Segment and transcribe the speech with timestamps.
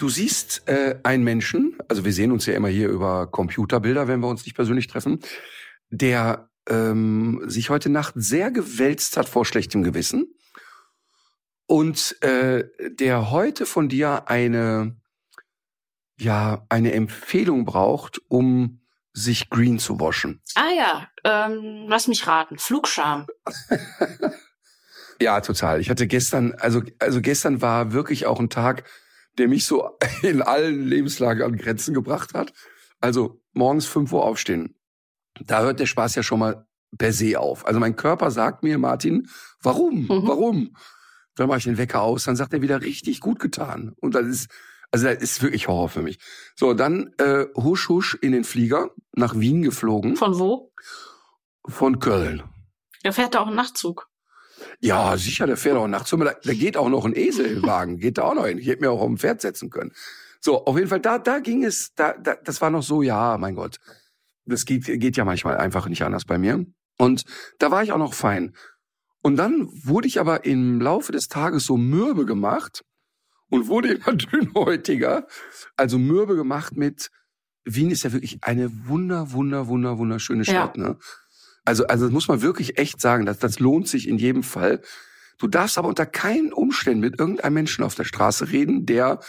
[0.00, 4.20] Du siehst äh, einen Menschen, also wir sehen uns ja immer hier über Computerbilder, wenn
[4.20, 5.20] wir uns nicht persönlich treffen,
[5.90, 10.34] der ähm, sich heute Nacht sehr gewälzt hat vor schlechtem Gewissen
[11.66, 14.96] und äh, der heute von dir eine
[16.18, 18.80] ja eine Empfehlung braucht, um
[19.12, 20.40] sich green zu waschen.
[20.54, 23.26] Ah ja, ähm, lass mich raten, Flugscham.
[25.22, 25.82] Ja, total.
[25.82, 28.84] Ich hatte gestern, also also gestern war wirklich auch ein Tag,
[29.38, 32.52] der mich so in allen Lebenslagen an Grenzen gebracht hat.
[33.00, 34.74] Also morgens fünf Uhr aufstehen.
[35.40, 36.66] Da hört der Spaß ja schon mal
[36.98, 37.66] per se auf.
[37.66, 39.28] Also mein Körper sagt mir, Martin,
[39.62, 40.02] warum?
[40.02, 40.08] Mhm.
[40.08, 40.76] Warum?
[41.36, 43.94] Dann mache ich den Wecker aus, dann sagt er wieder richtig gut getan.
[44.00, 44.50] Und das ist,
[44.90, 46.18] also das ist wirklich Horror für mich.
[46.56, 50.16] So, dann äh, husch husch in den Flieger nach Wien geflogen.
[50.16, 50.72] Von wo?
[51.66, 52.42] Von Köln.
[53.02, 54.09] Er fährt da auch einen Nachtzug.
[54.80, 56.10] Ja, sicher, der fährt auch nachts.
[56.10, 58.58] Da, da geht auch noch ein Eselwagen, geht da auch noch hin.
[58.58, 59.92] Ich hätte mir auch auf dem Pferd setzen können.
[60.40, 63.36] So, auf jeden Fall, da, da ging es, da, da, das war noch so, ja,
[63.38, 63.78] mein Gott.
[64.46, 66.64] Das geht, geht ja manchmal einfach nicht anders bei mir.
[66.96, 67.24] Und
[67.58, 68.54] da war ich auch noch fein.
[69.22, 72.82] Und dann wurde ich aber im Laufe des Tages so mürbe gemacht
[73.50, 75.26] und wurde immer dünnhäutiger.
[75.76, 77.10] Also mürbe gemacht mit,
[77.64, 80.82] Wien ist ja wirklich eine wunder, wunder, wunder, wunderschöne Stadt, ja.
[80.82, 80.98] ne?
[81.70, 84.82] Also, also das muss man wirklich echt sagen, das, das lohnt sich in jedem Fall.
[85.38, 89.20] Du darfst aber unter keinen Umständen mit irgendeinem Menschen auf der Straße reden, der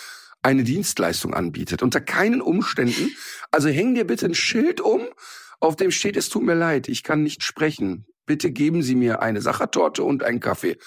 [0.42, 1.84] eine Dienstleistung anbietet.
[1.84, 3.12] Unter keinen Umständen.
[3.51, 5.01] Also häng dir bitte ein Schild um,
[5.59, 8.07] auf dem steht, es tut mir leid, ich kann nicht sprechen.
[8.25, 10.80] Bitte geben Sie mir eine Sachertorte und einen Kaffee.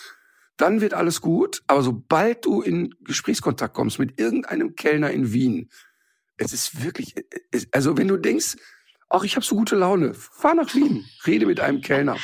[0.56, 1.62] Dann wird alles gut.
[1.69, 5.70] Aber sobald du in Gesprächskontakt kommst mit irgendeinem Kellner in Wien,
[6.37, 7.14] es ist wirklich,
[7.70, 8.56] also wenn du denkst,
[9.09, 12.16] ach, ich habe so gute Laune, fahr nach Wien, rede mit einem Kellner.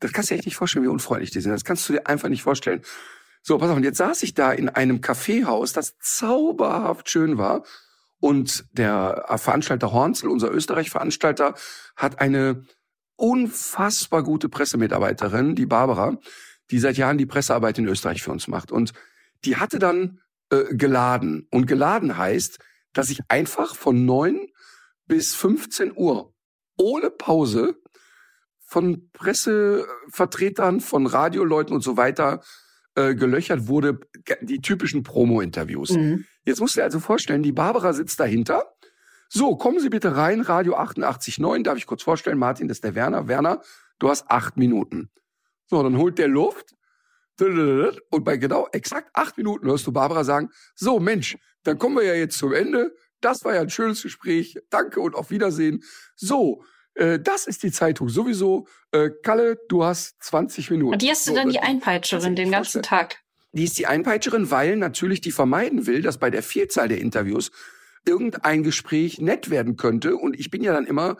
[0.00, 1.52] Das kannst du dir echt nicht vorstellen, wie unfreundlich die sind.
[1.52, 2.82] Das kannst du dir einfach nicht vorstellen.
[3.42, 7.64] So, pass auf, und jetzt saß ich da in einem Kaffeehaus, das zauberhaft schön war.
[8.20, 11.54] Und der Veranstalter Hornzel, unser Österreich-Veranstalter,
[11.96, 12.64] hat eine
[13.16, 16.18] unfassbar gute Pressemitarbeiterin, die Barbara,
[16.70, 18.70] die seit Jahren die Pressearbeit in Österreich für uns macht.
[18.70, 18.92] Und
[19.44, 21.48] die hatte dann äh, geladen.
[21.50, 22.60] Und geladen heißt,
[22.92, 24.48] dass ich einfach von neun
[25.06, 26.34] bis 15 Uhr
[26.76, 27.76] ohne Pause
[28.60, 32.42] von Pressevertretern, von Radioleuten und so weiter
[32.94, 34.00] äh, gelöchert wurde,
[34.40, 35.90] die typischen Promo-Interviews.
[35.90, 36.24] Mhm.
[36.44, 38.74] Jetzt musst du dir also vorstellen, die Barbara sitzt dahinter.
[39.28, 42.94] So, kommen Sie bitte rein, Radio 88.9, darf ich kurz vorstellen, Martin, das ist der
[42.94, 43.28] Werner.
[43.28, 43.62] Werner,
[43.98, 45.10] du hast acht Minuten.
[45.66, 46.74] So, dann holt der Luft
[47.40, 52.04] und bei genau exakt acht Minuten hörst du Barbara sagen, so Mensch, dann kommen wir
[52.04, 52.94] ja jetzt zum Ende.
[53.24, 54.58] Das war ja ein schönes Gespräch.
[54.70, 55.82] Danke und auf Wiedersehen.
[56.14, 58.66] So, äh, das ist die Zeitung sowieso.
[58.90, 60.92] Äh, Kalle, du hast 20 Minuten.
[60.92, 63.18] Und die hast du so, dann die Einpeitscherin den ganzen Tag.
[63.52, 67.50] Die ist die Einpeitscherin, weil natürlich die vermeiden will, dass bei der Vielzahl der Interviews
[68.06, 70.16] irgendein Gespräch nett werden könnte.
[70.16, 71.16] Und ich bin ja dann immer,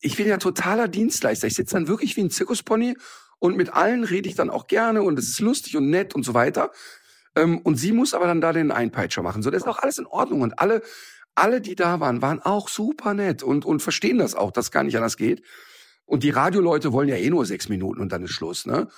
[0.00, 1.46] ich bin ja totaler Dienstleister.
[1.46, 2.96] Ich sitze dann wirklich wie ein Zirkuspony
[3.38, 6.24] und mit allen rede ich dann auch gerne und es ist lustig und nett und
[6.24, 6.72] so weiter.
[7.38, 9.42] Ähm, und sie muss aber dann da den Einpeitscher machen.
[9.42, 10.40] So, das ist auch alles in Ordnung.
[10.40, 10.82] Und alle,
[11.34, 14.82] alle, die da waren, waren auch super nett und, und verstehen das auch, dass gar
[14.82, 15.42] nicht anders geht.
[16.04, 18.88] Und die Radioleute wollen ja eh nur sechs Minuten und dann ist Schluss, ne?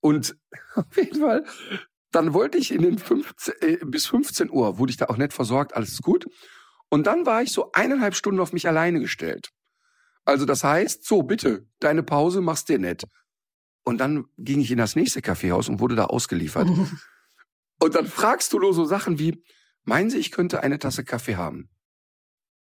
[0.00, 0.36] Und
[0.74, 1.44] auf jeden Fall,
[2.12, 5.32] dann wollte ich in den 15, äh, bis 15 Uhr, wurde ich da auch nett
[5.32, 6.26] versorgt, alles ist gut.
[6.88, 9.50] Und dann war ich so eineinhalb Stunden auf mich alleine gestellt.
[10.24, 13.04] Also das heißt, so bitte, deine Pause machst dir nett.
[13.82, 16.68] Und dann ging ich in das nächste Kaffeehaus und wurde da ausgeliefert.
[17.82, 19.42] Und dann fragst du nur so Sachen wie,
[19.82, 21.68] meinen Sie, ich könnte eine Tasse Kaffee haben?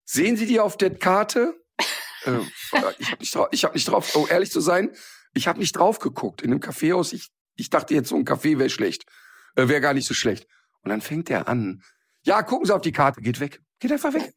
[0.06, 1.60] Sehen Sie die auf der Karte?
[2.26, 4.92] äh, ich habe nicht, drauf, ich hab nicht drauf, oh, ehrlich zu sein,
[5.34, 6.44] ich habe nicht drauf geguckt.
[6.44, 9.06] In einem Kaffeehaus, ich, ich dachte jetzt, so ein Kaffee wäre schlecht.
[9.56, 10.46] Äh, wäre gar nicht so schlecht.
[10.84, 11.82] Und dann fängt er an.
[12.22, 13.64] Ja, gucken Sie auf die Karte, geht weg.
[13.80, 14.32] Geht einfach weg.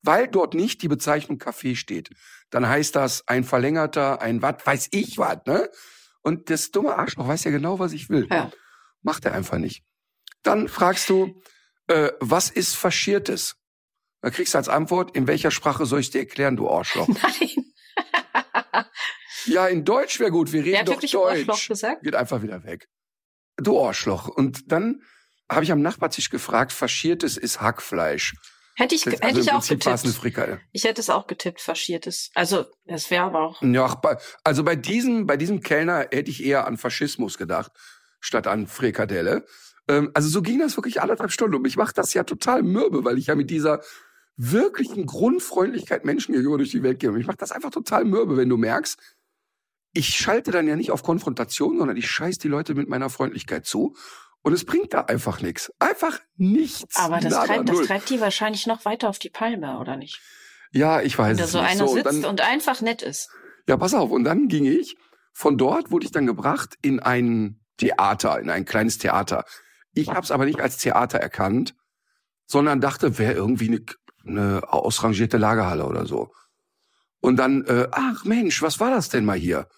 [0.00, 2.08] Weil dort nicht die Bezeichnung Kaffee steht.
[2.48, 5.68] Dann heißt das ein verlängerter, ein was, weiß ich was, ne?
[6.22, 8.26] Und das dumme Arschloch weiß ja genau, was ich will.
[8.30, 8.50] Ja.
[9.04, 9.84] Macht er einfach nicht.
[10.42, 11.40] Dann fragst du,
[11.86, 13.54] äh, was ist Faschiertes?
[14.22, 17.06] Da kriegst du als Antwort, in welcher Sprache soll ich dir erklären, du Arschloch?
[17.22, 17.50] Nein.
[19.46, 20.52] Ja, in Deutsch wäre gut.
[20.52, 21.48] Wir reden Wer hat doch wirklich Deutsch.
[21.48, 22.02] Ohrschloch gesagt?
[22.02, 22.88] Geht einfach wieder weg.
[23.58, 24.28] Du Ohrschloch.
[24.28, 25.02] Und dann
[25.50, 28.34] habe ich am Nachbartisch gefragt, faschiertes ist Hackfleisch.
[28.76, 30.60] Hätte ich, Das- hätte also ich auch getippt.
[30.72, 32.30] Ich hätte es auch getippt, faschiertes.
[32.34, 33.62] Also, das wäre aber auch.
[33.62, 34.00] Ja,
[34.42, 37.70] also bei diesem, bei diesem Kellner hätte ich eher an Faschismus gedacht,
[38.24, 39.44] statt an Frikadelle.
[39.88, 41.56] Ähm, also so ging das wirklich anderthalb Stunden.
[41.56, 43.82] Und mich macht das ja total mürbe, weil ich ja mit dieser
[44.36, 47.10] wirklichen Grundfreundlichkeit Menschen gegenüber durch die Welt gehe.
[47.10, 48.98] Und mich macht das einfach total mürbe, wenn du merkst,
[49.92, 53.64] ich schalte dann ja nicht auf Konfrontation, sondern ich scheiß die Leute mit meiner Freundlichkeit
[53.64, 53.94] zu.
[54.42, 55.72] Und es bringt da einfach nichts.
[55.78, 56.96] Einfach nichts.
[56.96, 57.86] Aber das Nada, treibt, das null.
[57.86, 60.20] treibt die wahrscheinlich noch weiter auf die Palme, oder nicht?
[60.72, 61.70] Ja, ich weiß Wenn da es so nicht.
[61.70, 63.30] einer so, sitzt dann, und einfach nett ist.
[63.68, 64.10] Ja, pass auf.
[64.10, 64.96] Und dann ging ich,
[65.32, 69.44] von dort wurde ich dann gebracht in ein Theater, in ein kleines Theater.
[69.94, 71.74] Ich habe es aber nicht als Theater erkannt,
[72.46, 73.84] sondern dachte, wäre irgendwie eine,
[74.26, 76.32] eine ausrangierte Lagerhalle oder so.
[77.20, 79.68] Und dann, äh, ach Mensch, was war das denn mal hier?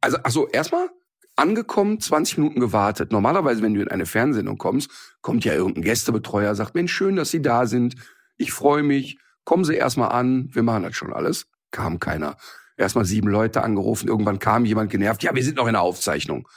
[0.00, 0.88] Also, also erstmal
[1.36, 3.12] angekommen, 20 Minuten gewartet.
[3.12, 7.30] Normalerweise, wenn du in eine Fernsehsendung kommst, kommt ja irgendein Gästebetreuer, sagt, Mensch, schön, dass
[7.30, 7.94] Sie da sind.
[8.36, 9.18] Ich freue mich.
[9.44, 10.48] Kommen Sie erstmal an.
[10.52, 11.46] Wir machen das schon alles.
[11.70, 12.36] Kam keiner.
[12.76, 14.08] Erstmal sieben Leute angerufen.
[14.08, 15.22] Irgendwann kam jemand genervt.
[15.22, 16.48] Ja, wir sind noch in der Aufzeichnung.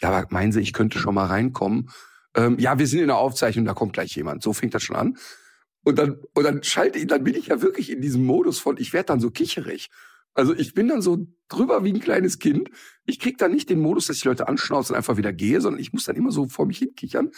[0.00, 1.90] Ja, aber meinen Sie, ich könnte schon mal reinkommen?
[2.34, 4.42] Ähm, ja, wir sind in der Aufzeichnung, da kommt gleich jemand.
[4.42, 5.16] So fängt das schon an.
[5.84, 8.76] Und dann, und dann schalte ich, dann bin ich ja wirklich in diesem Modus von,
[8.78, 9.88] ich werde dann so kicherig.
[10.34, 12.70] Also ich bin dann so drüber wie ein kleines Kind.
[13.06, 15.80] Ich krieg dann nicht den Modus, dass ich Leute anschnauze und einfach wieder gehe, sondern
[15.80, 17.32] ich muss dann immer so vor mich hinkichern.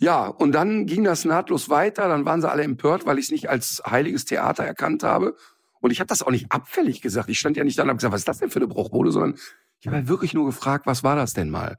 [0.00, 2.08] Ja, und dann ging das nahtlos weiter.
[2.08, 5.36] Dann waren sie alle empört, weil ich es nicht als heiliges Theater erkannt habe.
[5.80, 7.28] Und ich habe das auch nicht abfällig gesagt.
[7.28, 9.12] Ich stand ja nicht da und habe gesagt, was ist das denn für eine Bruchbude,
[9.12, 9.38] sondern
[9.80, 11.76] ich habe halt wirklich nur gefragt, was war das denn mal?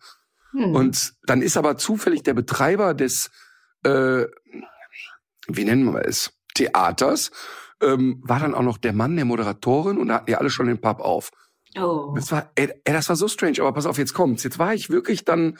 [0.51, 0.75] Hm.
[0.75, 3.29] Und dann ist aber zufällig der Betreiber des,
[3.83, 4.25] äh,
[5.47, 7.31] wie nennen wir es, Theaters,
[7.81, 10.67] ähm, war dann auch noch der Mann der Moderatorin und da hatten die alle schon
[10.67, 11.31] den Pub auf.
[11.77, 12.13] oh.
[12.15, 14.43] Das war, ey, ey, das war so strange, aber pass auf, jetzt kommt's.
[14.43, 15.57] Jetzt war ich wirklich dann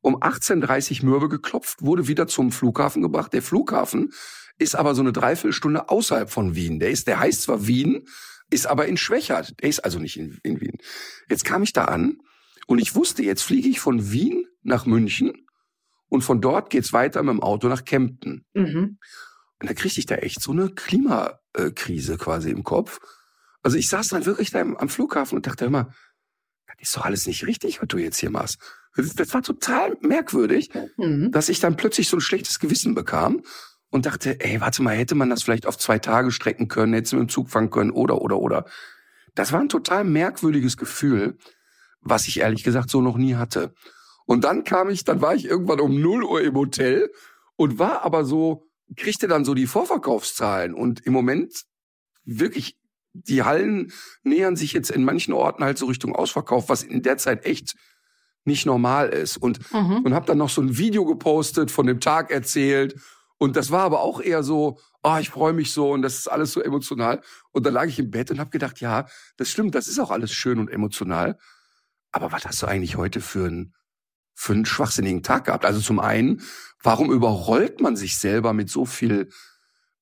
[0.00, 3.32] um 18.30 Mürbe geklopft, wurde wieder zum Flughafen gebracht.
[3.32, 4.12] Der Flughafen
[4.58, 6.78] ist aber so eine Dreiviertelstunde außerhalb von Wien.
[6.78, 8.06] Der ist, der heißt zwar Wien,
[8.50, 9.54] ist aber in Schwächert.
[9.62, 10.78] Der ist also nicht in, in Wien.
[11.28, 12.18] Jetzt kam ich da an
[12.66, 15.32] und ich wusste, jetzt fliege ich von Wien nach München
[16.08, 18.44] und von dort geht's weiter mit dem Auto nach Kempten.
[18.54, 18.98] Mhm.
[19.60, 23.00] Und da kriegte ich da echt so eine Klimakrise quasi im Kopf.
[23.62, 25.92] Also ich saß dann wirklich da am am Flughafen und dachte immer,
[26.66, 28.58] das ist doch alles nicht richtig, was du jetzt hier machst.
[28.96, 31.30] Das, das war total merkwürdig, Mhm.
[31.32, 33.42] dass ich dann plötzlich so ein schlechtes Gewissen bekam
[33.94, 37.10] und dachte, ey, warte mal, hätte man das vielleicht auf zwei Tage strecken können, hätte
[37.10, 38.64] sie mit dem Zug fahren können oder, oder, oder.
[39.36, 41.38] Das war ein total merkwürdiges Gefühl,
[42.00, 43.72] was ich ehrlich gesagt so noch nie hatte.
[44.26, 47.08] Und dann kam ich, dann war ich irgendwann um 0 Uhr im Hotel
[47.54, 51.62] und war aber so, kriegte dann so die Vorverkaufszahlen und im Moment
[52.24, 52.76] wirklich
[53.12, 53.92] die Hallen
[54.24, 57.76] nähern sich jetzt in manchen Orten halt so Richtung Ausverkauf, was in der Zeit echt
[58.44, 59.36] nicht normal ist.
[59.36, 59.98] Und Mhm.
[60.04, 62.96] und habe dann noch so ein Video gepostet, von dem Tag erzählt.
[63.44, 66.28] Und das war aber auch eher so, oh, ich freue mich so und das ist
[66.28, 67.20] alles so emotional.
[67.52, 69.04] Und dann lag ich im Bett und habe gedacht, ja,
[69.36, 71.36] das stimmt, das ist auch alles schön und emotional.
[72.10, 73.74] Aber was hast du eigentlich heute für einen
[74.34, 75.66] für einen schwachsinnigen Tag gehabt?
[75.66, 76.40] Also zum einen,
[76.82, 79.28] warum überrollt man sich selber mit so viel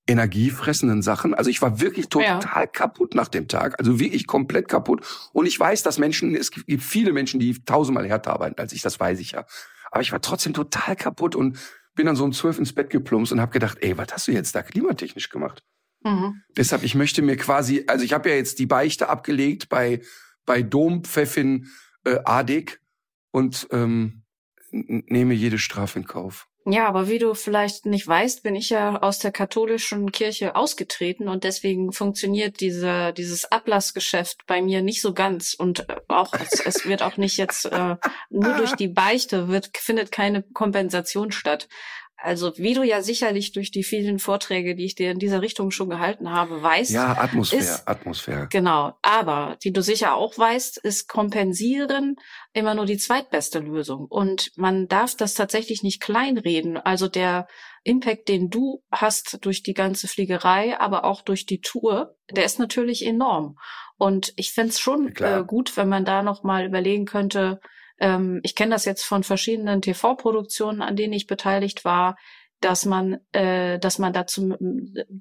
[0.06, 1.34] energiefressenden Sachen?
[1.34, 2.38] Also ich war wirklich Ja.
[2.38, 5.04] total kaputt nach dem Tag, also wirklich komplett kaputt.
[5.32, 8.82] Und ich weiß, dass Menschen, es gibt viele Menschen, die tausendmal härter arbeiten als ich,
[8.82, 9.44] das weiß ich ja.
[9.90, 11.58] Aber ich war trotzdem total kaputt und
[11.94, 14.32] bin dann so um zwölf ins Bett geplumpst und habe gedacht, ey, was hast du
[14.32, 15.62] jetzt da klimatechnisch gemacht?
[16.04, 16.42] Mhm.
[16.56, 20.00] Deshalb, ich möchte mir quasi, also ich habe ja jetzt die Beichte abgelegt bei
[20.44, 21.68] bei Dompfeffin
[22.04, 22.80] äh, Adik
[23.30, 24.24] und ähm,
[24.70, 26.48] nehme jede Strafe in Kauf.
[26.64, 31.28] Ja, aber wie du vielleicht nicht weißt, bin ich ja aus der katholischen Kirche ausgetreten
[31.28, 36.60] und deswegen funktioniert diese, dieses Ablassgeschäft bei mir nicht so ganz und äh, auch es,
[36.60, 37.96] es wird auch nicht jetzt äh,
[38.30, 41.68] nur durch die Beichte wird findet keine Kompensation statt.
[42.22, 45.70] Also wie du ja sicherlich durch die vielen Vorträge, die ich dir in dieser Richtung
[45.70, 48.48] schon gehalten habe, weißt, Ja, Atmosphäre, ist- Atmosphäre.
[48.50, 52.16] Genau, aber die du sicher auch weißt, ist kompensieren
[52.52, 54.06] immer nur die zweitbeste Lösung.
[54.08, 56.76] Und man darf das tatsächlich nicht kleinreden.
[56.76, 57.48] Also der
[57.84, 62.58] Impact, den du hast durch die ganze Fliegerei, aber auch durch die Tour, der ist
[62.58, 63.58] natürlich enorm.
[63.98, 67.60] Und ich fänd's Ja, schon äh, gut, wenn man da noch mal überlegen könnte,
[68.02, 72.16] ähm, ich kenne das jetzt von verschiedenen TV-Produktionen, an denen ich beteiligt war,
[72.60, 74.56] dass man, äh, dass man dazu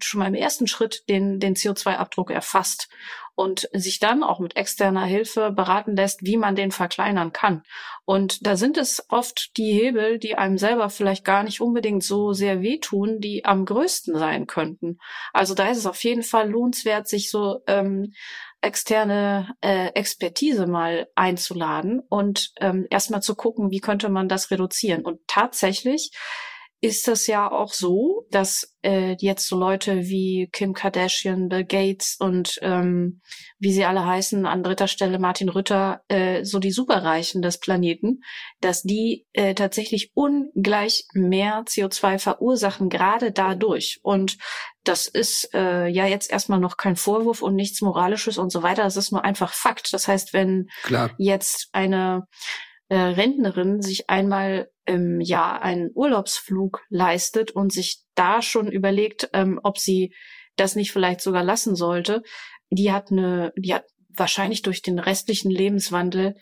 [0.02, 2.90] schon mal im ersten Schritt den, den CO2-Abdruck erfasst
[3.36, 7.64] und sich dann auch mit externer Hilfe beraten lässt, wie man den verkleinern kann.
[8.06, 12.34] Und da sind es oft die Hebel, die einem selber vielleicht gar nicht unbedingt so
[12.34, 14.98] sehr wehtun, die am größten sein könnten.
[15.34, 18.14] Also da ist es auf jeden Fall lohnenswert, sich so ähm,
[18.62, 25.04] externe äh, Expertise mal einzuladen und ähm, erstmal zu gucken, wie könnte man das reduzieren.
[25.04, 26.12] Und tatsächlich
[26.84, 32.18] ist es ja auch so, dass äh, jetzt so Leute wie Kim Kardashian, Bill Gates
[32.20, 33.22] und ähm,
[33.60, 38.22] wie sie alle heißen, an dritter Stelle Martin Rütter, äh, so die Superreichen des Planeten,
[38.62, 44.00] dass die äh, tatsächlich ungleich mehr CO2 verursachen, gerade dadurch.
[44.02, 44.40] Und
[44.84, 48.82] das ist äh, ja jetzt erstmal noch kein Vorwurf und nichts Moralisches und so weiter.
[48.82, 49.94] Das ist nur einfach Fakt.
[49.94, 51.12] Das heißt, wenn Klar.
[51.20, 52.26] jetzt eine
[52.92, 59.62] äh, Rentnerin sich einmal im Jahr einen Urlaubsflug leistet und sich da schon überlegt, ähm,
[59.64, 60.14] ob sie
[60.58, 62.22] das nicht vielleicht sogar lassen sollte,
[62.70, 66.36] die hat eine, die hat wahrscheinlich durch den restlichen Lebenswandel,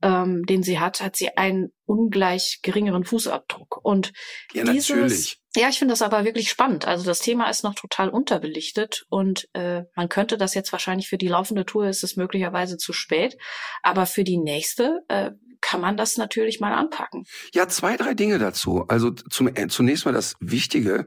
[0.00, 3.80] ähm, den sie hat, hat sie einen ungleich geringeren Fußabdruck.
[3.82, 4.12] Und
[4.52, 5.40] Ja, dieses, natürlich.
[5.56, 6.86] Ja, ich finde das aber wirklich spannend.
[6.86, 11.18] Also das Thema ist noch total unterbelichtet und äh, man könnte das jetzt wahrscheinlich für
[11.18, 13.36] die laufende Tour ist es möglicherweise zu spät,
[13.82, 17.24] aber für die nächste äh, kann man das natürlich mal anpacken.
[17.54, 18.84] Ja, zwei, drei Dinge dazu.
[18.88, 21.06] Also zum, äh, zunächst mal das Wichtige.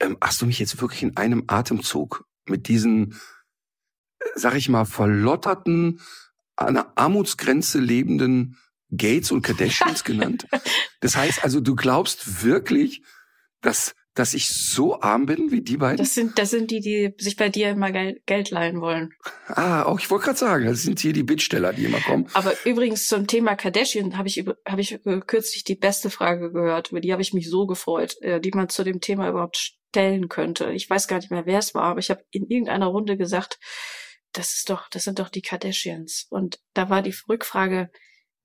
[0.00, 3.12] Ähm, hast du mich jetzt wirklich in einem Atemzug mit diesen,
[4.20, 6.00] äh, sag ich mal, verlotterten,
[6.56, 8.58] an der Armutsgrenze lebenden
[8.90, 10.46] Gates und Kardashians genannt?
[11.00, 13.02] Das heißt also, du glaubst wirklich,
[13.66, 15.98] dass, dass ich so arm bin wie die beiden?
[15.98, 19.10] Das sind, das sind die, die sich bei dir immer Geld, Geld leihen wollen.
[19.48, 22.28] ah, auch ich wollte gerade sagen, das sind hier die Bittsteller, die immer kommen.
[22.34, 27.00] Aber übrigens zum Thema Kardashian habe ich, habe ich kürzlich die beste Frage gehört, über
[27.00, 30.70] die habe ich mich so gefreut, äh, die man zu dem Thema überhaupt stellen könnte.
[30.72, 33.58] Ich weiß gar nicht mehr, wer es war, aber ich habe in irgendeiner Runde gesagt,
[34.32, 36.26] das ist doch, das sind doch die Kardashians.
[36.30, 37.90] Und da war die Rückfrage,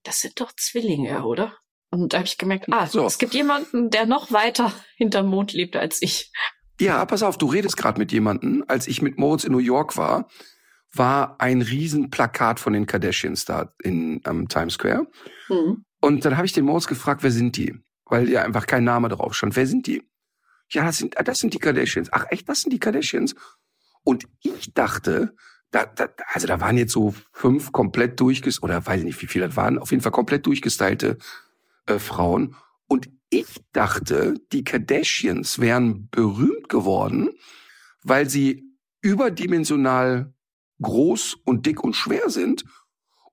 [0.04, 1.58] das sind doch Zwillinge, oder?
[1.92, 3.06] Und da habe ich gemerkt, ah, So.
[3.06, 6.32] es gibt jemanden, der noch weiter hinterm Mond lebt als ich.
[6.80, 8.64] Ja, pass auf, du redest gerade mit jemandem.
[8.68, 10.28] Als ich mit Moritz in New York war,
[10.94, 15.08] war ein Riesenplakat von den Kardashians da in am Times Square.
[15.48, 15.86] Hm.
[16.00, 17.76] Und dann habe ich den Moritz gefragt, wer sind die?
[18.06, 19.56] Weil ja einfach kein Name drauf stand.
[19.56, 20.02] Wer sind die?
[20.72, 22.10] Ja, das sind, ah, das sind die Kardashians.
[22.12, 23.36] Ach echt, das sind die Kardashians?
[24.04, 25.36] Und ich dachte,
[25.70, 29.28] da, da, also da waren jetzt so fünf komplett durchges oder weiß ich nicht, wie
[29.28, 31.18] viele das waren, auf jeden Fall komplett durchgestylte
[31.86, 32.56] äh, Frauen.
[32.88, 37.30] Und ich dachte, die Kardashians wären berühmt geworden,
[38.04, 38.64] weil sie
[39.02, 40.34] überdimensional
[40.82, 42.66] groß und dick und schwer sind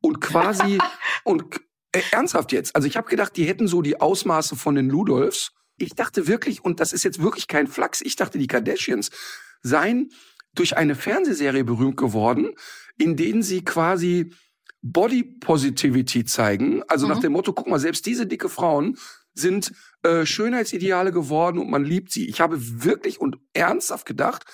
[0.00, 0.78] und quasi
[1.24, 1.44] und
[1.92, 2.76] äh, ernsthaft jetzt.
[2.76, 5.52] Also ich habe gedacht, die hätten so die Ausmaße von den Ludolfs.
[5.76, 9.10] Ich dachte wirklich, und das ist jetzt wirklich kein Flachs, ich dachte, die Kardashians
[9.62, 10.10] seien
[10.54, 12.54] durch eine Fernsehserie berühmt geworden,
[12.96, 14.32] in denen sie quasi
[14.82, 16.82] Body Positivity zeigen.
[16.88, 17.12] Also Mhm.
[17.12, 18.96] nach dem Motto, guck mal, selbst diese dicke Frauen
[19.34, 22.28] sind äh, Schönheitsideale geworden und man liebt sie.
[22.28, 24.44] Ich habe wirklich und ernsthaft gedacht,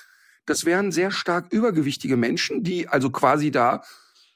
[0.47, 3.83] das wären sehr stark übergewichtige Menschen, die also quasi da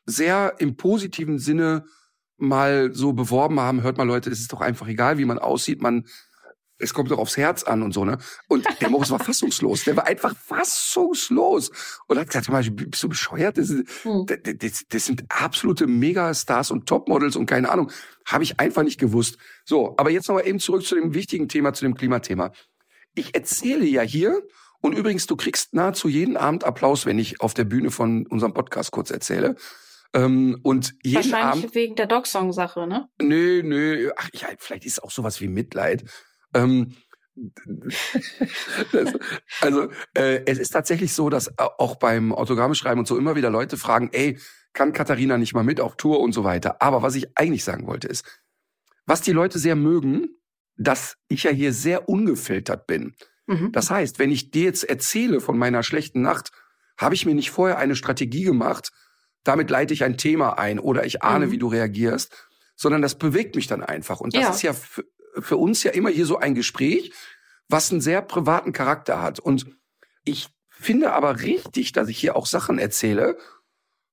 [0.07, 1.85] sehr im positiven Sinne
[2.38, 5.83] mal so beworben haben, hört mal Leute, es ist doch einfach egal, wie man aussieht,
[5.83, 6.07] man
[6.78, 8.18] es kommt doch aufs Herz an und so, ne?
[8.49, 9.85] Und der Moritz war fassungslos.
[9.85, 11.70] Der war einfach fassungslos.
[12.06, 12.49] Und hat gesagt,
[12.90, 13.58] bist du bescheuert?
[13.58, 14.26] Das, Hm.
[14.26, 17.90] das, das, das sind absolute Megastars und Topmodels und keine Ahnung.
[18.26, 19.38] Habe ich einfach nicht gewusst.
[19.64, 22.52] So, aber jetzt nochmal eben zurück zu dem wichtigen Thema, zu dem Klimathema.
[23.14, 24.42] Ich erzähle ja hier,
[24.80, 28.54] und übrigens, du kriegst nahezu jeden Abend Applaus, wenn ich auf der Bühne von unserem
[28.54, 29.56] Podcast kurz erzähle.
[30.14, 31.75] Ähm, und jeden Wahrscheinlich Abend.
[31.75, 33.08] wegen der Dogsong-Sache, ne?
[33.20, 36.04] Nö, nö, ach ja, vielleicht ist auch sowas wie Mitleid.
[36.55, 36.95] Ähm,
[38.93, 39.12] das,
[39.61, 43.76] also äh, es ist tatsächlich so, dass auch beim Autogrammschreiben und so immer wieder Leute
[43.76, 44.38] fragen, ey,
[44.73, 46.83] kann Katharina nicht mal mit auf Tour und so weiter.
[46.83, 48.25] Aber was ich eigentlich sagen wollte ist,
[49.07, 50.28] was die Leute sehr mögen,
[50.76, 53.14] dass ich ja hier sehr ungefiltert bin.
[53.47, 53.73] Mhm.
[53.73, 56.50] Das heißt, wenn ich dir jetzt erzähle von meiner schlechten Nacht,
[56.99, 58.90] habe ich mir nicht vorher eine Strategie gemacht,
[59.45, 61.50] damit leite ich ein Thema ein oder ich ahne, Mhm.
[61.52, 64.21] wie du reagierst, sondern das bewegt mich dann einfach.
[64.21, 64.50] Und das Ja.
[64.50, 64.75] ist ja
[65.40, 67.12] für, uns ja immer hier so ein Gespräch,
[67.68, 69.38] was einen sehr privaten Charakter hat.
[69.40, 69.66] Und
[70.25, 73.37] ich finde aber richtig, dass ich hier auch Sachen erzähle,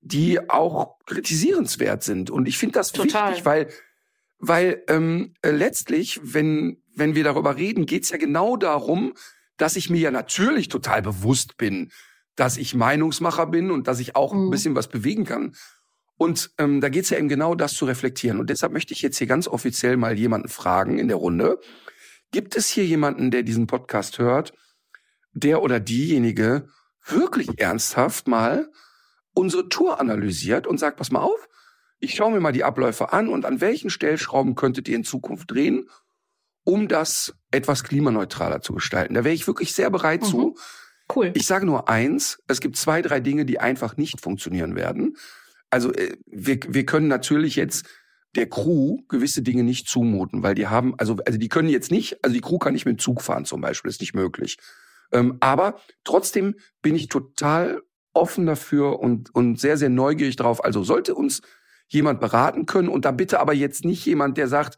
[0.01, 2.29] die auch kritisierenswert sind.
[2.29, 3.29] Und ich finde das Total.
[3.32, 3.70] wichtig, weil,
[4.39, 9.13] weil ähm, äh, letztlich, wenn, wenn wir darüber reden, geht's ja genau darum,
[9.58, 11.91] dass ich mir ja natürlich total bewusst bin,
[12.36, 14.50] dass ich Meinungsmacher bin und dass ich auch ein Mhm.
[14.51, 15.55] bisschen was bewegen kann.
[16.17, 18.39] Und ähm, da geht's ja eben genau das zu reflektieren.
[18.39, 21.60] Und deshalb möchte ich jetzt hier ganz offiziell mal jemanden fragen in der Runde.
[22.31, 24.53] Gibt es hier jemanden, der diesen Podcast hört,
[25.34, 26.67] der oder diejenige
[27.05, 28.69] wirklich ernsthaft mal
[29.34, 31.50] unsere Tour analysiert und sagt, pass mal auf,
[32.00, 35.51] ich schaue mir mal die Abläufe an und an welchen Stellschrauben könntet ihr in Zukunft
[35.51, 35.89] drehen,
[36.63, 39.13] um das etwas klimaneutraler zu gestalten.
[39.13, 40.27] Da wäre ich wirklich sehr bereit mhm.
[40.27, 40.57] zu.
[41.13, 41.31] Cool.
[41.36, 45.17] Ich sage nur eins, es gibt zwei, drei Dinge, die einfach nicht funktionieren werden.
[45.75, 47.86] Also äh, wir, wir können natürlich jetzt
[48.38, 52.24] der Crew gewisse Dinge nicht zumuten, weil die haben, also, also die können jetzt nicht,
[52.24, 54.58] also die Crew kann nicht mit dem Zug fahren zum Beispiel, ist nicht möglich.
[55.12, 57.82] Ähm, aber trotzdem bin ich total
[58.13, 60.63] offen dafür und, und sehr, sehr neugierig drauf.
[60.63, 61.41] Also sollte uns
[61.89, 64.77] jemand beraten können und da bitte aber jetzt nicht jemand, der sagt,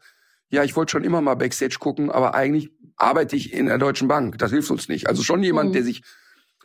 [0.50, 4.08] ja, ich wollte schon immer mal Backstage gucken, aber eigentlich arbeite ich in der Deutschen
[4.08, 4.36] Bank.
[4.38, 5.08] Das hilft uns nicht.
[5.08, 5.74] Also schon jemand, mhm.
[5.74, 6.02] der sich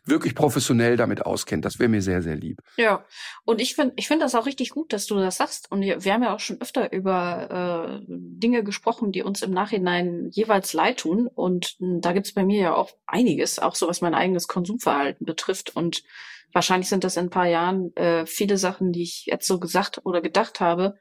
[0.05, 1.65] wirklich professionell damit auskennt.
[1.65, 2.59] Das wäre mir sehr, sehr lieb.
[2.77, 3.05] Ja,
[3.45, 5.71] und ich finde ich finde das auch richtig gut, dass du das sagst.
[5.71, 10.29] Und wir haben ja auch schon öfter über äh, Dinge gesprochen, die uns im Nachhinein
[10.31, 11.27] jeweils leid tun.
[11.27, 15.25] Und äh, da gibt's bei mir ja auch einiges, auch so was mein eigenes Konsumverhalten
[15.25, 15.75] betrifft.
[15.75, 16.03] Und
[16.51, 20.01] wahrscheinlich sind das in ein paar Jahren äh, viele Sachen, die ich jetzt so gesagt
[20.03, 20.95] oder gedacht habe,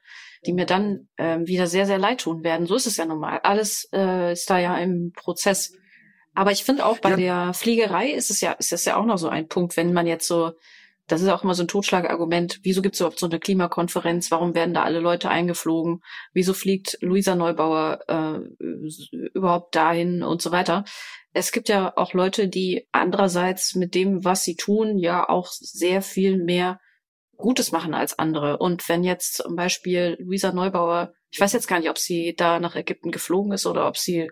[0.45, 2.67] die mir dann äh, wieder sehr, sehr leid tun werden.
[2.67, 3.39] So ist es ja normal.
[3.43, 5.73] Alles äh, ist da ja im Prozess.
[6.33, 7.15] Aber ich finde auch bei ja.
[7.15, 10.07] der Fliegerei ist es ja, ist das ja auch noch so ein Punkt, wenn man
[10.07, 10.53] jetzt so,
[11.07, 14.55] das ist auch immer so ein Totschlagargument, wieso gibt es überhaupt so eine Klimakonferenz, warum
[14.55, 16.01] werden da alle Leute eingeflogen,
[16.33, 18.63] wieso fliegt Luisa Neubauer äh,
[19.33, 20.85] überhaupt dahin und so weiter.
[21.33, 26.01] Es gibt ja auch Leute, die andererseits mit dem, was sie tun, ja auch sehr
[26.01, 26.79] viel mehr
[27.37, 28.57] Gutes machen als andere.
[28.57, 32.59] Und wenn jetzt zum Beispiel Luisa Neubauer, ich weiß jetzt gar nicht, ob sie da
[32.59, 34.29] nach Ägypten geflogen ist oder ob sie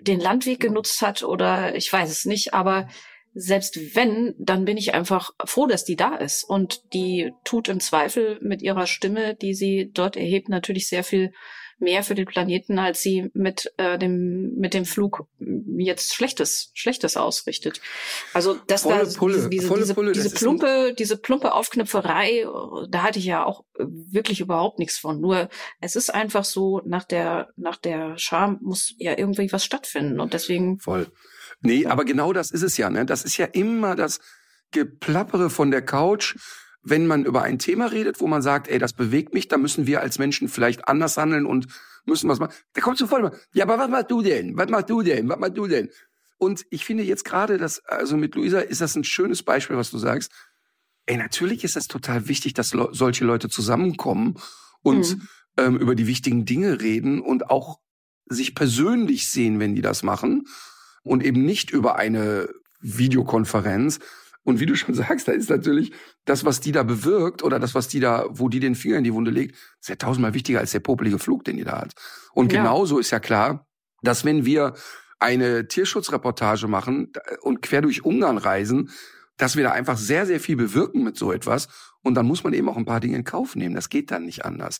[0.00, 2.88] den Landweg genutzt hat oder ich weiß es nicht, aber
[3.34, 6.44] selbst wenn, dann bin ich einfach froh, dass die da ist.
[6.44, 11.32] Und die tut im Zweifel mit ihrer Stimme, die sie dort erhebt, natürlich sehr viel
[11.78, 15.26] mehr für den Planeten, als sie mit äh, dem mit dem Flug
[15.76, 17.80] jetzt Schlechtes Schlechtes ausrichtet.
[18.32, 22.46] Also das volle da Pulle, diese, diese, Pulle, diese plumpe diese plumpe Aufknüpferei,
[22.88, 25.20] da hatte ich ja auch wirklich überhaupt nichts von.
[25.20, 25.48] Nur
[25.80, 30.34] es ist einfach so nach der nach der Scham muss ja irgendwie was stattfinden und
[30.34, 31.06] deswegen voll.
[31.60, 33.04] Nee, aber genau das ist es ja, ne?
[33.04, 34.20] Das ist ja immer das
[34.70, 36.36] Geplappere von der Couch
[36.90, 39.86] wenn man über ein Thema redet, wo man sagt, ey, das bewegt mich, da müssen
[39.86, 41.66] wir als Menschen vielleicht anders handeln und
[42.04, 42.52] müssen was machen.
[42.72, 44.56] Da kommt sofort ja, aber was machst du denn?
[44.56, 45.28] Was machst du denn?
[45.28, 45.90] Was machst du denn?
[46.38, 49.90] Und ich finde jetzt gerade, dass, also mit Luisa ist das ein schönes Beispiel, was
[49.90, 50.32] du sagst.
[51.06, 54.38] Ey, natürlich ist das total wichtig, dass le solche Leute zusammenkommen
[54.82, 55.28] und mhm.
[55.56, 57.80] ähm, über die wichtigen Dinge reden und auch
[58.26, 60.46] sich persönlich sehen, wenn die das machen
[61.02, 62.48] und eben nicht über eine
[62.80, 63.98] Videokonferenz,
[64.44, 65.92] und wie du schon sagst, da ist natürlich
[66.24, 69.04] das, was die da bewirkt oder das, was die da, wo die den Finger in
[69.04, 71.94] die Wunde legt, ist ja tausendmal wichtiger als der popelige Flug, den die da hat.
[72.32, 72.60] Und ja.
[72.60, 73.66] genauso ist ja klar,
[74.02, 74.74] dass wenn wir
[75.18, 78.90] eine Tierschutzreportage machen und quer durch Ungarn reisen,
[79.36, 81.68] dass wir da einfach sehr, sehr viel bewirken mit so etwas.
[82.02, 83.74] Und dann muss man eben auch ein paar Dinge in Kauf nehmen.
[83.74, 84.78] Das geht dann nicht anders.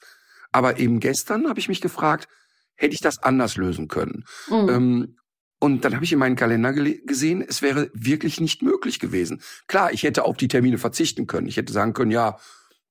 [0.52, 2.28] Aber eben gestern habe ich mich gefragt,
[2.74, 4.24] hätte ich das anders lösen können?
[4.48, 4.68] Mhm.
[4.68, 5.17] Ähm,
[5.60, 9.42] und dann habe ich in meinen Kalender gesehen, es wäre wirklich nicht möglich gewesen.
[9.66, 11.48] Klar, ich hätte auf die Termine verzichten können.
[11.48, 12.38] Ich hätte sagen können, ja,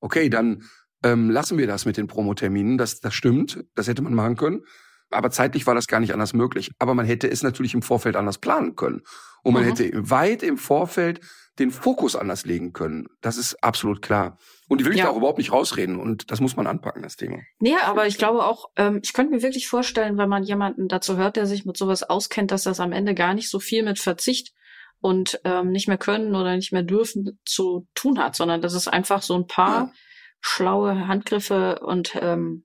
[0.00, 0.64] okay, dann
[1.02, 2.76] ähm, lassen wir das mit den Promoterminen.
[2.76, 4.64] Das, das stimmt, das hätte man machen können.
[5.10, 6.70] Aber zeitlich war das gar nicht anders möglich.
[6.78, 9.02] Aber man hätte es natürlich im Vorfeld anders planen können.
[9.42, 9.68] Und man mhm.
[9.68, 11.20] hätte weit im Vorfeld
[11.58, 13.06] den Fokus anders legen können.
[13.20, 14.38] Das ist absolut klar.
[14.68, 15.06] Und die will ich ja.
[15.06, 15.98] da auch überhaupt nicht rausreden.
[15.98, 17.38] Und das muss man anpacken, das Thema.
[17.58, 21.16] Nee, aber ich glaube auch, ähm, ich könnte mir wirklich vorstellen, wenn man jemanden dazu
[21.16, 23.98] hört, der sich mit sowas auskennt, dass das am Ende gar nicht so viel mit
[23.98, 24.52] Verzicht
[25.00, 28.88] und ähm, nicht mehr können oder nicht mehr dürfen zu tun hat, sondern dass es
[28.88, 29.92] einfach so ein paar ja.
[30.40, 32.64] schlaue Handgriffe und ähm,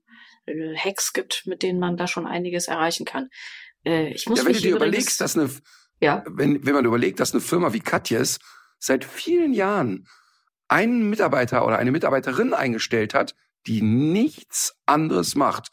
[0.76, 3.28] Hacks gibt, mit denen man da schon einiges erreichen kann.
[3.84, 5.50] Äh, ich muss ja, wenn du dir überlegst, dass eine,
[6.00, 6.24] ja?
[6.28, 8.38] wenn, wenn man überlegt, dass eine Firma wie Katjes
[8.84, 10.06] seit vielen Jahren
[10.68, 13.34] einen Mitarbeiter oder eine Mitarbeiterin eingestellt hat,
[13.66, 15.70] die nichts anderes macht,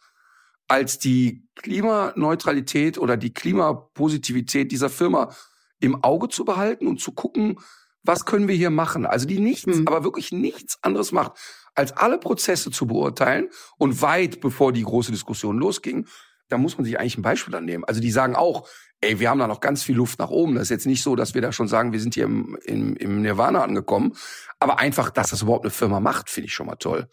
[0.67, 5.35] als die Klimaneutralität oder die Klimapositivität dieser Firma
[5.79, 7.59] im Auge zu behalten und zu gucken,
[8.03, 9.05] was können wir hier machen?
[9.05, 9.87] Also die nichts, mhm.
[9.87, 11.33] aber wirklich nichts anderes macht,
[11.75, 16.07] als alle Prozesse zu beurteilen und weit bevor die große Diskussion losging,
[16.47, 17.83] da muss man sich eigentlich ein Beispiel annehmen.
[17.83, 18.67] Also die sagen auch,
[19.01, 20.55] ey, wir haben da noch ganz viel Luft nach oben.
[20.55, 22.95] Das ist jetzt nicht so, dass wir da schon sagen, wir sind hier im, im,
[22.95, 24.13] im Nirvana angekommen.
[24.59, 27.09] Aber einfach, dass das überhaupt eine Firma macht, finde ich schon mal toll.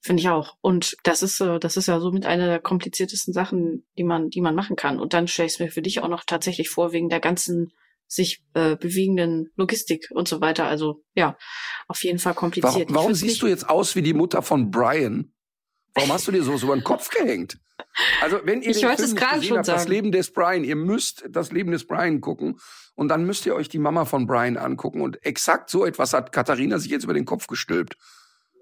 [0.00, 0.56] Finde ich auch.
[0.60, 4.40] Und das ist, äh, das ist ja somit eine der kompliziertesten Sachen, die man, die
[4.40, 4.98] man machen kann.
[4.98, 7.72] Und dann stelle ich es mir für dich auch noch tatsächlich vor, wegen der ganzen
[8.06, 10.64] sich äh, bewegenden Logistik und so weiter.
[10.64, 11.36] Also ja,
[11.88, 12.86] auf jeden Fall kompliziert.
[12.88, 15.32] Warum, warum siehst du jetzt aus wie die Mutter von Brian?
[15.98, 17.58] Warum hast du dir so so über den Kopf gehängt?
[18.20, 21.24] Also wenn ihr ich den Film nicht gesehen habt, das Leben des Brian, ihr müsst
[21.28, 22.58] das Leben des Brian gucken
[22.94, 26.32] und dann müsst ihr euch die Mama von Brian angucken und exakt so etwas hat
[26.32, 27.96] Katharina sich jetzt über den Kopf gestülpt.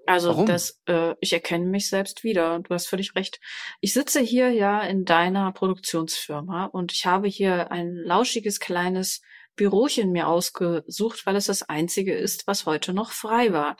[0.07, 0.45] Also Warum?
[0.45, 2.59] das, äh, ich erkenne mich selbst wieder.
[2.59, 3.41] Du hast völlig recht.
[3.81, 9.21] Ich sitze hier ja in deiner Produktionsfirma und ich habe hier ein lauschiges kleines
[9.57, 13.75] Bürochen mir ausgesucht, weil es das einzige ist, was heute noch frei war.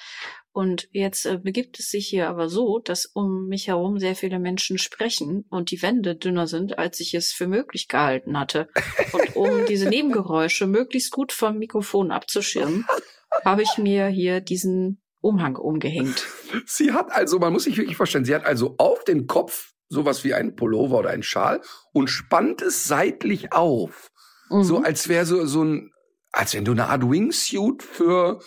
[0.57, 4.39] Und jetzt äh, begibt es sich hier aber so, dass um mich herum sehr viele
[4.39, 8.67] Menschen sprechen und die Wände dünner sind, als ich es für möglich gehalten hatte.
[9.13, 12.87] Und um diese Nebengeräusche möglichst gut vom Mikrofon abzuschirmen,
[13.45, 16.25] habe ich mir hier diesen Umhang umgehängt.
[16.65, 20.23] Sie hat also, man muss sich wirklich vorstellen, sie hat also auf den Kopf sowas
[20.23, 21.61] wie ein Pullover oder ein Schal
[21.93, 24.09] und spannt es seitlich auf.
[24.49, 24.63] Mhm.
[24.63, 25.91] So als wäre so, so ein,
[26.31, 28.39] als wenn du eine Art Wingsuit für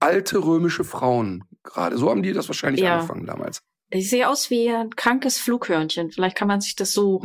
[0.00, 1.96] alte römische Frauen gerade.
[1.98, 2.96] So haben die das wahrscheinlich Ja.
[2.96, 3.62] angefangen damals.
[3.90, 6.10] Ich sehe aus wie ein krankes Flughörnchen.
[6.10, 7.24] Vielleicht kann man sich das so,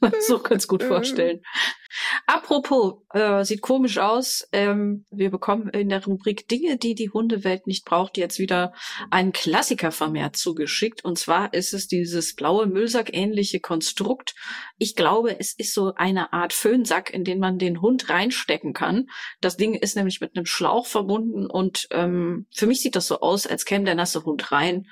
[0.20, 1.40] so ganz gut vorstellen.
[2.26, 4.46] Apropos, äh, sieht komisch aus.
[4.52, 8.74] Ähm, wir bekommen in der Rubrik Dinge, die die Hundewelt nicht braucht, jetzt wieder
[9.10, 11.02] einen Klassiker vermehrt zugeschickt.
[11.04, 14.34] Und zwar ist es dieses blaue Müllsack-ähnliche Konstrukt.
[14.76, 19.06] Ich glaube, es ist so eine Art Föhnsack, in den man den Hund reinstecken kann.
[19.40, 23.20] Das Ding ist nämlich mit einem Schlauch verbunden und ähm, für mich sieht das so
[23.20, 24.86] aus, als käme der nasse Hund rein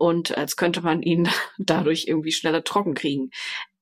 [0.00, 3.30] und als könnte man ihn dadurch irgendwie schneller trocken kriegen.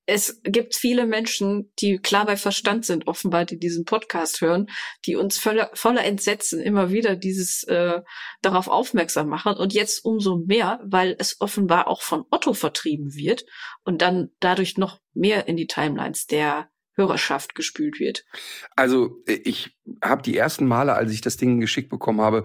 [0.05, 4.67] Es gibt viele Menschen, die klar bei Verstand sind, offenbar, die diesen Podcast hören,
[5.05, 8.01] die uns voller, voller Entsetzen immer wieder dieses äh,
[8.41, 13.45] darauf aufmerksam machen und jetzt umso mehr, weil es offenbar auch von Otto vertrieben wird
[13.85, 18.25] und dann dadurch noch mehr in die Timelines der Hörerschaft gespült wird.
[18.77, 22.45] Also äh, ich habe die ersten Male, als ich das Ding geschickt bekommen habe,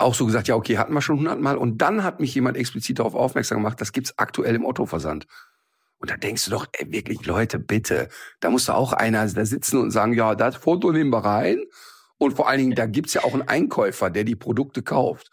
[0.00, 1.56] auch so gesagt, ja okay, hatten wir schon hundertmal.
[1.56, 5.26] Und dann hat mich jemand explizit darauf aufmerksam gemacht, das gibt's aktuell im Otto-Versand.
[5.98, 8.08] Und da denkst du doch, ey, wirklich, Leute, bitte,
[8.40, 11.62] da muss doch auch einer da sitzen und sagen, ja, das Foto nehmen wir rein.
[12.16, 15.30] Und vor allen Dingen, da gibt's ja auch einen Einkäufer, der die Produkte kauft.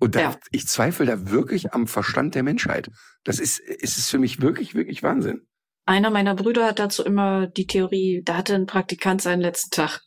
[0.00, 0.36] Und da, Ja.
[0.50, 2.90] ich zweifle da wirklich am Verstand der Menschheit.
[3.22, 5.46] Das ist, ist es für mich wirklich, wirklich Wahnsinn.
[5.86, 10.00] Einer meiner Brüder hat dazu immer die Theorie, da hatte ein Praktikant seinen letzten Tag.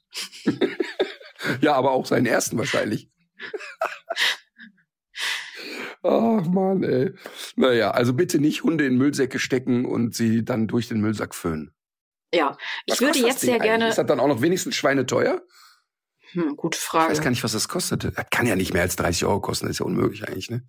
[1.61, 3.09] Ja, aber auch seinen ersten wahrscheinlich.
[6.03, 7.13] Ach man, ey.
[7.55, 11.73] Naja, also bitte nicht Hunde in Müllsäcke stecken und sie dann durch den Müllsack föhnen.
[12.33, 13.63] Ja, ich Was würde kostet das jetzt sehr eigentlich?
[13.69, 13.87] gerne.
[13.89, 15.41] Ist das dann auch noch wenigstens schweineteuer?
[16.31, 17.11] Hm, gute Ich Frage.
[17.11, 18.03] weiß gar nicht, was das kostet.
[18.03, 19.65] Das kann ja nicht mehr als 30 Euro kosten.
[19.67, 20.67] Das ist ja unmöglich eigentlich, ne?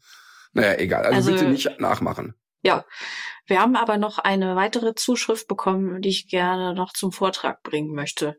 [0.53, 1.05] Naja, egal.
[1.05, 2.35] Also, Also- bitte nicht nachmachen.
[2.63, 2.85] Ja,
[3.47, 7.95] wir haben aber noch eine weitere Zuschrift bekommen, die ich gerne noch zum Vortrag bringen
[7.95, 8.37] möchte.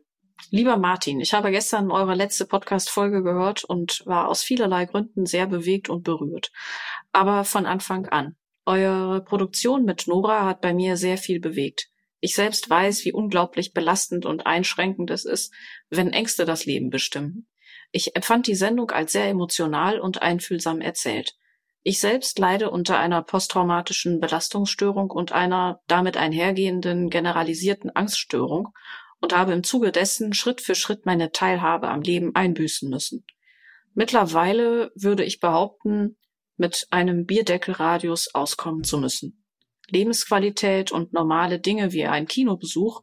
[0.50, 5.46] Lieber Martin, ich habe gestern eure letzte Podcast-Folge gehört und war aus vielerlei Gründen sehr
[5.46, 6.52] bewegt und berührt.
[7.12, 8.36] Aber von Anfang an.
[8.64, 11.88] Eure Produktion mit Nora hat bei mir sehr viel bewegt.
[12.20, 15.52] Ich selbst weiß, wie unglaublich belastend und einschränkend es ist,
[15.90, 17.46] wenn Ängste das Leben bestimmen.
[17.92, 21.36] Ich empfand die Sendung als sehr emotional und einfühlsam erzählt.
[21.82, 28.74] Ich selbst leide unter einer posttraumatischen Belastungsstörung und einer damit einhergehenden generalisierten Angststörung
[29.20, 33.24] und habe im Zuge dessen Schritt für Schritt meine Teilhabe am Leben einbüßen müssen.
[33.94, 36.16] Mittlerweile würde ich behaupten,
[36.56, 39.44] mit einem Bierdeckelradius auskommen zu müssen.
[39.88, 43.00] Lebensqualität und normale Dinge wie ein Kinobesuch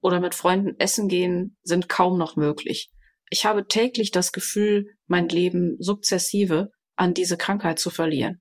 [0.00, 2.90] oder mit Freunden essen gehen sind kaum noch möglich.
[3.30, 8.40] Ich habe täglich das Gefühl, mein Leben sukzessive an diese Krankheit zu verlieren.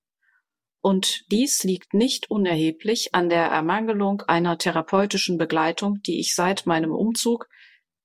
[0.85, 6.91] Und dies liegt nicht unerheblich an der Ermangelung einer therapeutischen Begleitung, die ich seit meinem
[6.91, 7.49] Umzug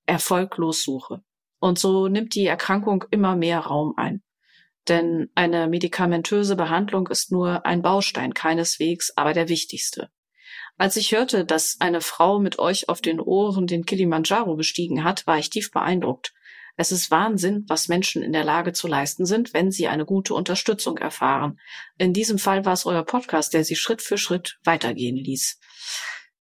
[0.07, 1.21] erfolglos suche.
[1.59, 4.23] Und so nimmt die Erkrankung immer mehr Raum ein.
[4.87, 10.09] Denn eine medikamentöse Behandlung ist nur ein Baustein, keineswegs aber der wichtigste.
[10.75, 15.27] Als ich hörte, dass eine Frau mit euch auf den Ohren den Kilimanjaro bestiegen hat,
[15.27, 16.33] war ich tief beeindruckt.
[16.77, 20.33] Es ist Wahnsinn, was Menschen in der Lage zu leisten sind, wenn sie eine gute
[20.33, 21.59] Unterstützung erfahren.
[21.97, 25.59] In diesem Fall war es euer Podcast, der sie Schritt für Schritt weitergehen ließ.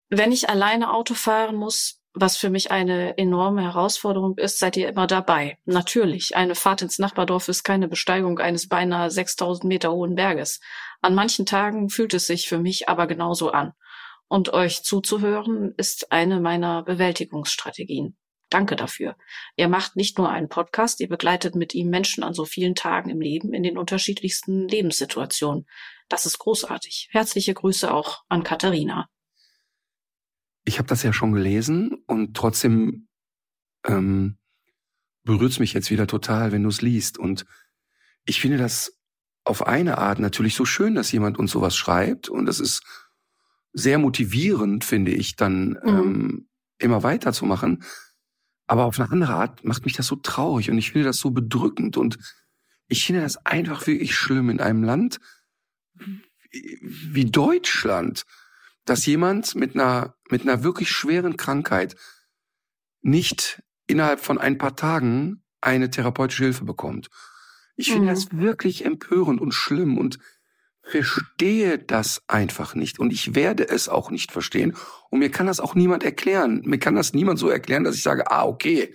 [0.09, 4.89] Wenn ich alleine Auto fahren muss, was für mich eine enorme Herausforderung ist, seid ihr
[4.89, 5.59] immer dabei.
[5.65, 10.59] Natürlich, eine Fahrt ins Nachbardorf ist keine Besteigung eines beinahe 6000 Meter hohen Berges.
[11.01, 13.73] An manchen Tagen fühlt es sich für mich aber genauso an.
[14.27, 18.17] Und euch zuzuhören ist eine meiner Bewältigungsstrategien.
[18.49, 19.15] Danke dafür.
[19.55, 23.09] Ihr macht nicht nur einen Podcast, ihr begleitet mit ihm Menschen an so vielen Tagen
[23.09, 25.65] im Leben in den unterschiedlichsten Lebenssituationen.
[26.07, 27.09] Das ist großartig.
[27.11, 29.09] Herzliche Grüße auch an Katharina.
[30.63, 33.07] Ich habe das ja schon gelesen und trotzdem
[33.85, 34.37] ähm,
[35.23, 37.17] berührt es mich jetzt wieder total, wenn du es liest.
[37.17, 37.45] Und
[38.25, 38.97] ich finde das
[39.43, 42.29] auf eine Art natürlich so schön, dass jemand uns sowas schreibt.
[42.29, 42.83] Und das ist
[43.73, 45.87] sehr motivierend, finde ich, dann Mhm.
[45.87, 47.83] ähm, immer weiterzumachen.
[48.67, 51.31] Aber auf eine andere Art macht mich das so traurig und ich finde das so
[51.31, 51.97] bedrückend.
[51.97, 52.17] Und
[52.87, 55.19] ich finde das einfach wirklich schlimm in einem Land
[56.51, 58.23] wie Deutschland,
[58.85, 61.95] dass jemand mit einer, mit einer wirklich schweren Krankheit
[63.01, 67.09] nicht innerhalb von ein paar Tagen eine therapeutische Hilfe bekommt.
[67.75, 68.15] Ich finde mhm.
[68.15, 70.19] das wirklich empörend und schlimm und
[70.89, 74.75] verstehe das einfach nicht und ich werde es auch nicht verstehen
[75.09, 76.61] und mir kann das auch niemand erklären.
[76.65, 78.93] Mir kann das niemand so erklären, dass ich sage, ah, okay,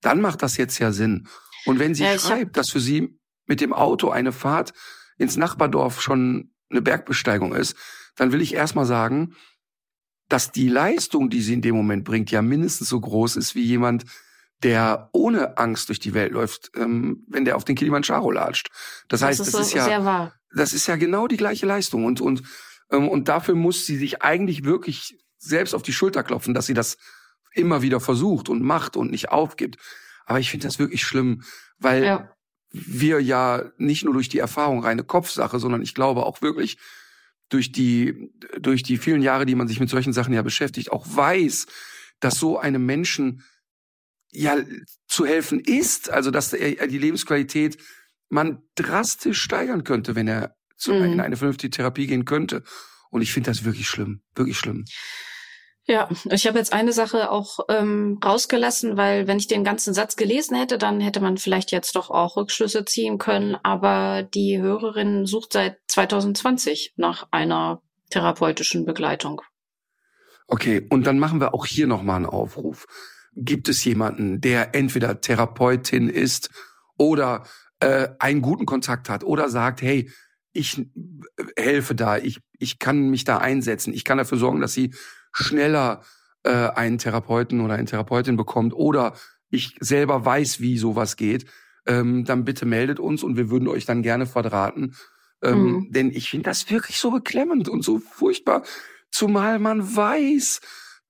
[0.00, 1.26] dann macht das jetzt ja Sinn.
[1.66, 4.72] Und wenn sie ja, schreibt, dass für sie mit dem Auto eine Fahrt
[5.18, 7.76] ins Nachbardorf schon eine Bergbesteigung ist,
[8.16, 9.34] dann will ich erstmal sagen,
[10.28, 13.62] dass die Leistung, die sie in dem Moment bringt, ja mindestens so groß ist wie
[13.62, 14.04] jemand,
[14.62, 18.68] der ohne Angst durch die Welt läuft, ähm, wenn der auf den Kilimanjaro latscht.
[19.08, 22.04] Das, das heißt, ist das so ist ja, das ist ja genau die gleiche Leistung
[22.04, 22.42] und und
[22.90, 26.74] ähm, und dafür muss sie sich eigentlich wirklich selbst auf die Schulter klopfen, dass sie
[26.74, 26.96] das
[27.52, 29.76] immer wieder versucht und macht und nicht aufgibt.
[30.26, 31.42] Aber ich finde das wirklich schlimm,
[31.78, 32.30] weil ja.
[32.70, 36.78] wir ja nicht nur durch die Erfahrung reine Kopfsache, sondern ich glaube auch wirklich
[37.48, 41.06] durch die durch die vielen Jahre, die man sich mit solchen Sachen ja beschäftigt, auch
[41.06, 41.66] weiß,
[42.20, 43.44] dass so einem Menschen
[44.34, 44.58] ja
[45.06, 47.78] zu helfen ist, also dass er die Lebensqualität
[48.28, 51.04] man drastisch steigern könnte, wenn er zu, mhm.
[51.04, 52.62] in eine vernünftige Therapie gehen könnte.
[53.10, 54.84] Und ich finde das wirklich schlimm, wirklich schlimm.
[55.86, 60.16] Ja, ich habe jetzt eine Sache auch ähm, rausgelassen, weil wenn ich den ganzen Satz
[60.16, 63.56] gelesen hätte, dann hätte man vielleicht jetzt doch auch Rückschlüsse ziehen können.
[63.62, 69.42] Aber die Hörerin sucht seit 2020 nach einer therapeutischen Begleitung.
[70.46, 72.86] Okay, und dann machen wir auch hier nochmal einen Aufruf
[73.36, 76.50] gibt es jemanden, der entweder Therapeutin ist
[76.96, 77.44] oder
[77.80, 80.10] äh, einen guten Kontakt hat oder sagt, hey,
[80.52, 80.84] ich äh,
[81.56, 84.94] helfe da, ich, ich kann mich da einsetzen, ich kann dafür sorgen, dass sie
[85.32, 86.02] schneller
[86.44, 89.14] äh, einen Therapeuten oder eine Therapeutin bekommt oder
[89.50, 91.46] ich selber weiß, wie sowas geht,
[91.86, 94.94] ähm, dann bitte meldet uns und wir würden euch dann gerne verdrahten.
[95.42, 95.90] Ähm, mhm.
[95.90, 98.62] Denn ich finde das wirklich so beklemmend und so furchtbar,
[99.10, 100.60] zumal man weiß,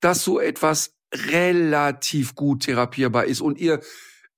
[0.00, 3.80] dass so etwas relativ gut therapierbar ist und ihr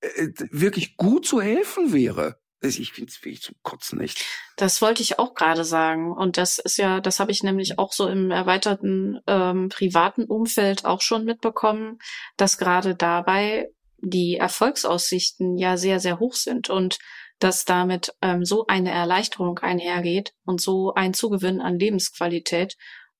[0.00, 2.38] äh, wirklich gut zu helfen wäre.
[2.62, 4.24] Ich finde es wirklich zum Kotzen nicht.
[4.56, 6.12] Das wollte ich auch gerade sagen.
[6.12, 10.84] Und das ist ja, das habe ich nämlich auch so im erweiterten ähm, privaten Umfeld
[10.84, 11.98] auch schon mitbekommen,
[12.36, 16.98] dass gerade dabei die Erfolgsaussichten ja sehr, sehr hoch sind und
[17.38, 22.76] dass damit ähm, so eine Erleichterung einhergeht und so ein Zugewinn an Lebensqualität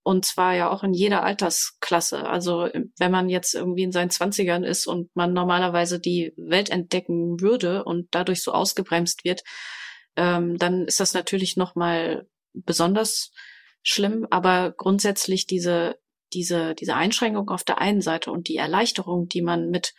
[0.07, 2.29] und zwar ja auch in jeder Altersklasse.
[2.29, 7.41] Also wenn man jetzt irgendwie in seinen Zwanzigern ist und man normalerweise die Welt entdecken
[7.41, 9.43] würde und dadurch so ausgebremst wird,
[10.15, 13.33] ähm, dann ist das natürlich nochmal besonders
[13.83, 14.29] schlimm.
[14.31, 15.99] Aber grundsätzlich diese,
[16.33, 19.93] diese, diese Einschränkung auf der einen Seite und die Erleichterung, die man mit,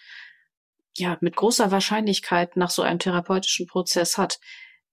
[0.96, 4.40] ja, mit großer Wahrscheinlichkeit nach so einem therapeutischen Prozess hat,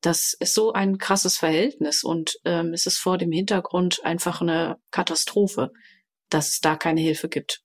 [0.04, 4.76] das ist so ein krasses Verhältnis und ähm, es ist vor dem Hintergrund einfach eine
[4.90, 5.72] Katastrophe,
[6.28, 7.62] dass es da keine Hilfe gibt.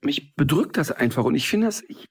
[0.00, 2.08] Mich bedrückt das einfach und ich finde das, ich,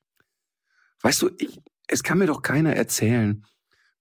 [1.02, 3.46] weißt du, ich, es kann mir doch keiner erzählen,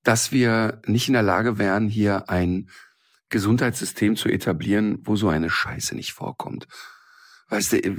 [0.05, 2.71] dass wir nicht in der Lage wären, hier ein
[3.29, 6.69] Gesundheitssystem zu etablieren, wo so eine Scheiße nicht vorkommt.
[7.49, 7.97] Weißt du,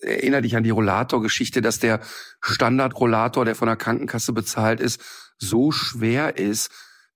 [0.00, 2.00] erinnere dich an die Rollator-Geschichte, dass der
[2.40, 5.02] Standard-Rollator, der von der Krankenkasse bezahlt ist,
[5.36, 6.70] so schwer ist,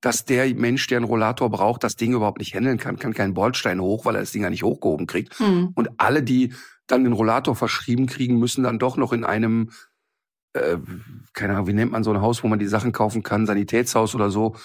[0.05, 3.33] dass der Mensch, der einen Rollator braucht, das Ding überhaupt nicht handeln kann, kann keinen
[3.33, 5.41] Bordstein hoch, weil er das Ding ja nicht hochgehoben kriegt.
[5.41, 5.71] Mhm.
[5.75, 6.53] Und alle, die
[6.87, 9.71] dann den Rollator verschrieben kriegen, müssen dann doch noch in einem,
[10.53, 10.77] äh,
[11.33, 14.15] keine Ahnung, wie nennt man so ein Haus, wo man die Sachen kaufen kann, Sanitätshaus
[14.15, 14.57] oder so,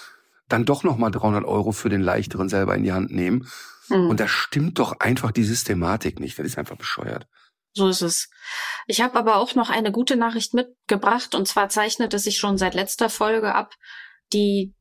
[0.46, 3.48] dann doch noch mal 300 Euro für den leichteren selber in die Hand nehmen.
[3.88, 4.10] Mhm.
[4.10, 6.38] Und da stimmt doch einfach die Systematik nicht.
[6.38, 7.26] Das ist einfach bescheuert.
[7.72, 8.28] So ist es.
[8.86, 11.34] Ich habe aber auch noch eine gute Nachricht mitgebracht.
[11.34, 13.72] Und zwar zeichnet es sich schon seit letzter Folge ab,
[14.34, 14.74] die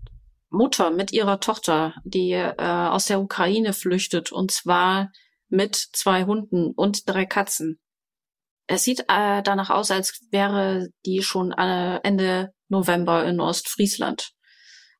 [0.49, 5.11] Mutter mit ihrer Tochter, die äh, aus der Ukraine flüchtet, und zwar
[5.47, 7.79] mit zwei Hunden und drei Katzen.
[8.67, 14.31] Es sieht äh, danach aus, als wäre die schon äh, Ende November in Ostfriesland.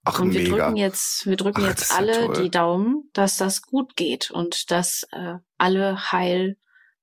[0.05, 0.55] Ach, und wir mega.
[0.55, 4.71] drücken jetzt, wir drücken Ach, jetzt alle ja die Daumen, dass das gut geht und
[4.71, 6.57] dass äh, alle heil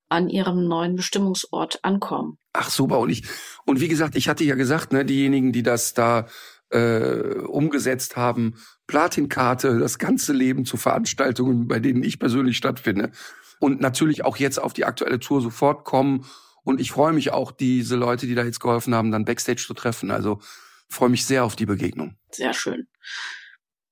[0.09, 2.39] an ihrem neuen Bestimmungsort ankommen.
[2.53, 3.25] Ach super und ich
[3.65, 6.27] und wie gesagt, ich hatte ja gesagt, ne, diejenigen, die das da
[6.71, 8.55] äh, umgesetzt haben,
[8.87, 13.13] Platinkarte, das ganze Leben zu Veranstaltungen, bei denen ich persönlich stattfinde.
[13.59, 16.27] Und natürlich auch jetzt auf die aktuelle Tour sofort kommen.
[16.63, 19.75] Und ich freue mich auch, diese Leute, die da jetzt geholfen haben, dann Backstage zu
[19.75, 20.11] treffen.
[20.11, 20.41] Also
[20.89, 22.17] freue mich sehr auf die Begegnung.
[22.31, 22.89] Sehr schön.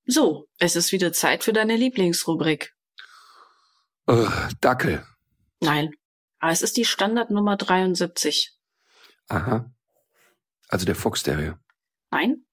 [0.07, 2.75] So, es ist wieder Zeit für deine Lieblingsrubrik.
[4.07, 4.27] Äh,
[4.61, 5.07] Dackel.
[5.61, 5.95] Nein,
[6.41, 8.53] aber es ist die Standardnummer 73.
[9.29, 9.73] Aha.
[10.69, 11.59] Also der Fox Terrier.
[12.11, 12.45] Nein,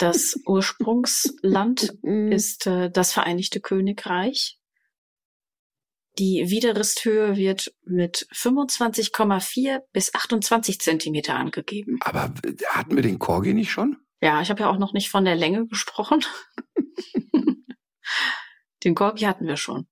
[0.00, 2.32] Das Ursprungsland Mhm.
[2.32, 4.58] ist äh, das Vereinigte Königreich.
[6.18, 11.98] Die Widerristhöhe wird mit 25,4 bis 28 Zentimeter angegeben.
[12.00, 13.98] Aber äh, hatten wir den Corgi nicht schon?
[14.22, 16.24] Ja, ich habe ja auch noch nicht von der Länge gesprochen.
[18.84, 19.86] den Corgi hatten wir schon.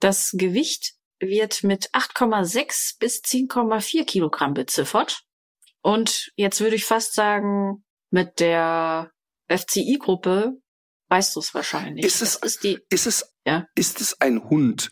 [0.00, 5.24] Das Gewicht wird mit 8,6 bis 10,4 Kilogramm beziffert.
[5.80, 9.13] Und jetzt würde ich fast sagen, mit der
[9.48, 10.54] FCI-Gruppe
[11.08, 12.04] weißt du es wahrscheinlich.
[12.04, 13.66] Ist es- ist die, Ist es, Ja.
[13.74, 14.90] ist es ein Hund,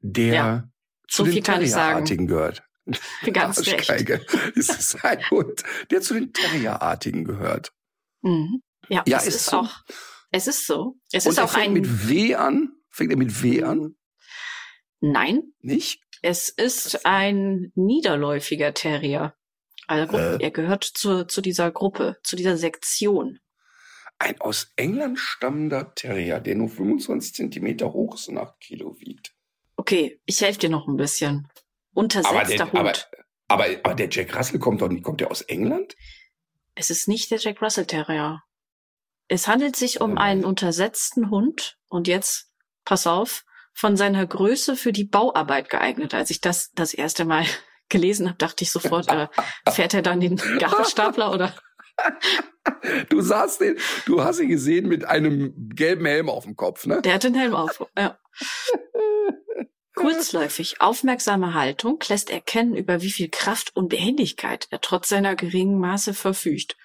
[0.00, 0.64] der Ja.
[1.08, 1.44] zu So den.
[1.44, 2.62] Terrierartigen gehört?
[3.32, 3.88] ganz recht.
[3.90, 4.24] Arschgeige.
[4.54, 7.72] Ist es ein Hund, der zu den Terrierartigen gehört?
[8.20, 8.62] Mhm.
[8.90, 9.56] Ja, Ja, es ist ist, so.
[9.60, 9.72] auch,
[10.30, 10.96] es ist so.
[11.10, 12.72] Es Und ist er auch fängt ein, mit W an?
[12.90, 13.96] Fängt er mit W an?
[15.00, 16.02] nein, Nicht?
[16.22, 19.34] Es ist ein niederläufiger Terrier.
[19.86, 20.42] Also Äh.
[20.42, 23.38] er gehört zu, zu dieser Gruppe, zu dieser Sektion.
[24.18, 29.34] Ein aus England stammender Terrier, der nur 25 Zentimeter hoch ist und 8 Kilo wiegt.
[29.76, 31.48] Okay, ich helfe dir noch ein bisschen.
[31.92, 32.74] Untersetzter Aber der, Hund.
[33.48, 35.96] aber, aber, aber der Jack Russell kommt doch nicht, kommt der aus England?
[36.76, 38.42] es ist nicht der Jack Russell Terrier.
[39.28, 40.20] Es handelt sich um Äh.
[40.20, 42.50] einen untersetzten Hund und jetzt,
[42.84, 46.14] pass auf, von seiner Größe für die Bauarbeit geeignet.
[46.14, 47.44] Als ich das das erste Mal
[47.88, 49.28] gelesen habe, dachte ich sofort, äh,
[49.70, 51.54] fährt er dann den Gabelstapler oder
[53.08, 53.76] Du sahst den,
[54.06, 57.02] du hast ihn gesehen mit einem gelben Helm auf dem Kopf, ne?
[57.02, 57.84] Der hat den Helm auf.
[57.96, 58.18] Ja.
[59.94, 65.78] Kurzläufig aufmerksame Haltung lässt erkennen, über wie viel Kraft und Behendigkeit er trotz seiner geringen
[65.78, 66.76] Maße verfügt.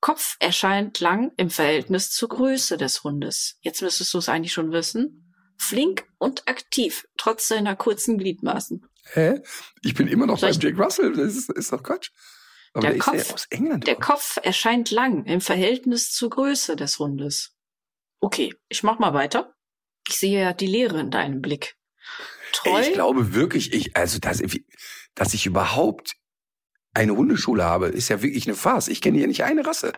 [0.00, 3.58] Kopf erscheint lang im Verhältnis zur Größe des Hundes.
[3.60, 5.34] Jetzt müsstest du es eigentlich schon wissen.
[5.58, 8.86] Flink und aktiv, trotz seiner kurzen Gliedmaßen.
[9.12, 9.40] Hä?
[9.82, 12.10] Ich bin immer noch Soll beim Jack Russell, das ist, ist doch Quatsch.
[12.72, 13.86] Aber Der der, Kopf- ja England.
[13.86, 13.96] Der?
[13.96, 17.56] Kopf erscheint lang im Verhältnis zur Größe des Hundes.
[18.20, 19.54] Okay, ich mach mal weiter.
[20.08, 21.76] Ich sehe ja die Leere in deinem Blick.
[22.52, 22.80] Treu.
[22.80, 24.42] Ich glaube wirklich, ich, also, dass,
[25.14, 26.16] dass ich überhaupt
[26.92, 28.88] eine Hundeschule habe, ist ja wirklich eine Farce.
[28.88, 29.92] Ich kenne hier nicht eine Rasse.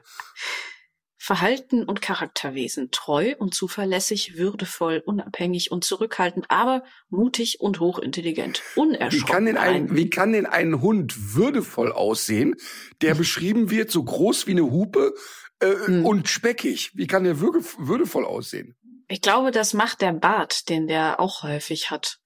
[1.25, 8.81] Verhalten und Charakterwesen, treu und zuverlässig, würdevoll, unabhängig und zurückhaltend, aber mutig und hochintelligent, Wie
[8.81, 9.27] unerschrocken.
[9.33, 12.57] kann denn ein, wie kann denn ein Hund würdevoll aussehen,
[13.03, 15.15] der beschrieben wird, so groß wie eine Hupe
[15.61, 16.05] äh, Hm.
[16.05, 16.91] und speckig?
[16.95, 18.77] Wie kann der würdevoll aussehen?
[19.07, 22.19] ich glaube, das macht der Bart, den der auch häufig hat.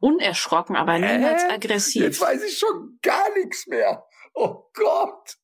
[0.00, 2.20] Unerschrocken, aber niemals Jetzt aggressiv.
[2.20, 4.04] weiß ich schon gar nichts mehr.
[4.34, 5.36] Oh Gott.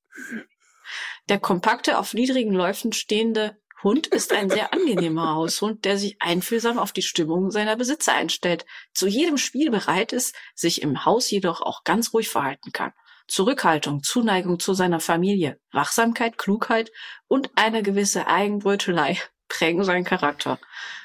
[1.30, 6.76] Der kompakte, auf niedrigen Läufen stehende Hund ist ein sehr angenehmer Haushund, der sich einfühlsam
[6.76, 11.60] auf die Stimmung seiner Besitzer einstellt, zu jedem Spiel bereit ist, sich im Haus jedoch
[11.60, 12.92] auch ganz ruhig verhalten kann.
[13.28, 16.90] Zurückhaltung, Zuneigung zu seiner Familie, Wachsamkeit, Klugheit
[17.28, 19.16] und eine gewisse Eigenbrötelei
[19.48, 20.58] prägen seinen Charakter.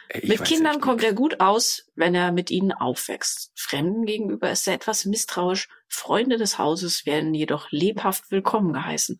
[0.09, 3.51] Ich mit Kindern kommt er gut aus, wenn er mit ihnen aufwächst.
[3.55, 5.67] Fremden gegenüber ist er etwas misstrauisch.
[5.87, 9.19] Freunde des Hauses werden jedoch lebhaft willkommen geheißen.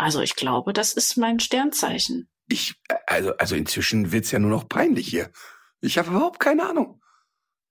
[0.00, 2.30] Also ich glaube, das ist mein Sternzeichen.
[2.48, 2.74] Ich,
[3.06, 5.30] also, also inzwischen wird's ja nur noch peinlich hier.
[5.82, 7.02] Ich habe überhaupt keine Ahnung.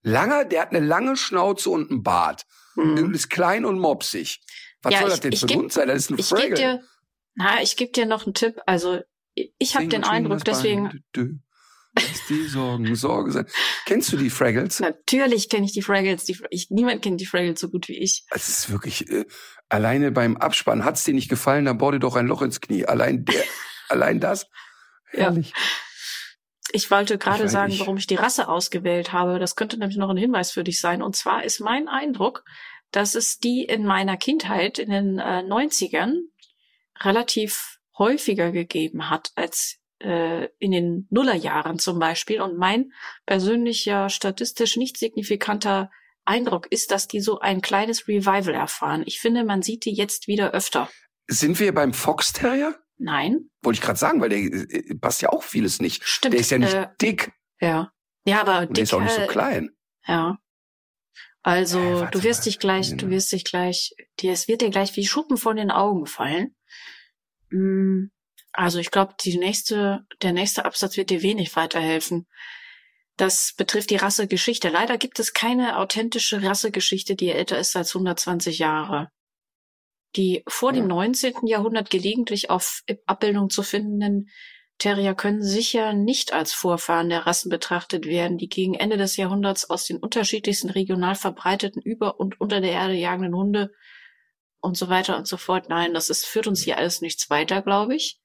[0.04, 2.46] Langer, der hat eine lange Schnauze und einen Bart.
[2.76, 3.14] Hm.
[3.14, 4.42] Ist klein und mopsig.
[4.84, 5.88] Was Ja, soll ich- das denn für ein geb- sein?
[5.88, 6.54] Das ist ein Ich Fraggle.
[6.56, 6.84] dir,
[7.34, 8.62] na, ich gebe dir noch einen Tipp.
[8.68, 9.02] Also
[9.34, 11.04] ich habe den Eindruck, deswegen.
[11.96, 13.48] Lass die Sorgen Sorge sein.
[13.86, 14.80] Kennst du die Fraggles?
[14.80, 16.26] natürlich kenne ich die Fraggles.
[16.26, 18.26] Die, ich, niemand kennt die Fraggles so gut wie ich.
[18.30, 19.26] Es ist wirklich, äh,
[19.70, 22.86] alleine beim Abspann hat's dir nicht gefallen, dann bau dir doch ein Loch ins Knie.
[22.86, 23.44] Allein der,
[23.90, 24.48] allein das.
[25.14, 25.24] Ja.
[25.24, 25.54] Herrlich.
[26.72, 29.40] Ich wollte gerade sagen, warum ich die Rasse ausgewählt habe.
[29.40, 31.02] Das könnte nämlich noch ein Hinweis für dich sein.
[31.02, 32.44] Und zwar ist mein Eindruck,
[32.92, 36.16] dass es die in meiner Kindheit in den äh, 90ern
[37.02, 42.42] relativ häufiger gegeben hat als äh, in den Nullerjahren zum Beispiel.
[42.42, 42.92] Und mein
[43.26, 45.92] persönlicher statistisch nicht signifikanter
[46.26, 49.04] Eindruck ist, dass die so ein kleines Revival erfahren.
[49.06, 50.90] Ich finde, man sieht die jetzt wieder öfter.
[51.28, 52.78] Sind wir beim Fox Terrier?
[53.02, 56.04] Nein, Wollte ich gerade sagen, weil der äh, passt ja auch vieles nicht.
[56.04, 56.34] stimmt.
[56.34, 57.32] Der ist ja nicht Äh, dick
[57.62, 57.92] ja.
[58.26, 59.70] Ja, aber und der ist auch nicht so äh, klein.
[60.06, 60.38] Ja.
[61.42, 62.44] Also, warte du wirst mal.
[62.46, 63.12] dich gleich, du Genau.
[63.12, 66.56] wirst dich gleich, dir, es wird dir gleich wie Schuppen von den Augen fallen.
[67.50, 68.08] Mm,
[68.52, 72.28] Also, ich glaube, die nächste, der nächste Absatz wird dir wenig weiterhelfen.
[73.18, 74.70] Das betrifft die Rassegeschichte.
[74.70, 79.12] Leider gibt es keine authentische Rassegeschichte, die älter ist als 120 Jahre.
[80.16, 80.96] Die vor dem Ja.
[80.96, 81.46] 19.
[81.46, 84.30] Jahrhundert gelegentlich auf Abbildungen zu findenden
[84.80, 89.70] Terrier können sicher nicht als Vorfahren der Rassen betrachtet werden, die gegen Ende des Jahrhunderts
[89.70, 93.72] aus den unterschiedlichsten regional verbreiteten über und unter der Erde jagenden Hunde
[94.62, 95.68] und so weiter und so fort.
[95.68, 98.20] Nein, das ist, führt uns hier alles nichts weiter, glaube ich.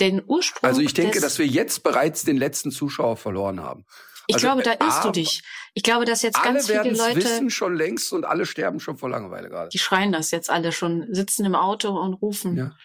[0.00, 0.68] Den Ursprung.
[0.68, 3.84] Also ich denke, dass wir jetzt bereits den letzten Zuschauer verloren haben.
[4.26, 5.42] Ich also, glaube, da irrst du aber dich.
[5.74, 8.96] Ich glaube, dass jetzt Alle ganz viele Leute, wissen schon längst und alle sterben schon
[8.96, 9.68] vor Langeweile gerade.
[9.68, 12.76] die schreien das jetzt alle schon, sitzen im Auto und rufen Ja.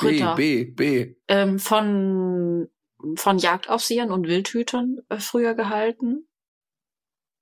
[0.00, 0.34] B, Ritter.
[0.34, 1.14] B, B.
[1.28, 2.68] Ähm, von,
[3.16, 6.26] von Jagdaufsehern und Wildhütern äh, früher gehalten.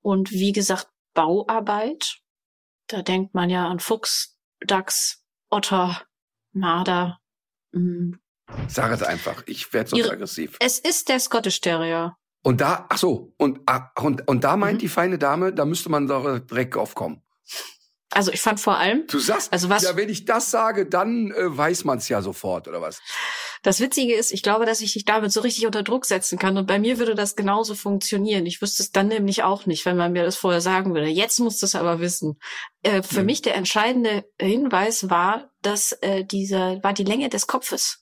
[0.02, 2.18] Und wie gesagt, Bauarbeit.
[2.88, 6.02] Da denkt man ja an Fuchs, Dachs, Otter,
[6.52, 7.20] Marder.
[7.72, 8.14] Mm.
[8.68, 9.42] Sag es einfach.
[9.46, 10.57] Ich werde sonst Ihre- aggressiv.
[10.61, 12.16] Es ist der Scottish Terrier.
[12.42, 14.78] Und da, ach so, und, ah, und, und da meint Mhm.
[14.80, 17.22] die feine Dame, da müsste man doch direkt aufkommen.
[18.12, 21.30] Also ich fand vor allem, Du sagst, Also was- ja, wenn ich das sage, dann
[21.30, 23.01] äh, weiß man es ja sofort, oder was?
[23.62, 26.57] Das Witzige ist, ich glaube, dass ich dich damit so richtig unter Druck setzen kann.
[26.57, 28.46] Und bei mir würde das genauso funktionieren.
[28.46, 31.07] Ich wüsste es dann nämlich auch nicht, wenn man mir das vorher sagen würde.
[31.09, 32.38] Jetzt musst du es aber wissen.
[32.82, 33.26] Äh, für Mhm.
[33.26, 37.99] mich der entscheidende Hinweis war, dass äh, dieser war die Länge des Kopfes.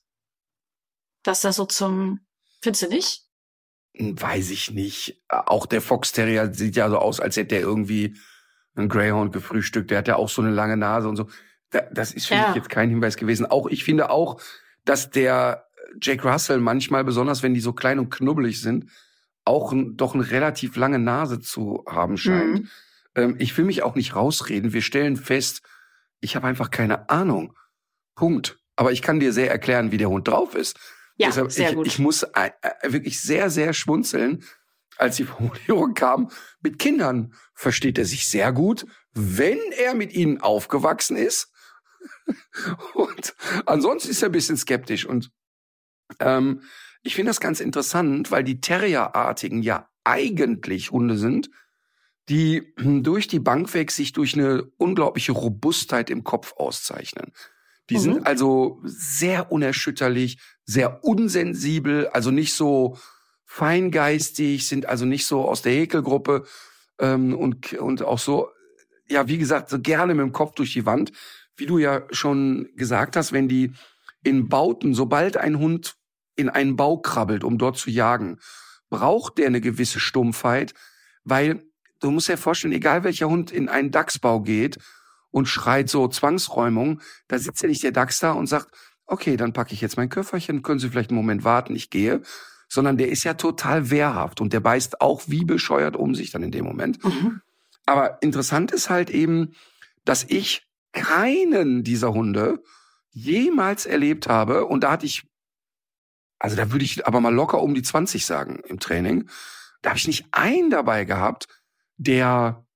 [1.28, 2.20] Dass das so zum,
[2.62, 3.20] findest du nicht?
[3.94, 5.22] Hm, Weiß ich nicht.
[5.28, 8.16] Auch der Fox Terrier sieht ja so aus, als hätte er irgendwie
[8.74, 9.90] einen Greyhound gefrühstückt.
[9.90, 11.28] Der hat ja auch so eine lange Nase und so.
[11.68, 12.46] Da, das ist für Ja.
[12.46, 13.44] mich jetzt kein Hinweis gewesen.
[13.44, 14.40] Auch ich finde auch,
[14.86, 15.68] dass der
[16.00, 18.90] Jake Russell manchmal, besonders wenn die so klein und knubbelig sind,
[19.44, 22.54] auch ein, doch eine relativ lange Nase zu haben scheint.
[22.54, 22.68] Mhm.
[23.16, 24.72] Ähm, ich will mich auch nicht rausreden.
[24.72, 25.60] Wir stellen fest,
[26.20, 27.54] ich habe einfach keine Ahnung.
[28.14, 28.58] Punkt.
[28.76, 30.78] Aber ich kann dir sehr erklären, wie der Hund drauf ist.
[31.18, 31.86] Ja, Deshalb, sehr ich, gut.
[31.86, 34.44] ich muss äh, äh, wirklich sehr, sehr schmunzeln,
[34.96, 40.40] als die Formulierung kam, mit Kindern versteht er sich sehr gut, wenn er mit ihnen
[40.40, 41.52] aufgewachsen ist.
[42.94, 43.34] Und
[43.66, 45.04] ansonsten ist er ein bisschen skeptisch.
[45.06, 45.30] Und
[46.20, 46.62] ähm,
[47.02, 51.50] ich finde das ganz interessant, weil die Terrierartigen ja eigentlich Hunde sind,
[52.28, 57.32] die durch die Bank weg sich durch eine unglaubliche Robustheit im Kopf auszeichnen.
[57.90, 58.00] Die Mhm.
[58.00, 60.38] sind also sehr unerschütterlich,
[60.68, 62.98] sehr unsensibel, also nicht so
[63.46, 66.44] feingeistig, sind also nicht so aus der Häkelgruppe
[66.98, 68.50] ähm, und, und auch so,
[69.08, 71.12] ja, wie gesagt, so gerne mit dem Kopf durch die Wand.
[71.56, 73.72] Wie du ja schon gesagt hast, wenn die
[74.22, 75.96] in Bauten, sobald ein Hund
[76.36, 78.38] in einen Bau krabbelt, um dort zu jagen,
[78.90, 80.74] braucht der eine gewisse Stumpfheit,
[81.24, 81.62] weil
[82.00, 84.76] du musst dir vorstellen, egal welcher Hund in einen Dachsbau geht
[85.30, 88.68] und schreit so Zwangsräumung, da sitzt ja nicht der Dachs da und sagt,
[89.08, 92.22] okay, dann packe ich jetzt mein Köfferchen, können Sie vielleicht einen Moment warten, ich gehe,
[92.68, 96.42] sondern der ist ja total wehrhaft und der beißt auch wie bescheuert um sich dann
[96.42, 97.02] in dem Moment.
[97.02, 97.40] Mhm.
[97.86, 99.54] Aber interessant ist halt eben,
[100.04, 102.62] dass ich keinen dieser Hunde
[103.10, 104.66] jemals erlebt habe.
[104.66, 105.26] Und da hatte ich,
[106.38, 109.28] also da würde ich aber mal locker um die 20 sagen im Training,
[109.82, 111.46] da habe ich nicht einen dabei gehabt,
[111.96, 112.66] der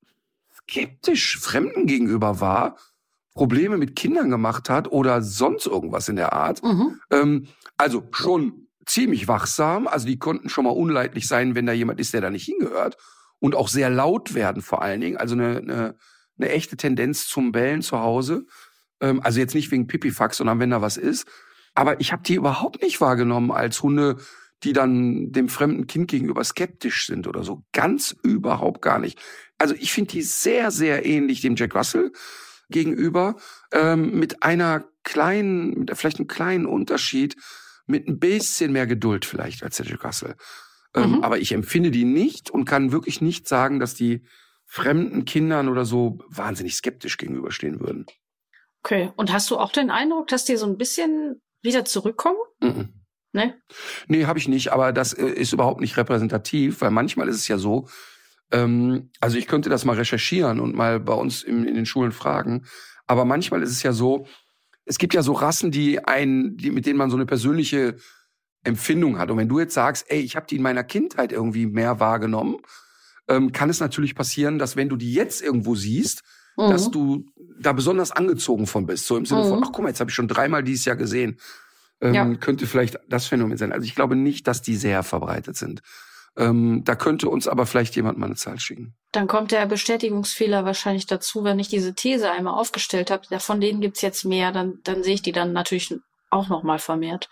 [0.53, 2.77] skeptisch Fremden gegenüber war,
[3.35, 6.63] Probleme mit Kindern gemacht hat oder sonst irgendwas in der Art.
[6.63, 7.01] Mhm.
[7.11, 9.87] Ähm, also schon ziemlich wachsam.
[9.87, 12.97] Also die konnten schon mal unleidlich sein, wenn da jemand ist, der da nicht hingehört.
[13.39, 15.17] Und auch sehr laut werden vor allen Dingen.
[15.17, 15.97] Also eine, eine,
[16.39, 18.47] eine echte Tendenz zum Bellen zu Hause.
[19.01, 21.27] Ähm, also jetzt nicht wegen Pipifax, sondern wenn da was ist.
[21.75, 24.17] Aber ich habe die überhaupt nicht wahrgenommen als Hunde,
[24.63, 27.65] die dann dem fremden Kind gegenüber skeptisch sind oder so.
[27.73, 29.19] Ganz überhaupt gar nicht.
[29.59, 32.13] Also ich finde die sehr, sehr ähnlich dem Jack Russell
[32.73, 33.37] gegenüber,
[33.73, 37.37] ähm, mit einer kleinen, mit vielleicht einem kleinen Unterschied,
[37.87, 40.35] mit ein bisschen mehr Geduld vielleicht als der Russell.
[40.95, 41.25] Ähm, Mhm.
[41.25, 44.25] aber ich empfinde die nicht und kann wirklich nicht sagen, dass die
[44.67, 48.07] fremden Kindern oder so wahnsinnig skeptisch gegenüberstehen würden.
[48.83, 49.13] Okay.
[49.17, 52.39] Und hast du auch den Eindruck, dass die so ein bisschen wieder zurückkommen?
[52.61, 52.89] Mhm.
[53.33, 53.59] Ne?
[54.09, 57.49] Nee, habe ich nicht, aber das äh, ist überhaupt nicht repräsentativ, weil manchmal ist es
[57.49, 57.89] ja so,
[58.53, 62.13] ähm, also ich könnte das mal recherchieren und mal bei uns in, in den Schulen
[62.13, 62.65] fragen,
[63.07, 64.27] aber manchmal ist es ja so,
[64.85, 67.97] es gibt ja so Rassen, die ein, die, mit denen man so eine persönliche
[68.65, 69.31] Empfindung hat.
[69.31, 72.57] Und wenn du jetzt sagst, ey, ich habe die in meiner Kindheit irgendwie mehr wahrgenommen,
[73.29, 76.23] ähm, kann es natürlich passieren, dass wenn du die jetzt irgendwo siehst,
[76.59, 76.69] Mhm.
[76.71, 77.25] dass du
[77.61, 79.07] da besonders angezogen von bist.
[79.07, 79.65] So im Sinne von, Mhm.
[79.65, 81.39] ach guck mal, jetzt habe ich schon dreimal dieses Jahr gesehen.
[82.03, 82.35] Ähm, Ja.
[82.35, 83.73] Könnte vielleicht das Phänomen sein.
[83.73, 85.81] Also ich glaube nicht, dass die sehr verbreitet sind.
[86.37, 88.95] Ähm, da könnte uns aber vielleicht jemand mal eine Zahl schicken.
[89.13, 93.61] Dann kommt der Bestätigungsfehler wahrscheinlich dazu, wenn ich diese These einmal aufgestellt habe, ja, von
[93.61, 95.95] denen gibt's jetzt mehr, dann, dann sehe ich die dann natürlich
[96.31, 97.29] auch nochmal vermehrt.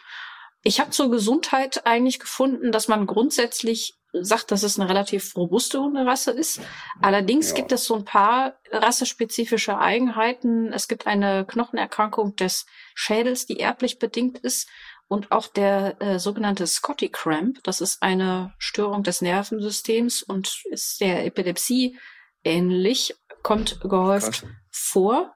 [0.63, 5.81] Ich habe zur Gesundheit eigentlich gefunden, dass man grundsätzlich sagt, dass es eine relativ robuste
[5.81, 6.61] Hunderasse ist.
[7.01, 7.55] Allerdings Ja.
[7.55, 10.73] gibt es so ein paar rassespezifische Eigenheiten.
[10.73, 14.69] Es gibt eine Knochenerkrankung des Schädels, die erblich bedingt ist.
[15.11, 21.01] Und auch der äh, sogenannte Scotty Cramp, das ist eine Störung des Nervensystems und ist
[21.01, 21.99] der Epilepsie
[22.45, 24.51] ähnlich, kommt gehäuft Krass.
[24.71, 25.35] vor.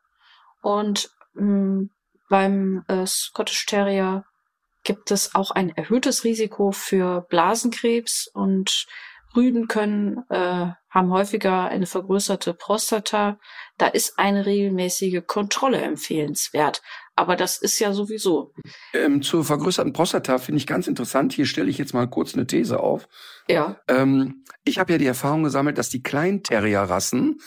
[0.62, 1.89] Und mh,
[2.29, 4.25] beim äh, Scottish Terrier
[4.85, 8.87] gibt es auch ein erhöhtes Risiko für Blasenkrebs und
[9.35, 13.41] Rüden können, äh, haben häufiger eine vergrößerte Prostata.
[13.77, 16.81] Da ist eine regelmäßige Kontrolle empfehlenswert.
[17.17, 18.53] Aber das ist ja sowieso.
[18.93, 21.33] Ähm, zur vergrößerten Prostata finde ich ganz interessant.
[21.33, 23.09] Hier stelle ich jetzt mal kurz eine These auf.
[23.49, 23.81] Ja.
[23.89, 27.41] Ähm, ich habe ja die Erfahrung gesammelt, dass die Kleinterrierrassen,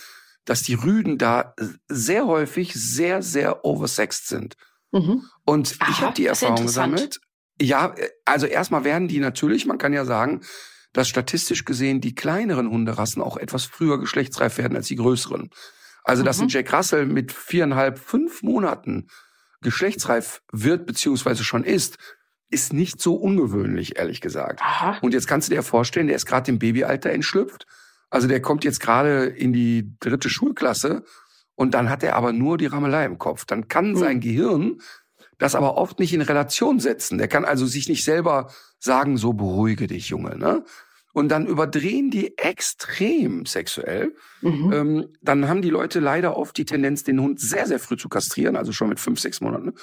[0.46, 1.54] dass die Rüden da
[1.88, 4.56] sehr häufig sehr, sehr oversexed sind.
[4.92, 5.24] Mhm.
[5.46, 7.20] Und ich habe die Erfahrung gesammelt.
[7.62, 10.42] Ja, äh, also erstmal werden die natürlich, man kann ja sagen,
[10.94, 15.50] dass statistisch gesehen die kleineren Hunderassen auch etwas früher geschlechtsreif werden als die größeren.
[16.06, 16.46] Also, dass Mhm.
[16.46, 19.08] ein Jack Russell mit viereinhalb, fünf Monaten
[19.62, 21.98] geschlechtsreif wird beziehungsweise schon ist,
[22.50, 24.62] ist nicht so ungewöhnlich, ehrlich gesagt.
[24.62, 24.98] Aha.
[25.02, 27.66] Und jetzt kannst du dir vorstellen, der ist gerade im Babyalter entschlüpft.
[28.10, 31.04] Also der kommt jetzt gerade in die dritte Schulklasse
[31.56, 33.46] und dann hat er aber nur die Rammelei im Kopf.
[33.46, 33.98] Dann kann Hm.
[33.98, 34.80] sein Gehirn
[35.38, 37.18] das aber oft nicht in Relation setzen.
[37.18, 40.38] Der kann also sich nicht selber sagen, so beruhige dich, Junge.
[40.38, 40.64] Ne?
[41.14, 44.16] Und dann überdrehen die extrem sexuell.
[44.42, 44.74] Mhm.
[44.74, 48.08] Ähm, dann haben die Leute leider oft die Tendenz, den Hund sehr, sehr früh zu
[48.08, 49.74] kastrieren, also schon mit fünf, sechs Monaten.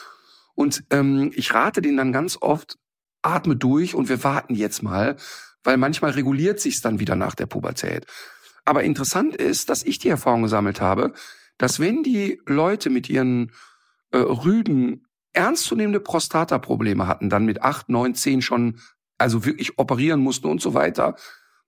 [0.55, 2.79] Und ähm, ich rate denen dann ganz oft,
[3.23, 5.17] atme durch und wir warten jetzt mal,
[5.65, 8.07] weil manchmal reguliert sich's dann wieder nach der Pubertät.
[8.65, 11.13] Aber interessant ist, dass ich die Erfahrung gesammelt habe,
[11.59, 13.53] dass wenn die Leute mit ihren
[14.11, 18.81] äh, Rüden ernstzunehmende Prostataprobleme hatten, dann mit acht, neun, zehn schon,
[19.25, 21.17] also wirklich operieren mussten und so weiter,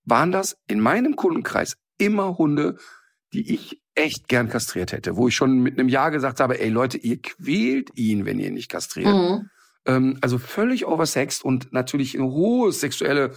[0.05, 2.77] waren das in meinem Kundenkreis immer Hunde,
[3.33, 6.69] die ich echt gern kastriert hätte, wo ich schon mit einem Jahr gesagt habe, ey
[6.69, 9.15] Leute, ihr quält ihn, wenn ihr ihn nicht kastriert.
[9.15, 9.49] Mhm.
[9.87, 13.33] Ähm, also völlig oversext und natürlich eine hohe sexuelle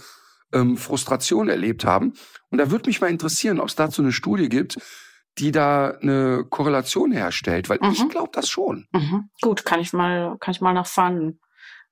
[0.52, 2.12] ähm, Frustration erlebt haben.
[2.50, 4.76] Und da würde mich mal interessieren, ob es dazu eine Studie gibt,
[5.38, 8.08] die da eine Korrelation herstellt, weil ich Mhm.
[8.10, 8.86] glaube das schon.
[8.92, 9.30] Mhm.
[9.40, 11.40] Gut, kann ich mal, kann ich mal nachfahren.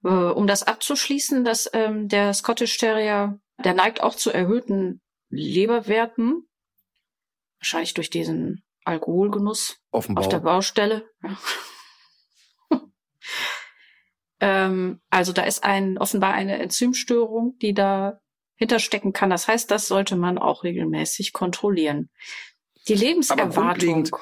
[0.05, 6.49] Äh, um das abzuschließen, dass ähm, der Scottish Terrier, der neigt auch zu erhöhten Leberwerten,
[7.59, 10.25] wahrscheinlich durch diesen Alkoholgenuss Offenbar.
[10.25, 11.09] auf der Baustelle.
[14.41, 18.21] Ähm, also da ist ein offenbar eine Enzymstörung, die da
[18.55, 19.31] hinterstecken kann.
[19.31, 22.09] Das heißt, das sollte man auch regelmäßig kontrollieren.
[22.87, 24.05] Die Lebenserwartung.
[24.05, 24.13] grundlegend-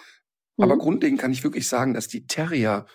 [0.59, 0.79] Aber Mhm.
[0.79, 2.87] grundlegend kann ich wirklich sagen, dass die Terrier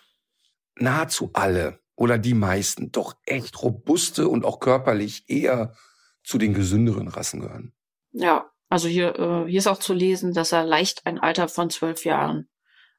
[0.76, 5.76] nahezu alle oder die meisten doch echt robuste und auch körperlich eher
[6.24, 7.74] zu den gesünderen Rassen gehören.
[8.12, 11.70] Ja, also hier, äh, hier ist auch zu lesen, dass er leicht ein Alter von
[11.70, 12.50] zwölf Jahren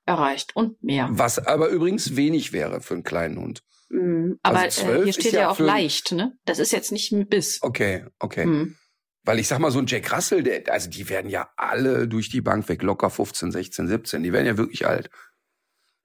[0.05, 1.09] erreicht und mehr.
[1.11, 3.63] Was aber übrigens wenig wäre für einen kleinen Hund.
[3.89, 4.39] Mhm.
[4.43, 6.37] Aber Also äh, 12 hier steht ja ja auch leicht, ne?
[6.45, 7.59] Das ist jetzt nicht ein Biss.
[7.63, 8.47] Okay, okay.
[8.47, 8.77] Mhm.
[9.25, 12.29] Weil ich sag mal, so ein Jack Russell, der, also die werden ja alle durch
[12.29, 14.23] die Bank weg, locker 15, 16, 17.
[14.23, 15.11] Die werden ja wirklich alt.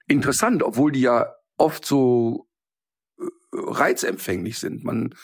[0.06, 2.47] Interessant, obwohl die ja oft so
[3.58, 4.84] reizempfänglich sind.
[4.84, 5.14] Man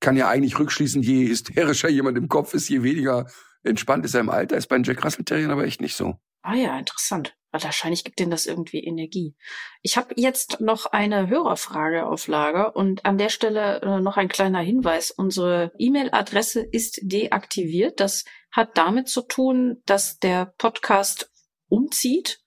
[0.00, 3.26] kann ja eigentlich rückschließen, je hysterischer jemand im Kopf ist, je weniger
[3.62, 4.56] entspannt ist er im Alter.
[4.56, 6.16] Ist bei den Jack Russell Terriern aber echt nicht so.
[6.42, 7.36] Ah ja, interessant.
[7.50, 9.34] Wahrscheinlich gibt denen das irgendwie Energie.
[9.82, 14.28] Ich habe jetzt noch eine Hörerfrage auf Lager und an der Stelle äh, noch ein
[14.28, 15.10] kleiner Hinweis.
[15.10, 17.98] Unsere E-Mail-Adresse ist deaktiviert.
[17.98, 21.32] Das hat damit zu tun, dass der Podcast
[21.68, 22.40] umzieht.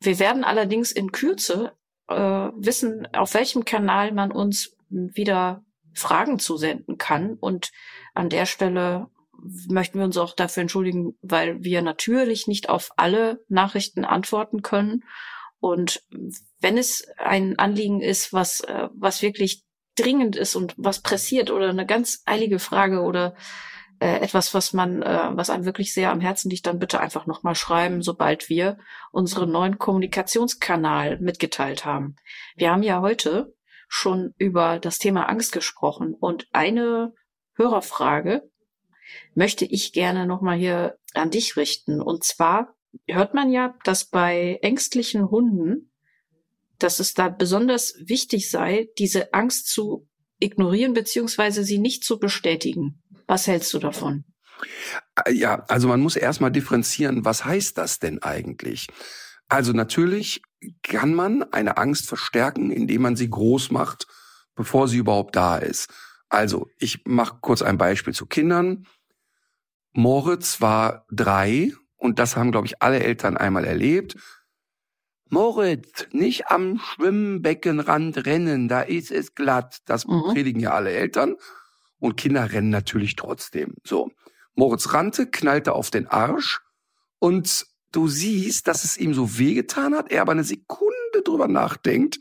[0.00, 1.77] Wir werden allerdings in Kürze
[2.08, 7.34] äh, wissen, auf welchem Kanal man uns wieder Fragen zusenden kann.
[7.34, 7.70] Und
[8.14, 9.08] an der Stelle
[9.68, 15.04] möchten wir uns auch dafür entschuldigen, weil wir natürlich nicht auf alle Nachrichten antworten können.
[15.60, 16.02] Und
[16.60, 19.64] wenn es ein Anliegen ist, was, äh, was wirklich
[19.96, 23.34] dringend ist und was pressiert oder eine ganz eilige Frage oder
[24.00, 27.26] äh, etwas, was man, äh, was einem wirklich sehr am Herzen liegt, dann bitte einfach
[27.26, 28.78] nochmal schreiben, sobald wir
[29.10, 32.16] unseren neuen Kommunikationskanal mitgeteilt haben.
[32.56, 33.54] Wir haben ja heute
[33.88, 37.14] schon über das Thema Angst gesprochen und eine
[37.54, 38.48] Hörerfrage
[39.34, 42.00] möchte ich gerne nochmal hier an dich richten.
[42.00, 42.76] Und zwar
[43.06, 45.92] hört man ja, dass bei ängstlichen Hunden,
[46.78, 53.02] dass es da besonders wichtig sei, diese Angst zu ignorieren beziehungsweise sie nicht zu bestätigen.
[53.28, 54.24] Was hältst du davon?
[55.24, 58.88] Äh, Ja, also man muss erstmal differenzieren, was heißt das denn eigentlich?
[59.48, 60.42] Also natürlich
[60.82, 64.06] kann man eine Angst verstärken, indem man sie groß macht,
[64.54, 65.88] bevor sie überhaupt da ist.
[66.28, 68.86] Also, ich mache kurz ein Beispiel zu Kindern.
[69.92, 74.16] Moritz war drei und das haben, glaube ich, alle Eltern einmal erlebt.
[75.30, 79.78] Moritz, nicht am Schwimmbeckenrand rennen, da ist es glatt.
[79.86, 80.32] Das Mhm.
[80.32, 81.36] predigen ja alle Eltern.
[81.98, 83.74] Und Kinder rennen natürlich trotzdem.
[83.84, 84.10] So.
[84.54, 86.60] Moritz rannte, knallte auf den Arsch
[87.18, 92.18] und du siehst, dass es ihm so wehgetan hat, er aber eine Sekunde drüber nachdenkt,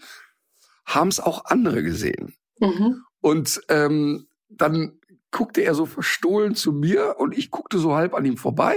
[0.86, 2.36] haben es auch andere gesehen.
[2.60, 3.04] Mhm.
[3.22, 5.00] Und ähm, dann
[5.32, 8.76] guckte er so verstohlen zu mir und ich guckte so halb an ihm vorbei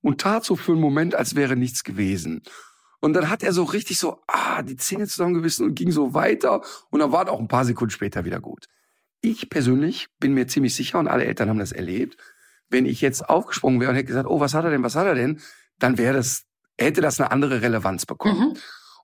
[0.00, 2.42] und tat so für einen Moment, als wäre nichts gewesen.
[3.00, 6.62] Und dann hat er so richtig so, ah, die Zähne zusammengebissen und ging so weiter.
[6.90, 8.66] Und dann war es auch ein paar Sekunden später wieder gut.
[9.22, 12.18] Ich persönlich bin mir ziemlich sicher, und alle Eltern haben das erlebt,
[12.68, 15.06] wenn ich jetzt aufgesprungen wäre und hätte gesagt, oh, was hat er denn, was hat
[15.06, 15.40] er denn,
[15.78, 16.42] dann wäre das,
[16.76, 18.50] hätte das eine andere Relevanz bekommen.
[18.50, 18.56] Mhm.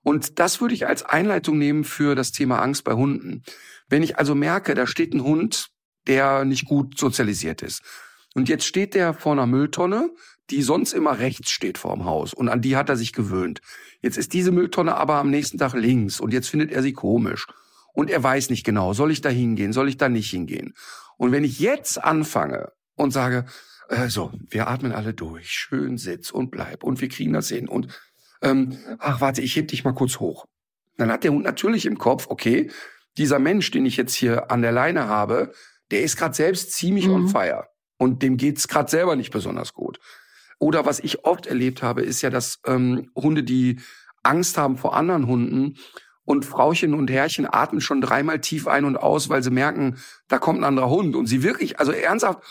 [0.03, 3.43] Und das würde ich als Einleitung nehmen für das Thema Angst bei Hunden.
[3.87, 5.69] Wenn ich also merke, da steht ein Hund,
[6.07, 7.81] der nicht gut sozialisiert ist.
[8.35, 10.09] Und jetzt steht der vor einer Mülltonne,
[10.49, 12.33] die sonst immer rechts steht vorm Haus.
[12.33, 13.61] Und an die hat er sich gewöhnt.
[14.01, 17.47] Jetzt ist diese Mülltonne aber am nächsten Tag links und jetzt findet er sie komisch.
[17.93, 20.73] Und er weiß nicht genau, soll ich da hingehen, soll ich da nicht hingehen.
[21.17, 23.45] Und wenn ich jetzt anfange und sage,
[23.89, 27.67] äh, so, wir atmen alle durch, schön sitz und bleib und wir kriegen das hin
[27.67, 27.87] und
[28.41, 30.45] ähm, ach warte, ich heb dich mal kurz hoch.
[30.97, 32.71] Dann hat der Hund natürlich im Kopf, okay,
[33.17, 35.51] dieser Mensch, den ich jetzt hier an der Leine habe,
[35.91, 37.13] der ist gerade selbst ziemlich mhm.
[37.13, 37.67] on fire
[37.97, 39.99] und dem geht's gerade selber nicht besonders gut.
[40.59, 43.79] Oder was ich oft erlebt habe, ist ja, dass ähm, Hunde, die
[44.23, 45.77] Angst haben vor anderen Hunden
[46.29, 50.37] und Frauchen und Herrchen atmen schon dreimal tief ein und aus, weil sie merken, da
[50.37, 52.43] kommt ein anderer Hund und sie wirklich, also ernsthaft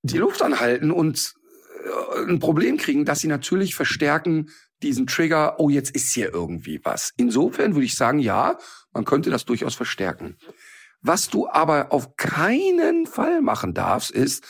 [0.00, 1.34] die Luft anhalten und
[1.84, 4.48] äh, ein Problem kriegen, dass sie natürlich verstärken
[4.82, 7.12] diesen Trigger, oh, jetzt ist hier irgendwie was.
[7.18, 8.56] Insofern würde ich sagen, ja,
[8.94, 10.38] man könnte das durchaus verstärken.
[11.02, 14.46] Was du aber auf keinen Fall machen darfst, ist,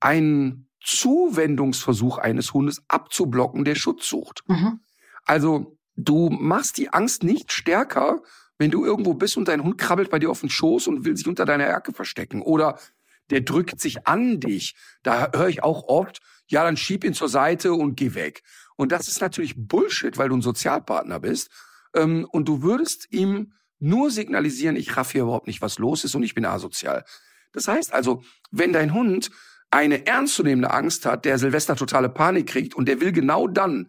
[0.00, 4.42] einen Zuwendungsversuch eines Hundes abzublocken, der Schutz sucht.
[4.48, 4.80] Mhm.
[5.24, 8.22] Also du machst die Angst nicht stärker,
[8.58, 11.16] wenn du irgendwo bist und dein Hund krabbelt bei dir auf den Schoß und will
[11.16, 12.78] sich unter deiner Jacke verstecken oder
[13.30, 14.74] der drückt sich an dich.
[15.02, 18.42] Da höre ich auch oft, ja, dann schieb ihn zur Seite und geh weg.
[18.76, 21.50] Und das ist natürlich Bullshit, weil du ein Sozialpartner bist.
[21.94, 26.14] Ähm, und du würdest ihm nur signalisieren, ich raff hier überhaupt nicht, was los ist
[26.14, 27.04] und ich bin asozial.
[27.52, 29.30] Das heißt also, wenn dein Hund
[29.70, 33.88] eine ernstzunehmende Angst hat, der Silvester totale Panik kriegt und der will genau dann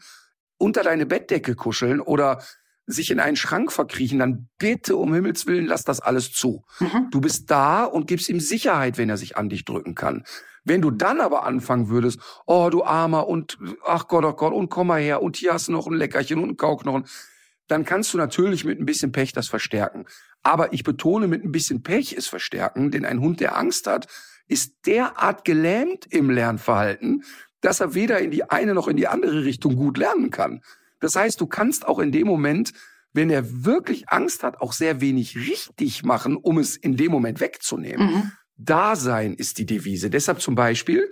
[0.64, 2.41] unter deine Bettdecke kuscheln oder
[2.86, 6.64] sich in einen Schrank verkriechen, dann bitte um Himmels Willen lass das alles zu.
[6.80, 7.09] Mhm.
[7.11, 10.24] Du bist da und gibst ihm Sicherheit, wenn er sich an dich drücken kann.
[10.64, 14.70] Wenn du dann aber anfangen würdest, oh du Armer und ach Gott, oh Gott und
[14.70, 17.07] komm mal her und hier hast du noch ein Leckerchen und ein Kauknochen,
[17.68, 20.05] dann kannst du natürlich mit ein bisschen Pech das verstärken.
[20.43, 24.07] Aber ich betone, mit ein bisschen Pech ist verstärken, denn ein Hund, der Angst hat,
[24.47, 27.24] ist derart gelähmt im Lernverhalten,
[27.64, 30.61] dass er weder in die eine noch in die andere Richtung gut lernen kann.
[30.99, 32.74] Das heißt, du kannst auch in dem Moment,
[33.14, 37.39] wenn er wirklich Angst hat, auch sehr wenig richtig machen, um es in dem Moment
[37.39, 38.07] wegzunehmen.
[38.07, 38.32] Mhm.
[38.57, 40.09] Dasein ist die Devise.
[40.09, 41.09] Deshalb zum Beispiel,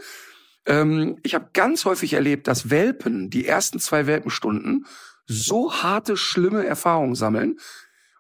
[0.66, 4.86] ähm, ich habe ganz häufig erlebt, dass Welpen die ersten zwei Welpenstunden
[5.26, 7.60] so harte, schlimme Erfahrungen sammeln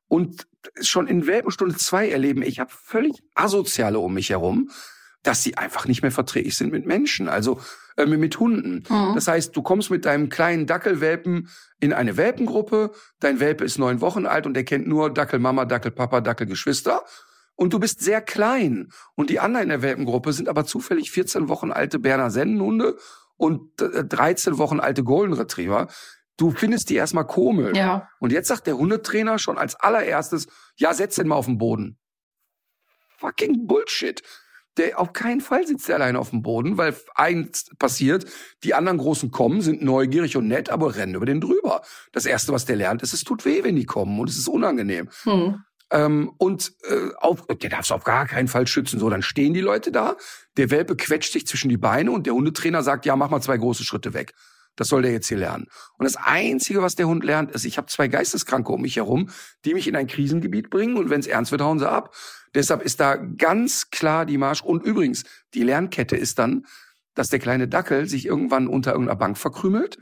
[0.08, 0.48] und
[0.80, 4.70] schon in Welpenstunde zwei erleben, ich habe völlig Asoziale um mich herum,
[5.22, 7.60] dass sie einfach nicht mehr verträglich sind mit Menschen, also
[7.98, 8.84] äh, mit Hunden.
[8.90, 9.16] Mhm.
[9.16, 14.02] Das heißt, du kommst mit deinem kleinen Dackelwelpen in eine Welpengruppe, dein Welpe ist neun
[14.02, 17.04] Wochen alt und er kennt nur Dackelmama, Dackelpapa, Dackelgeschwister.
[17.56, 18.90] Und du bist sehr klein.
[19.16, 22.98] Und die anderen in der Welpengruppe sind aber zufällig 14 Wochen alte Berner Sennenhunde
[23.38, 25.88] und 13 äh, Wochen alte Golden Retriever.
[26.38, 27.78] Du findest die erstmal komisch.
[27.78, 28.10] Ja.
[28.20, 32.00] Und jetzt sagt der Hundetrainer schon als allererstes, ja, setz den mal auf den Boden.
[33.18, 34.24] Fucking Bullshit
[34.78, 38.26] der auf keinen Fall sitzt er alleine auf dem Boden, weil eins passiert,
[38.64, 41.82] die anderen Großen kommen, sind neugierig und nett, aber rennen über den drüber.
[42.12, 44.48] Das Erste, was der lernt, ist, es tut weh, wenn die kommen und es ist
[44.48, 45.10] unangenehm.
[45.24, 45.64] Hm.
[45.92, 49.00] Ähm, und äh, auf, der darf es auf gar keinen Fall schützen.
[49.00, 50.16] So, dann stehen die Leute da,
[50.56, 53.58] der Welpe quetscht sich zwischen die Beine und der Hundetrainer sagt, ja, mach mal zwei
[53.58, 54.34] große Schritte weg.
[54.76, 55.68] Das soll der jetzt hier lernen.
[55.98, 59.30] Und das Einzige, was der Hund lernt, ist, ich habe zwei Geisteskranke um mich herum,
[59.66, 62.14] die mich in ein Krisengebiet bringen und wenn es ernst wird, hauen sie ab.
[62.56, 64.62] Deshalb ist da ganz klar die Marsch.
[64.62, 66.66] Und übrigens, die Lernkette ist dann,
[67.14, 69.98] dass der kleine Dackel sich irgendwann unter irgendeiner Bank verkrümelt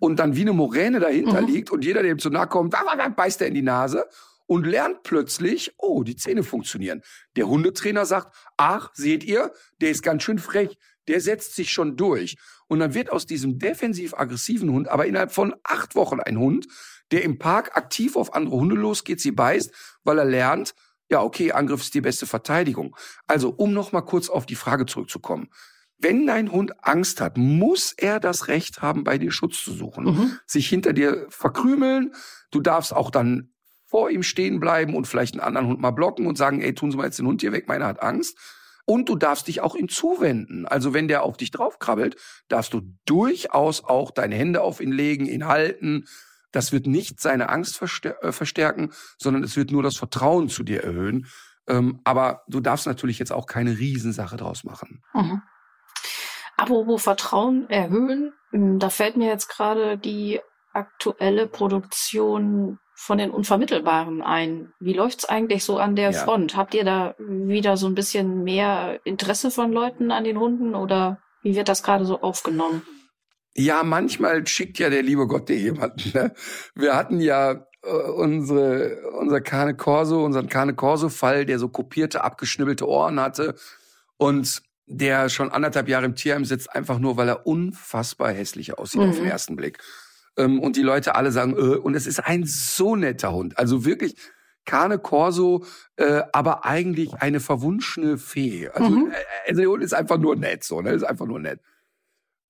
[0.00, 1.46] und dann wie eine Moräne dahinter mhm.
[1.46, 2.74] liegt und jeder, der ihm zu nahe kommt,
[3.16, 4.06] beißt er in die Nase
[4.46, 7.02] und lernt plötzlich, oh, die Zähne funktionieren.
[7.36, 10.76] Der Hundetrainer sagt, ach, seht ihr, der ist ganz schön frech,
[11.08, 12.36] der setzt sich schon durch.
[12.68, 16.66] Und dann wird aus diesem defensiv-aggressiven Hund aber innerhalb von acht Wochen ein Hund,
[17.10, 19.72] der im Park aktiv auf andere Hunde losgeht, sie beißt,
[20.04, 20.74] weil er lernt,
[21.10, 22.96] ja, okay, Angriff ist die beste Verteidigung.
[23.26, 25.50] Also, um noch mal kurz auf die Frage zurückzukommen.
[25.98, 30.04] Wenn dein Hund Angst hat, muss er das Recht haben, bei dir Schutz zu suchen,
[30.04, 30.38] mhm.
[30.46, 32.14] sich hinter dir verkrümeln.
[32.50, 33.52] Du darfst auch dann
[33.84, 36.90] vor ihm stehen bleiben und vielleicht einen anderen Hund mal blocken und sagen, ey, tun
[36.90, 38.38] Sie mal jetzt den Hund hier weg, meiner hat Angst.
[38.84, 40.66] Und du darfst dich auch ihm zuwenden.
[40.66, 42.16] Also wenn der auf dich draufkrabbelt,
[42.48, 46.06] darfst du durchaus auch deine Hände auf ihn legen, ihn halten,
[46.50, 50.84] Das wird nicht seine Angst äh, verstärken, sondern es wird nur das Vertrauen zu dir
[50.84, 51.26] erhöhen.
[51.66, 55.02] Ähm, aber du darfst natürlich jetzt auch keine Riesensache draus machen.
[55.14, 55.42] Mhm.
[56.56, 60.40] Apropos Vertrauen erhöhen, hm, da fällt mir jetzt gerade die
[60.72, 64.72] aktuelle Produktion von den Unvermittelbaren ein.
[64.78, 66.24] Wie läuft's eigentlich so an der Ja.
[66.24, 66.56] Front?
[66.56, 71.18] Habt ihr da wieder so ein bisschen mehr Interesse von Leuten an den Hunden oder
[71.42, 72.82] wie wird das gerade so aufgenommen?
[73.54, 76.10] Ja, manchmal schickt ja der liebe Gott dir jemanden.
[76.14, 76.32] Ne?
[76.76, 82.88] Wir hatten ja äh, unsere, unser Cane Corso, unseren Cane Corso-Fall, der so kopierte, abgeschnibbelte
[82.88, 83.56] Ohren hatte
[84.16, 89.00] und der schon anderthalb Jahre im Tierheim sitzt, einfach nur, weil er unfassbar hässlich aussieht
[89.00, 89.30] auf den Mhm.
[89.30, 89.78] ersten Blick.
[90.36, 93.58] Ähm, und die Leute alle sagen, äh, und es ist ein so netter Hund.
[93.58, 94.16] Also wirklich
[94.64, 95.64] Cane Corso,
[95.96, 98.68] äh, aber eigentlich eine verwunschene Fee.
[98.68, 99.10] Also, Mhm.
[99.10, 100.90] äh, also der Hund ist einfach nur nett, so, ne?
[100.90, 101.60] Ist einfach nur nett.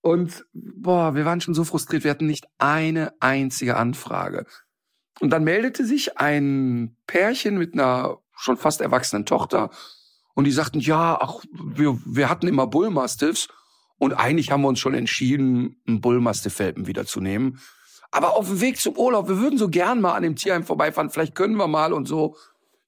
[0.03, 4.47] Und boah, wir waren schon so frustriert, wir hatten nicht eine einzige Anfrage.
[5.21, 9.71] Und dann meldete sich ein Pärchen mit einer schon fast erwachsenen Tochter
[10.35, 13.49] und die sagten, ja, ach, wir, wir hatten immer Bullmastiffs
[14.03, 17.61] und eigentlich haben wir uns schon entschieden, einen Bullmastiff-Welpen wiederzunehmen.
[18.11, 21.09] Aber auf dem Weg zum Urlaub, wir würden so gern mal an dem Tierheim vorbeifahren,
[21.09, 22.35] vielleicht können wir mal und so.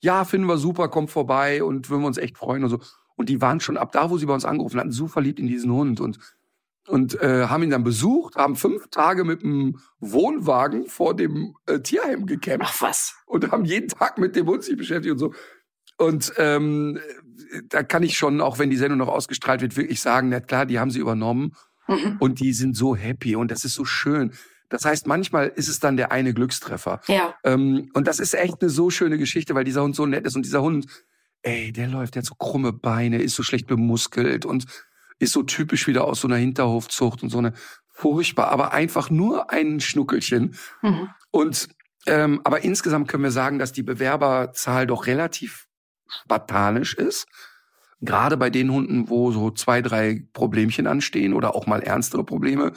[0.01, 2.81] Ja, finden wir super, kommt vorbei und würden wir uns echt freuen und so.
[3.15, 5.47] Und die waren schon ab da, wo sie bei uns angerufen hatten, so verliebt in
[5.47, 6.19] diesen Hund und
[6.89, 11.79] und äh, haben ihn dann besucht, haben fünf Tage mit dem Wohnwagen vor dem äh,
[11.79, 13.15] Tierheim gecampt Ach was.
[13.27, 15.33] und haben jeden Tag mit dem Hund sich beschäftigt und so.
[15.97, 16.99] Und ähm,
[17.69, 20.67] da kann ich schon, auch wenn die Sendung noch ausgestrahlt wird, wirklich sagen, na klar,
[20.67, 21.53] die haben sie übernommen
[21.87, 22.17] Mhm.
[22.19, 24.33] und die sind so happy und das ist so schön.
[24.71, 27.01] Das heißt, manchmal ist es dann der eine Glückstreffer.
[27.07, 27.35] Ja.
[27.45, 30.35] Ähm, und das ist echt eine so schöne Geschichte, weil dieser Hund so nett ist
[30.35, 30.87] und dieser Hund,
[31.43, 34.65] ey, der läuft, der hat so krumme Beine, ist so schlecht bemuskelt und
[35.19, 37.53] ist so typisch wieder aus so einer Hinterhofzucht und so eine
[37.91, 40.57] furchtbar, aber einfach nur ein Schnuckelchen.
[40.83, 41.11] Mhm.
[41.31, 41.69] Und
[42.07, 45.64] ähm, aber insgesamt können wir sagen, dass die Bewerberzahl doch relativ
[46.23, 47.27] spartanisch ist.
[48.01, 52.73] Gerade bei den Hunden, wo so zwei, drei Problemchen anstehen oder auch mal ernstere Probleme,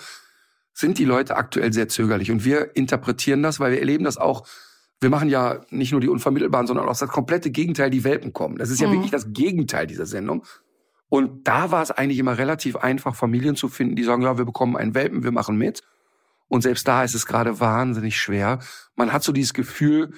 [0.74, 2.32] sind die Leute aktuell sehr zögerlich.
[2.32, 4.48] Und wir interpretieren das, weil wir erleben das auch.
[5.02, 8.58] Wir machen ja nicht nur die Unvermittelbaren, sondern auch das komplette Gegenteil, die Welpen kommen.
[8.58, 8.94] Das ist ja Mhm.
[8.94, 10.44] wirklich das Gegenteil dieser Sendung.
[11.10, 14.46] Und da war es eigentlich immer relativ einfach, Familien zu finden, die sagen, ja, wir
[14.46, 15.82] bekommen einen Welpen, wir machen mit.
[16.48, 18.60] Und selbst da ist es gerade wahnsinnig schwer.
[18.96, 20.14] Man hat so dieses Gefühl,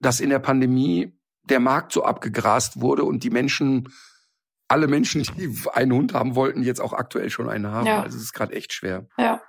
[0.00, 1.15] dass in der Pandemie
[1.48, 3.88] der Markt so abgegrast wurde und die Menschen,
[4.68, 7.86] alle Menschen, die einen Hund haben wollten, jetzt auch aktuell schon einen haben.
[7.86, 8.02] Ja.
[8.02, 9.06] Also es ist gerade echt schwer.
[9.16, 9.40] Ja.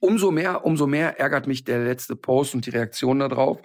[0.00, 3.60] Umso mehr, umso mehr ärgert mich der letzte Post und die Reaktion darauf.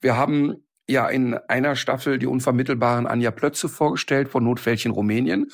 [0.00, 5.50] Wir haben ja in einer Staffel die unvermittelbaren Anja Plötze vorgestellt von Notfällchen Rumänien.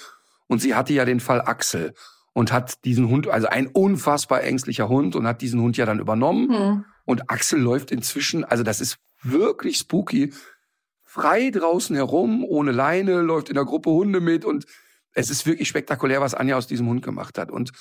[0.47, 1.95] Und sie hatte ja den Fall Axel
[2.33, 6.01] und hat diesen Hund, also ein unfassbar ängstlicher Hund und hat diesen Hund ja dann
[6.01, 6.49] übernommen.
[6.49, 6.85] Mhm.
[7.05, 10.33] Und Axel läuft inzwischen, also das ist wirklich spooky,
[11.11, 14.65] frei draußen herum, ohne Leine, läuft in der Gruppe Hunde mit und
[15.13, 17.51] es ist wirklich spektakulär, was Anja aus diesem Hund gemacht hat.
[17.51, 17.73] Und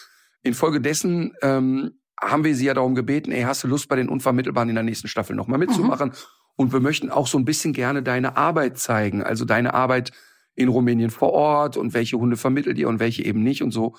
[0.42, 4.70] infolgedessen ähm, haben wir sie ja darum gebeten, ey, hast du Lust bei den Unvermittelbaren
[4.70, 6.12] in der nächsten Staffel nochmal mitzumachen?
[6.56, 10.12] Und wir möchten auch so ein bisschen gerne deine Arbeit zeigen, also deine Arbeit
[10.56, 13.96] in Rumänien vor Ort und welche Hunde vermittelt ihr und welche eben nicht und so.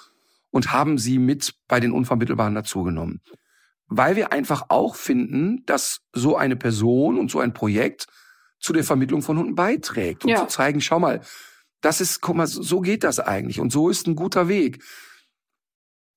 [0.51, 3.20] Und haben sie mit bei den Unvermittelbaren dazugenommen
[3.91, 8.07] weil wir einfach auch finden, dass so eine Person und so ein Projekt
[8.61, 10.41] zu der Vermittlung von Hunden beiträgt und Ja.
[10.41, 11.23] zu zeigen, schau mal,
[11.81, 14.83] das ist, guck mal, so geht das eigentlich und so ist ein guter Weg.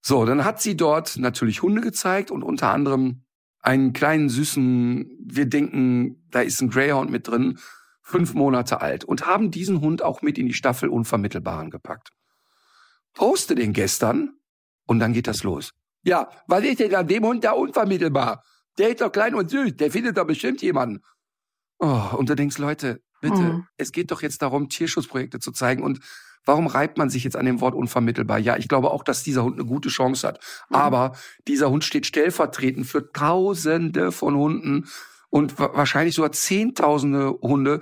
[0.02, 3.24] So, dann hat sie dort natürlich Hunde gezeigt und unter anderem
[3.62, 7.58] einen kleinen süßen, wir denken, da ist ein Greyhound mit drin,
[8.02, 12.10] fünf Monate alt und haben diesen Hund auch mit in die Staffel Unvermittelbaren gepackt.
[13.14, 14.34] Poste den gestern
[14.86, 15.72] und dann geht das los.
[16.04, 18.44] Ja, was ist denn an dem Hund da unvermittelbar?
[18.78, 21.02] Der ist doch klein und süß, der findet doch bestimmt jemanden.
[21.80, 23.67] Oh, und du denkst, Leute, bitte, Mhm.
[23.78, 25.84] es geht doch jetzt darum, Tierschutzprojekte zu zeigen.
[25.84, 25.99] Und
[26.45, 28.39] warum reibt man sich jetzt an dem Wort unvermittelbar?
[28.39, 30.39] Ja, ich glaube auch, dass dieser Hund eine gute Chance hat.
[30.69, 30.76] Mhm.
[30.76, 31.15] Aber
[31.47, 34.88] dieser Hund steht stellvertretend für Tausende von Hunden
[35.30, 37.82] und wa- wahrscheinlich sogar Zehntausende Hunde,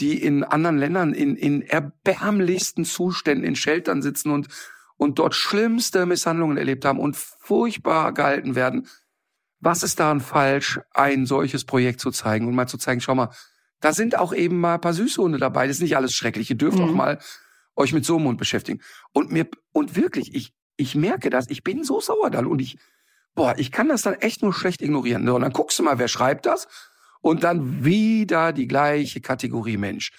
[0.00, 4.48] die in anderen Ländern in, in erbärmlichsten Zuständen in Sheltern sitzen und,
[4.96, 8.86] und dort schlimmste Misshandlungen erlebt haben und furchtbar gehalten werden.
[9.60, 13.30] Was ist daran falsch, ein solches Projekt zu zeigen und mal zu zeigen, schau mal,
[13.80, 15.66] da sind auch eben mal ein paar süße Hunde dabei.
[15.66, 16.50] Das ist nicht alles schrecklich.
[16.50, 16.84] Ihr dürft Mhm.
[16.84, 17.18] auch mal
[17.76, 18.80] euch mit so einem Hund beschäftigen.
[19.12, 22.78] Und mir, und wirklich, ich, ich merke das, ich bin so sauer dann und ich,
[23.34, 25.26] boah, ich kann das dann echt nur schlecht ignorieren.
[25.26, 26.68] So, Und dann guckst du mal, wer schreibt das?
[27.20, 30.12] Und dann wieder die gleiche Kategorie Mensch.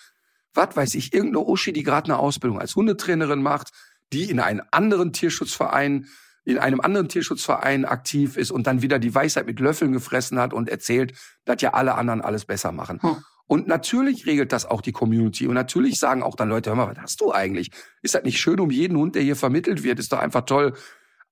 [0.54, 3.72] Was weiß ich, irgendeine Uschi, die gerade eine Ausbildung als Hundetrainerin macht,
[4.14, 6.08] die in einen anderen Tierschutzverein
[6.44, 10.54] in einem anderen Tierschutzverein aktiv ist und dann wieder die Weisheit mit Löffeln gefressen hat
[10.54, 11.14] und erzählt,
[11.46, 13.00] dass ja alle anderen alles besser machen.
[13.02, 13.18] Hm.
[13.46, 15.46] Und natürlich regelt das auch die Community.
[15.46, 17.72] Und natürlich sagen auch dann Leute, hör mal, was hast du eigentlich?
[18.02, 20.00] Ist das nicht schön um jeden Hund, der hier vermittelt wird?
[20.00, 20.74] Ist doch einfach toll.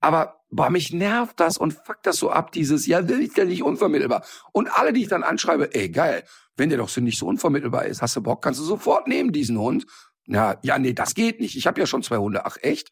[0.02, 3.46] Aber boah, mich nervt das und fuck das so ab, dieses, ja, der ist ja
[3.46, 4.24] nicht unvermittelbar.
[4.52, 6.24] Und alle, die ich dann anschreibe, ey, geil,
[6.58, 9.32] wenn der doch so nicht so unvermittelbar ist, hast du Bock, kannst du sofort nehmen,
[9.32, 9.86] diesen Hund.
[10.28, 11.56] Ja, ja, nee, das geht nicht.
[11.56, 12.46] Ich habe ja schon zwei Hunde.
[12.46, 12.90] Ach, echt?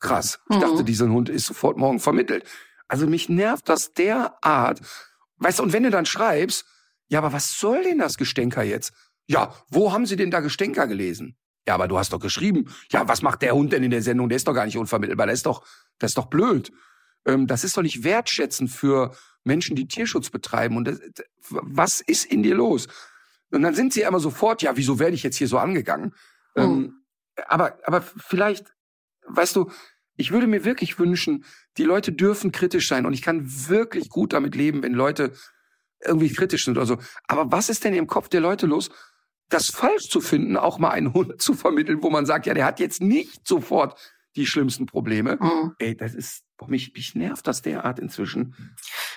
[0.00, 0.40] Krass.
[0.50, 0.60] Ich mhm.
[0.60, 2.44] dachte, dieser Hund ist sofort morgen vermittelt.
[2.88, 4.80] Also mich nervt das derart.
[5.38, 6.64] Weißt du, und wenn du dann schreibst,
[7.08, 8.92] ja, aber was soll denn das Gestänker jetzt?
[9.26, 11.36] Ja, wo haben Sie denn da Gestänker gelesen?
[11.66, 12.66] Ja, aber du hast doch geschrieben.
[12.90, 14.28] Ja, was macht der Hund denn in der Sendung?
[14.28, 15.26] Der ist doch gar nicht unvermittelbar.
[15.26, 15.66] Das ist doch,
[15.98, 16.72] das ist doch blöd.
[17.26, 20.76] Ähm, das ist doch nicht wertschätzend für Menschen, die Tierschutz betreiben.
[20.76, 21.00] Und das,
[21.50, 22.86] was ist in dir los?
[23.50, 26.14] Und dann sind sie immer sofort, ja, wieso werde ich jetzt hier so angegangen?
[26.54, 26.60] Oh.
[26.60, 27.02] Ähm,
[27.48, 28.75] aber, aber vielleicht
[29.28, 29.70] weißt du,
[30.16, 31.44] ich würde mir wirklich wünschen,
[31.76, 35.32] die Leute dürfen kritisch sein und ich kann wirklich gut damit leben, wenn Leute
[36.04, 36.98] irgendwie kritisch sind oder so.
[37.26, 38.90] Aber was ist denn im Kopf der Leute los,
[39.48, 42.64] das falsch zu finden, auch mal einen Hund zu vermitteln, wo man sagt, ja, der
[42.64, 43.98] hat jetzt nicht sofort
[44.36, 45.38] die schlimmsten Probleme.
[45.40, 45.74] Mhm.
[45.78, 48.54] Ey, das ist, boah, mich, mich nervt das derart inzwischen.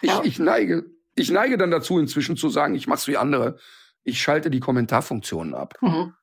[0.01, 0.21] Ich, ja.
[0.23, 0.85] ich neige,
[1.15, 3.57] ich neige dann dazu inzwischen zu sagen, ich mach's wie andere.
[4.03, 5.75] Ich schalte die Kommentarfunktionen ab.
[5.81, 6.13] Mhm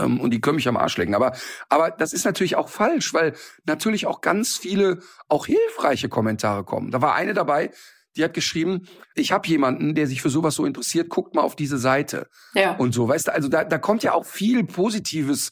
[0.00, 1.14] ähm, und die können mich am Arsch lecken.
[1.14, 1.32] Aber,
[1.68, 3.34] aber das ist natürlich auch falsch, weil
[3.64, 6.90] natürlich auch ganz viele auch hilfreiche Kommentare kommen.
[6.90, 7.70] Da war eine dabei,
[8.16, 11.54] die hat geschrieben, ich habe jemanden, der sich für sowas so interessiert, guckt mal auf
[11.54, 12.28] diese Seite.
[12.54, 12.76] Ja.
[12.76, 15.50] Und so, weißt du, also da, da kommt ja auch viel Positives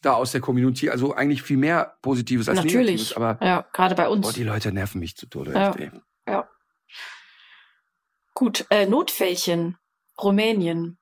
[0.00, 3.10] da aus der Community, also eigentlich viel mehr Positives als Natürlich.
[3.10, 3.16] Negatives.
[3.16, 4.26] Aber ja, gerade bei uns.
[4.26, 5.52] Boah, die Leute nerven mich zu Tode.
[5.52, 5.74] Ja.
[5.74, 5.92] Echt,
[6.26, 6.48] ja.
[8.34, 9.76] Gut, äh, Notfällchen,
[10.20, 10.98] Rumänien.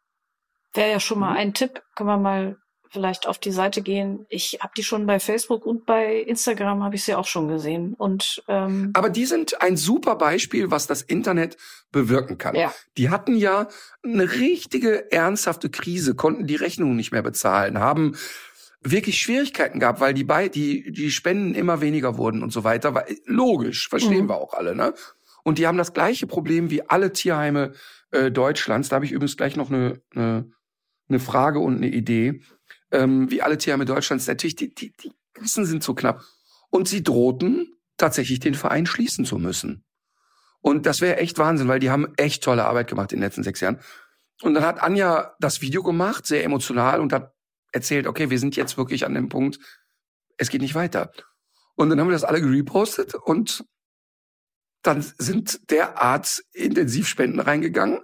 [0.73, 1.37] Wäre ja schon mal mhm.
[1.37, 1.83] ein Tipp.
[1.95, 2.57] Können wir mal
[2.91, 4.27] vielleicht auf die Seite gehen.
[4.29, 7.95] Ich habe die schon bei Facebook und bei Instagram habe ich sie auch schon gesehen.
[7.95, 11.57] Und ähm, aber die sind ein super Beispiel, was das Internet
[11.93, 12.55] bewirken kann.
[12.55, 12.73] Ja.
[12.97, 13.69] Die hatten ja
[14.03, 18.17] eine richtige ernsthafte Krise, konnten die Rechnungen nicht mehr bezahlen, haben
[18.83, 22.95] wirklich Schwierigkeiten gehabt, weil die bei die die Spenden immer weniger wurden und so weiter.
[22.95, 24.29] War logisch, verstehen mhm.
[24.29, 24.95] wir auch alle, ne?
[25.43, 27.73] Und die haben das gleiche Problem wie alle Tierheime
[28.11, 28.89] äh, Deutschlands.
[28.89, 30.51] Da habe ich übrigens gleich noch eine, eine,
[31.09, 32.41] eine Frage und eine Idee
[32.97, 36.23] ähm, wie alle Tierheime Deutschlands, natürlich, die, die, die Kassen sind so knapp.
[36.71, 39.85] Und sie drohten tatsächlich den Verein schließen zu müssen.
[40.61, 43.43] Und das wäre echt Wahnsinn, weil die haben echt tolle Arbeit gemacht in den letzten
[43.43, 43.81] sechs Jahren.
[44.43, 47.33] Und dann hat Anja das Video gemacht, sehr emotional, und hat
[47.73, 49.59] erzählt, okay, wir sind jetzt wirklich an dem Punkt,
[50.39, 51.13] es geht nicht weiter.
[51.77, 53.65] Und dann haben wir das alle gerepostet und
[54.83, 58.01] dann sind derart Intensivspenden reingegangen,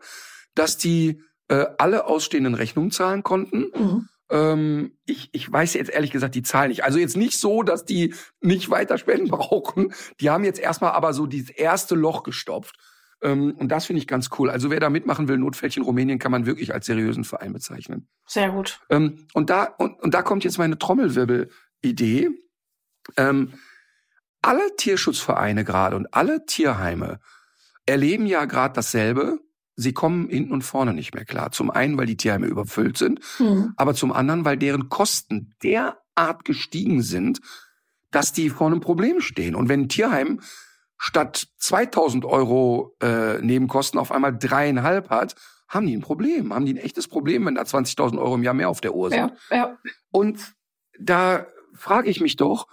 [0.54, 3.70] dass die äh, alle ausstehenden Rechnungen zahlen konnten.
[3.74, 4.08] Mhm.
[4.32, 6.84] Ähm, ich, ich weiß jetzt ehrlich gesagt die Zahl nicht.
[6.84, 9.92] Also jetzt nicht so, dass die nicht weiter Spenden brauchen.
[10.20, 12.76] Die haben jetzt erstmal aber so dieses erste Loch gestopft.
[13.20, 14.48] Ähm, und das finde ich ganz cool.
[14.48, 18.08] Also wer da mitmachen will, Notfältchen Rumänien kann man wirklich als seriösen Verein bezeichnen.
[18.26, 18.80] Sehr gut.
[18.88, 22.30] Ähm, und da und, und da kommt jetzt meine Trommelwirbel-Idee.
[23.18, 23.52] Ähm,
[24.40, 27.20] alle Tierschutzvereine gerade und alle Tierheime
[27.84, 29.40] erleben ja gerade dasselbe
[29.76, 31.52] sie kommen hinten und vorne nicht mehr klar.
[31.52, 33.72] Zum einen, weil die Tierheime überfüllt sind, mhm.
[33.76, 37.40] aber zum anderen, weil deren Kosten derart gestiegen sind,
[38.10, 39.54] dass die vor einem Problem stehen.
[39.54, 40.40] Und wenn ein Tierheim
[40.98, 45.34] statt 2000 Euro äh, Nebenkosten auf einmal dreieinhalb hat,
[45.68, 48.54] haben die ein Problem, haben die ein echtes Problem, wenn da 20.000 Euro im Jahr
[48.54, 49.32] mehr auf der Uhr sind.
[49.50, 49.78] Ja, ja.
[50.10, 50.54] Und
[51.00, 52.68] da frage ich mich doch,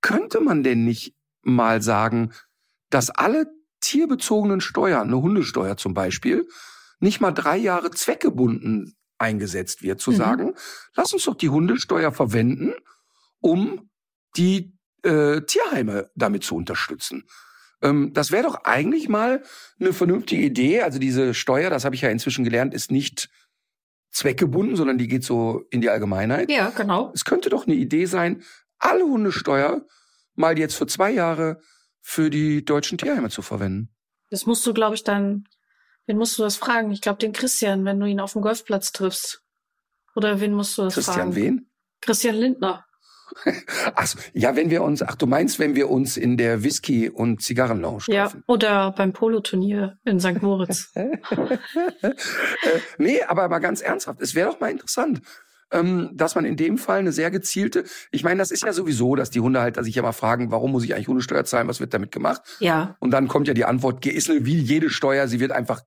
[0.00, 2.32] könnte man denn nicht mal sagen,
[2.88, 3.46] dass alle
[3.86, 6.48] tierbezogenen Steuern, eine Hundesteuer zum Beispiel,
[6.98, 10.16] nicht mal drei Jahre zweckgebunden eingesetzt wird, zu mhm.
[10.16, 10.54] sagen,
[10.94, 12.74] lass uns doch die Hundesteuer verwenden,
[13.40, 13.88] um
[14.36, 17.24] die äh, Tierheime damit zu unterstützen.
[17.80, 19.42] Ähm, das wäre doch eigentlich mal
[19.78, 20.82] eine vernünftige Idee.
[20.82, 23.30] Also diese Steuer, das habe ich ja inzwischen gelernt, ist nicht
[24.10, 26.50] zweckgebunden, sondern die geht so in die Allgemeinheit.
[26.50, 27.12] Ja, genau.
[27.14, 28.42] Es könnte doch eine Idee sein,
[28.78, 29.86] alle Hundesteuer
[30.34, 31.60] mal jetzt für zwei Jahre
[32.08, 33.88] für die deutschen Tierheime zu verwenden.
[34.30, 35.48] Das musst du, glaube ich, dann,
[36.06, 36.92] wen musst du das fragen?
[36.92, 39.42] Ich glaube, den Christian, wenn du ihn auf dem Golfplatz triffst.
[40.14, 41.32] Oder wen musst du das Christian fragen?
[41.32, 41.70] Christian wen?
[42.00, 42.86] Christian Lindner.
[43.96, 47.42] Ach, ja, wenn wir uns, ach, du meinst, wenn wir uns in der Whisky- und
[47.42, 48.14] Zigarrenlounge treffen?
[48.14, 50.40] Ja, oder beim Poloturnier in St.
[50.42, 50.92] Moritz.
[50.94, 51.18] äh,
[52.98, 55.22] nee, aber mal ganz ernsthaft, es wäre doch mal interessant
[55.72, 59.16] ähm, dass man in dem Fall eine sehr gezielte, ich meine, das ist ja sowieso,
[59.16, 61.94] dass die Hundehalter sich ja mal fragen, warum muss ich eigentlich Hundesteuer zahlen, was wird
[61.94, 62.42] damit gemacht?
[62.60, 62.96] Ja.
[63.00, 65.82] Und dann kommt ja die Antwort, ist wie jede Steuer, sie wird einfach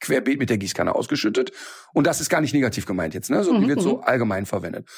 [0.00, 1.52] querbeet mit der Gießkanne ausgeschüttet.
[1.92, 3.42] Und das ist gar nicht negativ gemeint jetzt, ne?
[3.42, 4.04] So, die mhm, wird so mhm.
[4.04, 4.88] allgemein verwendet.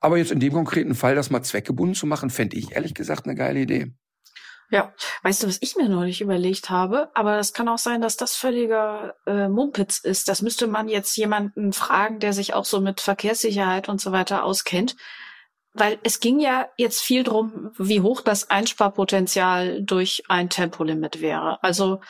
[0.00, 3.26] Aber jetzt in dem konkreten Fall, das mal zweckgebunden zu machen, fände ich ehrlich gesagt
[3.26, 3.92] eine geile Idee.
[4.70, 7.10] Ja, weißt du, was ich mir neulich überlegt habe?
[7.14, 10.28] Aber das kann auch sein, dass das völliger äh, Mumpitz ist.
[10.28, 14.44] Das müsste man jetzt jemanden fragen, der sich auch so mit Verkehrssicherheit und so weiter
[14.44, 14.94] auskennt.
[15.72, 21.62] Weil es ging ja jetzt viel drum, wie hoch das Einsparpotenzial durch ein Tempolimit wäre.
[21.62, 22.00] Also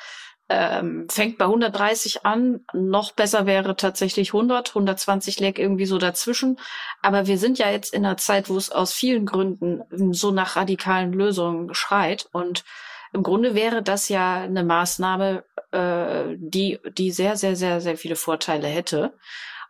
[0.53, 2.65] ähm, fängt bei 130 an.
[2.73, 4.71] Noch besser wäre tatsächlich 100.
[4.71, 6.59] 120 lag irgendwie so dazwischen.
[7.03, 9.83] Aber wir sind ja jetzt in einer Zeit, wo es aus vielen Gründen
[10.13, 12.29] so nach radikalen Lösungen schreit.
[12.33, 12.65] Und
[13.13, 18.17] im Grunde wäre das ja eine Maßnahme, äh, die, die sehr, sehr, sehr, sehr viele
[18.17, 19.15] Vorteile hätte.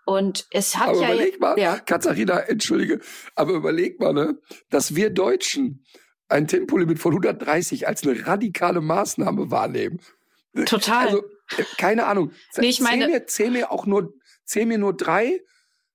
[0.07, 1.09] Und es hat aber ja.
[1.09, 1.79] überleg mal, ja.
[1.79, 3.01] Katharina, entschuldige,
[3.35, 4.39] aber überleg mal, ne,
[4.71, 5.85] dass wir Deutschen
[6.29, 10.01] ein Tempolimit von 130 als eine radikale Maßnahme wahrnehmen.
[10.67, 11.09] Total.
[11.09, 11.23] Also,
[11.79, 12.33] keine Ahnung.
[12.57, 15.41] Nee, ich meine- zähl, mir, zähl mir auch nur, zähl mir nur drei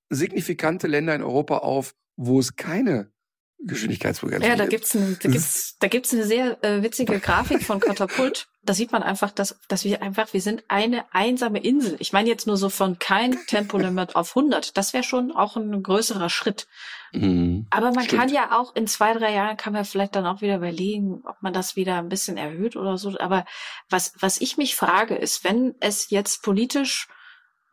[0.09, 3.11] signifikante Länder in Europa auf, wo es keine
[3.59, 4.83] Geschwindigkeitsbegrenzung Ja, da gibt.
[4.83, 8.47] gibt's eine, da gibt's, da gibt's eine sehr äh, witzige Grafik von Katapult.
[8.65, 11.95] Da sieht man einfach, dass, dass wir einfach, wir sind eine einsame Insel.
[11.99, 14.75] Ich meine jetzt nur so von kein Tempolimit auf 100.
[14.75, 16.67] Das wäre schon auch ein größerer Schritt.
[17.13, 17.67] Mhm.
[17.69, 18.21] Aber man Stimmt.
[18.21, 21.41] kann ja auch in zwei, drei Jahren kann man vielleicht dann auch wieder überlegen, ob
[21.41, 23.17] man das wieder ein bisschen erhöht oder so.
[23.19, 23.45] Aber
[23.89, 27.07] was, was ich mich frage, ist, wenn es jetzt politisch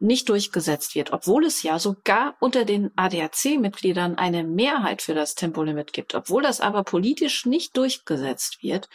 [0.02, 5.92] nicht durchgesetzt wird, obwohl es ja sogar unter den ADAC-Mitgliedern eine Mehrheit für das Tempolimit
[5.92, 8.88] gibt, obwohl das aber politisch nicht durchgesetzt wird,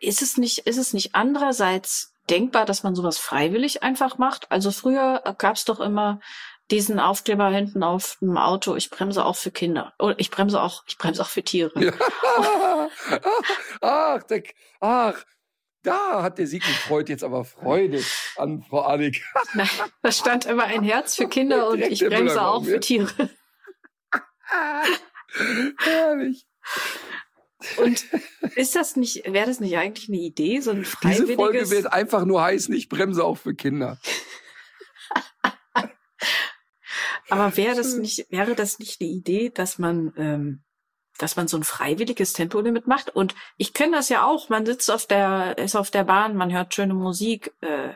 [0.00, 4.50] ist es nicht, ist es nicht andererseits denkbar, dass man sowas freiwillig einfach macht?
[4.50, 6.20] Also früher gab es doch immer
[6.70, 9.92] diesen Aufkleber hinten auf dem Auto, ich bremse auch für Kinder.
[9.98, 11.72] Oder ich bremse auch, ich bremse auch für Tiere.
[11.82, 11.92] Ja.
[13.80, 14.42] ach, der,
[14.80, 15.24] ach,
[15.82, 18.02] da hat der Sigmund Freud jetzt aber Freude
[18.36, 19.24] an Frau Adig.
[19.54, 19.68] Nein,
[20.02, 23.30] da stand immer ein Herz für Kinder und ich bremse auch für Tiere.
[25.78, 26.46] Herrlich.
[27.76, 28.06] Und
[28.56, 31.70] ist das nicht, wäre das nicht eigentlich eine Idee, so ein Diese Folge freiwilliges?
[31.70, 33.98] wird einfach nur heißen, ich bremse auch für Kinder.
[37.30, 40.62] Aber wäre das nicht, wäre das nicht eine Idee, dass man, ähm,
[41.18, 43.14] dass man so ein freiwilliges Tempolimit macht?
[43.14, 44.48] Und ich kenne das ja auch.
[44.48, 47.52] Man sitzt auf der, ist auf der Bahn, man hört schöne Musik.
[47.60, 47.94] Äh,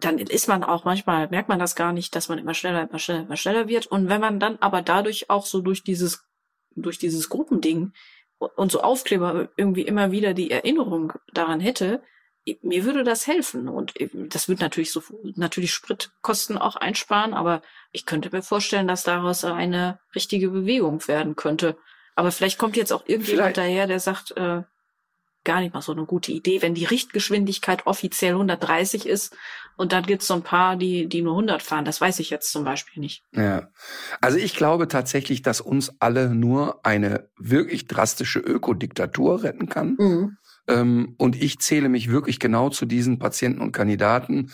[0.00, 3.00] dann ist man auch manchmal merkt man das gar nicht, dass man immer schneller, immer
[3.00, 3.86] schneller, immer schneller wird.
[3.88, 6.24] Und wenn man dann aber dadurch auch so durch dieses,
[6.76, 7.92] durch dieses Gruppending
[8.38, 12.02] und so Aufkleber irgendwie immer wieder die Erinnerung daran hätte,
[12.62, 13.68] mir würde das helfen.
[13.68, 15.02] Und das wird natürlich so,
[15.34, 17.62] natürlich Spritkosten auch einsparen, aber
[17.92, 21.76] ich könnte mir vorstellen, dass daraus eine richtige Bewegung werden könnte.
[22.14, 24.62] Aber vielleicht kommt jetzt auch irgendjemand Vielleicht- daher, der sagt, äh,
[25.48, 29.34] gar nicht mal so eine gute Idee, wenn die Richtgeschwindigkeit offiziell 130 ist
[29.78, 31.86] und dann gibt's so ein paar, die, die nur 100 fahren.
[31.86, 33.24] Das weiß ich jetzt zum Beispiel nicht.
[33.32, 33.70] Ja.
[34.20, 40.36] Also ich glaube tatsächlich, dass uns alle nur eine wirklich drastische Ökodiktatur retten kann.
[40.68, 44.52] Ähm, und ich zähle mich wirklich genau zu diesen Patienten und Kandidaten.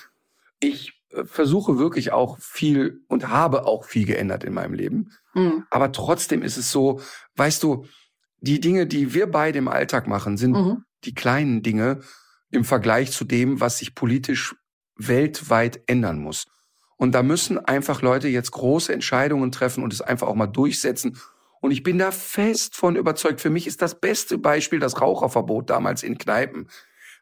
[0.60, 5.10] Ich äh, versuche wirklich auch viel und habe auch viel geändert in meinem Leben.
[5.34, 5.64] Mhm.
[5.70, 7.00] Aber trotzdem ist es so,
[7.34, 7.84] weißt du,
[8.44, 10.84] die Dinge, die wir beide im Alltag machen, sind Mhm.
[11.04, 12.00] die kleinen Dinge
[12.50, 14.54] im Vergleich zu dem, was sich politisch
[14.96, 16.44] weltweit ändern muss.
[16.96, 21.18] Und da müssen einfach Leute jetzt große Entscheidungen treffen und es einfach auch mal durchsetzen.
[21.60, 23.40] Und ich bin da fest von überzeugt.
[23.40, 26.68] Für mich ist das beste Beispiel das Raucherverbot damals in Kneipen.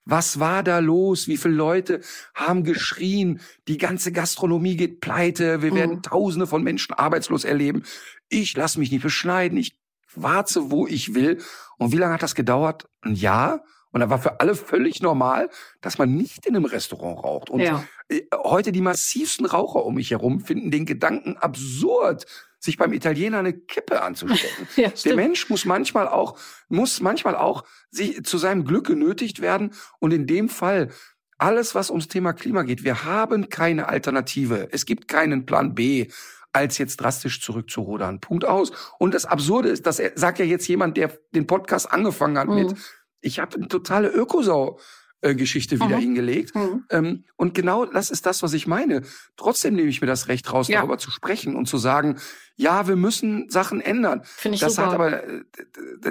[0.04, 1.28] Was war da los?
[1.28, 2.00] Wie viele Leute
[2.34, 3.40] haben geschrien?
[3.68, 5.62] Die ganze Gastronomie geht pleite.
[5.62, 5.76] Wir Mhm.
[5.76, 7.84] werden Tausende von Menschen arbeitslos erleben.
[8.28, 9.56] Ich lasse mich nicht beschneiden.
[9.58, 9.76] Ich
[10.14, 11.38] warze, wo ich will.
[11.78, 12.88] Und wie lange hat das gedauert?
[13.00, 13.64] Ein Jahr?
[13.90, 15.50] Und da war für alle völlig normal,
[15.82, 17.50] dass man nicht in einem Restaurant raucht.
[17.50, 17.84] Und Ja.
[18.08, 22.24] äh, heute die massivsten Raucher um mich herum finden den Gedanken absurd,
[22.58, 24.66] sich beim Italiener eine Kippe anzustecken.
[24.76, 25.14] Ja, Der.
[25.16, 26.38] Mensch muss manchmal auch,
[26.68, 29.72] muss manchmal auch sich zu seinem Glück genötigt werden.
[29.98, 30.88] Und in dem Fall,
[31.36, 34.68] alles, was ums Thema Klima geht, wir haben keine Alternative.
[34.70, 36.06] Es gibt keinen Plan B,
[36.52, 38.20] als jetzt drastisch zurückzurudern.
[38.20, 38.72] Punkt aus.
[38.98, 42.70] Und das Absurde ist, das sagt ja jetzt jemand, der den Podcast angefangen hat mit,
[42.72, 42.76] Mhm.
[43.20, 46.00] ich habe eine totale Ökosau-Geschichte wieder Mhm.
[46.00, 46.54] hingelegt.
[46.54, 46.84] Mhm.
[46.90, 49.02] Ähm, und genau das ist das, was ich meine.
[49.36, 50.78] Trotzdem nehme ich mir das Recht raus, Ja.
[50.80, 52.18] darüber zu sprechen und zu sagen,
[52.56, 54.22] ja, wir müssen Sachen ändern.
[54.24, 54.88] Finde ich Das super.
[54.88, 55.42] hat aber, äh,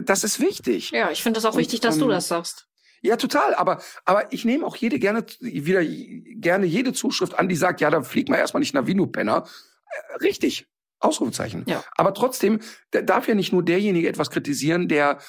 [0.04, 0.92] das ist wichtig.
[0.92, 2.68] ja, ich finde es auch Und, wichtig, dass du ähm, das sagst.
[3.04, 3.56] Ja, total.
[3.56, 7.89] Aber, aber ich nehme auch jede gerne, wieder gerne jede Zuschrift an, die sagt, ja,
[7.89, 9.46] da fliegt man erstmal nicht nach Wien, du Penner.
[9.46, 9.48] Äh,
[10.22, 10.68] Richtig.
[11.00, 11.64] Ausrufezeichen.
[11.68, 11.84] Ja.
[11.98, 12.60] Aber trotzdem
[12.92, 15.20] da darf ja nicht nur derjenige etwas kritisieren, der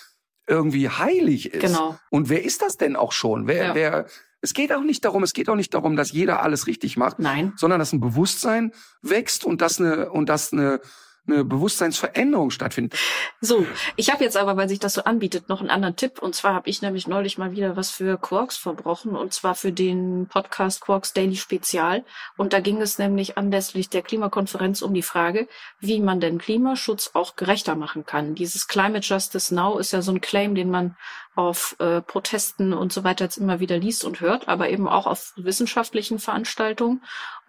[0.47, 1.61] irgendwie heilig ist.
[1.63, 1.99] Genau.
[2.11, 3.47] Und wer ist das denn auch schon?
[3.47, 3.75] Wer, Ja.
[3.75, 4.07] wer,
[4.41, 7.21] es geht auch nicht darum, es geht auch nicht darum, dass jeder alles richtig macht,
[7.21, 7.53] Nein.
[7.57, 10.81] sondern dass ein Bewusstsein wächst und dass eine, und dass eine,
[11.27, 12.99] eine Bewusstseinsveränderung stattfindet.
[13.41, 13.65] So,
[13.97, 16.21] ich habe jetzt aber, weil sich das so anbietet, noch einen anderen Tipp.
[16.21, 19.15] Und zwar habe ich nämlich neulich mal wieder was für Quarks verbrochen.
[19.15, 22.05] Und zwar für den Podcast Quarks Daily Spezial.
[22.37, 25.49] Und da ging es nämlich anlässlich der Klimakonferenz um die Frage,
[25.79, 28.35] wie man denn Klimaschutz auch gerechter machen kann.
[28.35, 30.97] Dieses Climate Justice Now ist ja so ein Claim, den man
[31.35, 35.07] auf äh, Protesten und so weiter jetzt immer wieder liest und hört, aber eben auch
[35.07, 37.03] auf wissenschaftlichen Veranstaltungen.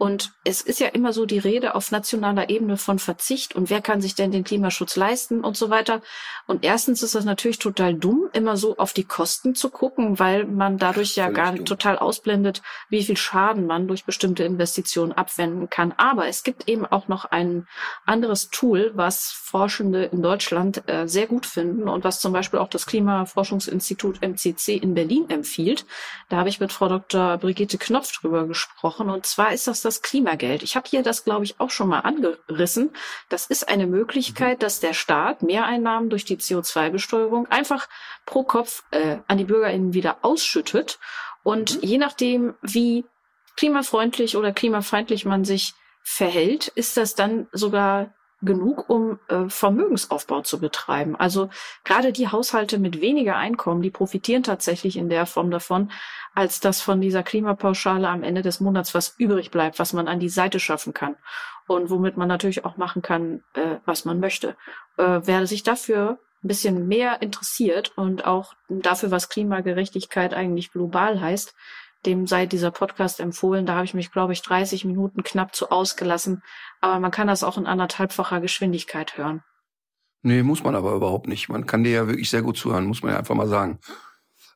[0.04, 3.80] Und es ist ja immer so die Rede auf nationaler Ebene von Verzicht und wer
[3.80, 6.02] kann sich denn den Klimaschutz leisten und so weiter.
[6.46, 10.44] Und erstens ist das natürlich total dumm, immer so auf die Kosten zu gucken, weil
[10.44, 11.64] man dadurch ja gar dumm.
[11.64, 15.94] total ausblendet, wie viel Schaden man durch bestimmte Investitionen abwenden kann.
[15.96, 17.66] Aber es gibt eben auch noch ein
[18.06, 22.68] anderes Tool, was Forschende in Deutschland äh, sehr gut finden und was zum Beispiel auch
[22.68, 25.86] das Klimaforschungsinstitut MCC in Berlin empfiehlt.
[26.28, 27.38] Da habe ich mit Frau Dr.
[27.38, 29.10] Brigitte Knopf drüber gesprochen.
[29.10, 30.64] Und zwar ist das das Klimageld.
[30.64, 32.92] Ich habe hier das, glaube ich, auch schon mal angerissen.
[33.30, 37.88] Das ist eine Möglichkeit, dass der Staat Mehreinnahmen durch die CO2-Besteuerung einfach
[38.26, 41.00] pro Kopf äh, an die BürgerInnen wieder ausschüttet.
[41.44, 41.88] Und mhm.
[41.88, 43.06] je nachdem, wie
[43.58, 45.74] klimafreundlich oder klimafeindlich man sich
[46.04, 48.14] verhält, ist das dann sogar
[48.46, 51.16] genug, um äh, Vermögensaufbau zu betreiben.
[51.16, 51.50] Also
[51.84, 55.92] gerade die Haushalte mit weniger Einkommen, die profitieren tatsächlich in der Form davon,
[56.36, 60.20] als dass von dieser Klimapauschale am Ende des Monats was übrig bleibt, was man an
[60.20, 61.16] die Seite schaffen kann
[61.68, 64.56] und womit man natürlich auch machen kann, äh, was man möchte.
[64.98, 71.22] Äh, wer sich dafür ein bisschen mehr interessiert und auch dafür, was Klimagerechtigkeit eigentlich global
[71.22, 71.56] heißt,
[72.06, 73.66] dem sei dieser Podcast empfohlen.
[73.66, 76.44] Da habe ich mich, glaube ich, 30 Minuten knapp zu ausgelassen.
[76.82, 79.44] Aber man kann das auch in anderthalbfacher Geschwindigkeit hören.
[80.22, 81.50] Nee, muss man aber überhaupt nicht.
[81.50, 83.80] Man kann dir ja wirklich sehr gut zuhören, muss man ja einfach mal sagen.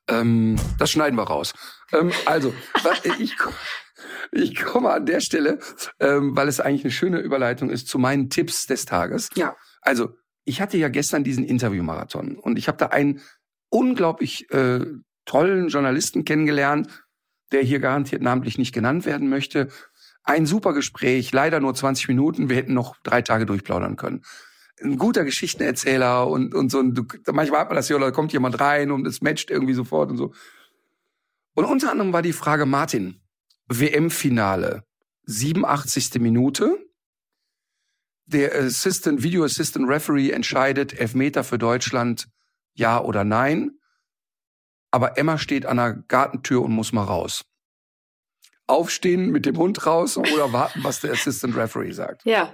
[0.08, 1.54] Ähm, das schneiden wir raus.
[1.92, 2.54] Ähm, also,
[3.20, 3.36] ich,
[4.32, 5.60] ich komme an der Stelle,
[6.00, 9.30] ähm, weil es eigentlich eine schöne Überleitung ist zu meinen Tipps des Tages.
[9.36, 9.56] Ja.
[9.82, 13.22] Also, ich hatte ja gestern diesen Interviewmarathon und ich habe da einen
[13.70, 14.86] unglaublich äh,
[15.26, 16.88] tollen Journalisten kennengelernt,
[17.52, 19.70] der hier garantiert namentlich nicht genannt werden möchte.
[20.24, 22.50] Ein super Gespräch, leider nur 20 Minuten.
[22.50, 24.24] Wir hätten noch drei Tage durchplaudern können.
[24.84, 26.94] Ein guter Geschichtenerzähler und, und so ein,
[27.32, 30.18] manchmal hat man das hier, oder kommt jemand rein und es matcht irgendwie sofort und
[30.18, 30.34] so.
[31.56, 33.22] Und unter anderem war die Frage, Martin,
[33.68, 34.84] WM-Finale,
[35.24, 36.20] 87.
[36.20, 36.78] Minute.
[38.26, 42.28] Der Assistant, Video Assistant Referee entscheidet Elfmeter für Deutschland,
[42.74, 43.72] ja oder nein
[44.92, 47.46] aber Emma steht an der Gartentür und muss mal raus.
[48.68, 52.26] Aufstehen mit dem Hund raus oder warten, was der Assistant Referee sagt.
[52.26, 52.54] Ja.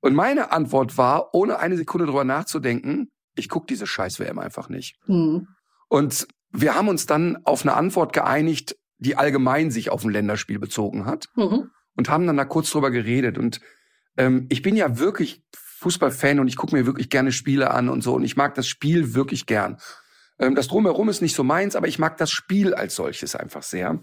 [0.00, 4.96] Und meine Antwort war, ohne eine Sekunde drüber nachzudenken, ich guck diese Scheiß-WM einfach nicht.
[5.06, 5.48] Mhm.
[5.88, 10.58] Und wir haben uns dann auf eine Antwort geeinigt, die allgemein sich auf ein Länderspiel
[10.58, 11.26] bezogen hat.
[11.36, 11.70] Mhm.
[11.94, 13.38] Und haben dann da kurz drüber geredet.
[13.38, 13.60] Und
[14.16, 18.02] ähm, ich bin ja wirklich Fußballfan und ich gucke mir wirklich gerne Spiele an und
[18.02, 18.14] so.
[18.14, 19.78] Und ich mag das Spiel wirklich gern.
[20.38, 23.62] Ähm, das Drumherum ist nicht so meins, aber ich mag das Spiel als solches einfach
[23.62, 24.00] sehr.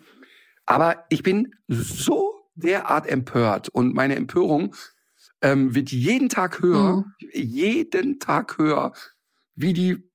[0.65, 4.75] Aber ich bin so derart empört und meine Empörung
[5.41, 7.13] ähm, wird jeden Tag höher, mhm.
[7.33, 8.93] jeden Tag höher,
[9.55, 10.09] wie die,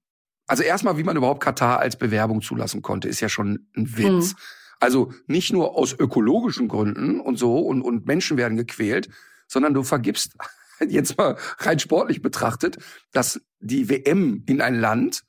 [0.47, 4.33] also erstmal, wie man überhaupt Katar als Bewerbung zulassen konnte, ist ja schon ein Witz.
[4.33, 4.39] Mhm.
[4.81, 9.11] Also nicht nur aus ökologischen Gründen und so und, und Menschen werden gequält,
[9.47, 10.37] sondern du vergibst
[10.89, 12.79] jetzt mal rein sportlich betrachtet,
[13.12, 15.23] dass die WM in ein Land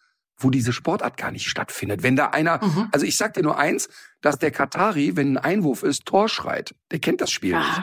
[0.43, 2.03] wo diese Sportart gar nicht stattfindet.
[2.03, 2.89] Wenn da einer, mhm.
[2.91, 3.89] also ich sag dir nur eins,
[4.21, 6.75] dass der Katari, wenn ein Einwurf ist, Tor schreit.
[6.91, 7.59] Der kennt das Spiel ja.
[7.59, 7.81] nicht.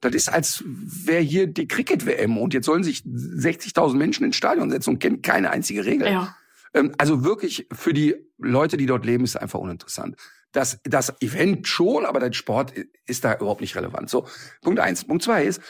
[0.00, 4.70] Das ist, als wäre hier die Cricket-WM und jetzt sollen sich 60.000 Menschen ins Stadion
[4.70, 6.06] setzen und kennen keine einzige Regel.
[6.08, 6.36] Ja.
[6.74, 10.16] Ähm, also wirklich für die Leute, die dort leben, ist es einfach uninteressant.
[10.52, 12.72] Das, das Event schon, aber der Sport
[13.06, 14.08] ist da überhaupt nicht relevant.
[14.08, 14.26] So,
[14.62, 15.04] Punkt eins.
[15.04, 15.60] Punkt zwei ist,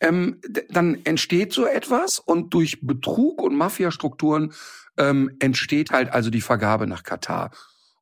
[0.00, 4.52] ähm, dann entsteht so etwas und durch Betrug und Mafiastrukturen
[4.96, 7.50] ähm, entsteht halt also die Vergabe nach Katar.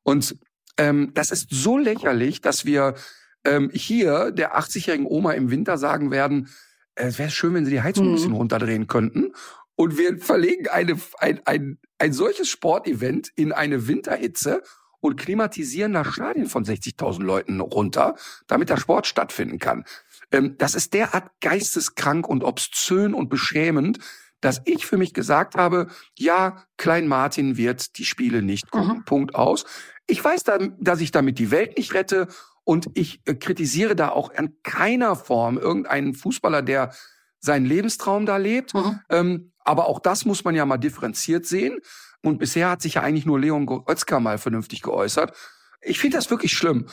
[0.03, 0.37] Und
[0.77, 2.95] ähm, das ist so lächerlich, dass wir
[3.43, 6.49] ähm, hier der 80-jährigen Oma im Winter sagen werden,
[6.95, 8.37] äh, es wäre schön, wenn sie die Heizung ein bisschen mhm.
[8.37, 9.33] runterdrehen könnten.
[9.75, 14.63] Und wir verlegen eine, ein, ein, ein solches Sportevent in eine Winterhitze
[14.99, 18.15] und klimatisieren das Stadion von 60.000 Leuten runter,
[18.47, 19.85] damit der Sport stattfinden kann.
[20.31, 23.99] Ähm, das ist derart geisteskrank und obszön und beschämend,
[24.41, 25.87] dass ich für mich gesagt habe,
[26.17, 28.97] ja, Klein Martin wird die Spiele nicht gucken.
[28.97, 29.05] Mhm.
[29.05, 29.65] Punkt aus.
[30.05, 32.27] Ich weiß, dann, dass ich damit die Welt nicht rette
[32.63, 36.93] und ich äh, kritisiere da auch in keiner Form irgendeinen Fußballer, der
[37.39, 38.73] seinen Lebenstraum da lebt.
[38.73, 38.99] Mhm.
[39.09, 41.79] Ähm, aber auch das muss man ja mal differenziert sehen.
[42.21, 45.35] Und bisher hat sich ja eigentlich nur Leon Goretzka mal vernünftig geäußert.
[45.81, 46.87] Ich finde das wirklich schlimm.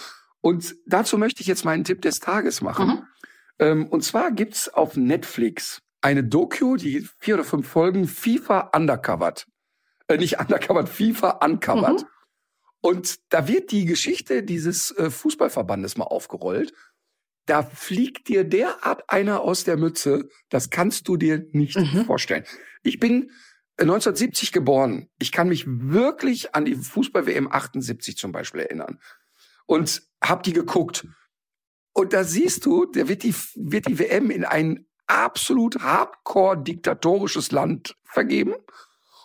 [0.44, 2.88] Und dazu möchte ich jetzt meinen Tipp des Tages machen.
[2.88, 3.02] Mhm.
[3.60, 9.46] Ähm, und zwar gibt's auf Netflix eine Doku, die vier oder fünf Folgen FIFA Undercovered.
[10.06, 12.02] Äh, nicht Undercovered, FIFA Uncovered.
[12.02, 12.08] Mhm.
[12.82, 16.74] Und da wird die Geschichte dieses äh, Fußballverbandes mal aufgerollt.
[17.46, 22.04] Da fliegt dir derart einer aus der Mütze, das kannst du dir nicht mhm.
[22.04, 22.44] vorstellen.
[22.82, 23.30] Ich bin
[23.78, 25.08] 1970 äh, geboren.
[25.18, 28.98] Ich kann mich wirklich an die Fußball-WM 78 zum Beispiel erinnern.
[29.66, 31.07] Und hab die geguckt.
[31.93, 37.53] Und da siehst du, da wird die, wird die WM in ein absolut hardcore diktatorisches
[37.53, 38.55] Land vergeben.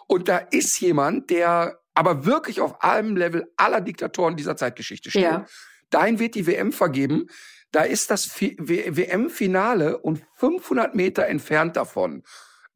[0.07, 5.23] Und da ist jemand, der aber wirklich auf einem Level aller Diktatoren dieser Zeitgeschichte steht.
[5.23, 5.45] Ja.
[5.89, 7.27] Dahin wird die WM vergeben.
[7.71, 12.23] Da ist das WM-Finale und 500 Meter entfernt davon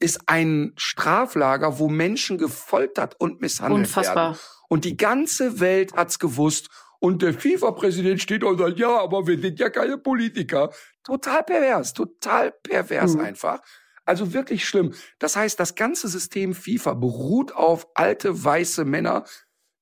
[0.03, 4.31] ist ein Straflager, wo Menschen gefoltert und misshandelt Unfassbar.
[4.31, 4.39] werden.
[4.67, 6.69] Und die ganze Welt hat's gewusst.
[7.03, 10.71] Und der FIFA-Präsident steht und sagt, ja, aber wir sind ja keine Politiker.
[11.03, 13.19] Total pervers, total pervers mhm.
[13.19, 13.59] einfach.
[14.05, 14.93] Also wirklich schlimm.
[15.19, 19.25] Das heißt, das ganze System FIFA beruht auf alte weiße Männer,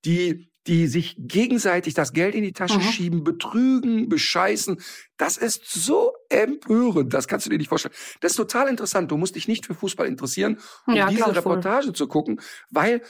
[0.03, 2.83] die die sich gegenseitig das Geld in die Tasche mhm.
[2.83, 4.81] schieben, betrügen, bescheißen.
[5.17, 7.13] Das ist so empörend.
[7.13, 7.95] Das kannst du dir nicht vorstellen.
[8.21, 9.11] Das ist total interessant.
[9.11, 11.95] Du musst dich nicht für Fußball interessieren, um ja, diese Reportage voll.
[11.95, 12.41] zu gucken,
[12.71, 13.03] weil,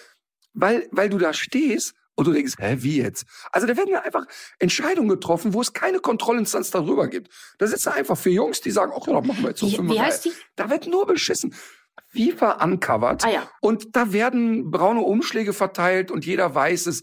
[0.53, 3.25] weil, weil du da stehst und du denkst, hä, wie jetzt?
[3.51, 4.25] Also da werden ja einfach
[4.59, 7.31] Entscheidungen getroffen, wo es keine Kontrollinstanz darüber gibt.
[7.57, 9.99] Da sitzen einfach vier Jungs, die sagen, ach ja, machen wir jetzt so wie, wie
[9.99, 10.31] heißt die?
[10.55, 11.55] Da wird nur beschissen.
[12.13, 13.25] FIFA uncovered.
[13.25, 13.49] Ah, ja.
[13.61, 17.01] Und da werden braune Umschläge verteilt und jeder weiß es.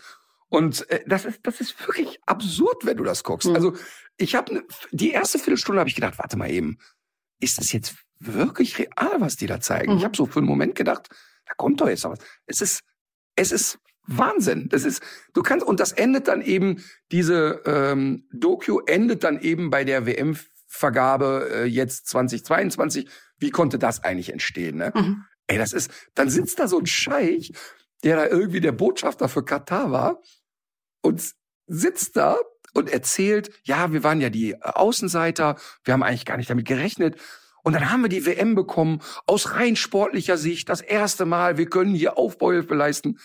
[0.49, 3.49] Und äh, das ist das ist wirklich absurd, wenn du das guckst.
[3.49, 3.55] Mhm.
[3.55, 3.73] Also
[4.17, 6.79] ich habe ne, die erste Viertelstunde habe ich gedacht, warte mal eben,
[7.41, 9.93] ist das jetzt wirklich real, was die da zeigen?
[9.93, 9.99] Mhm.
[9.99, 11.09] Ich habe so für einen Moment gedacht,
[11.47, 12.21] da kommt doch jetzt noch was.
[12.47, 12.81] Es ist
[13.37, 13.79] es ist
[14.09, 14.69] Wahnsinn.
[14.71, 15.03] Das ist,
[15.35, 16.83] du kannst, und das endet dann eben,
[17.13, 23.09] diese ähm, Doku endet dann eben bei der WM-Vergabe äh, jetzt 2022.
[23.39, 24.79] Wie konnte das eigentlich entstehen?
[24.79, 24.93] Ne?
[24.95, 25.25] Mhm.
[25.47, 27.53] Ey, das ist, dann sitzt da so ein Scheich,
[28.03, 30.23] der da irgendwie der Botschafter für Katar war
[31.03, 31.23] und
[31.67, 32.37] sitzt da
[32.75, 36.67] und erzählt, ja, wir waren ja die äh, Außenseiter, wir haben eigentlich gar nicht damit
[36.67, 37.17] gerechnet.
[37.63, 41.69] Und dann haben wir die WM bekommen, aus rein sportlicher Sicht, das erste Mal, wir
[41.69, 43.19] können hier Aufbauhilfe leisten.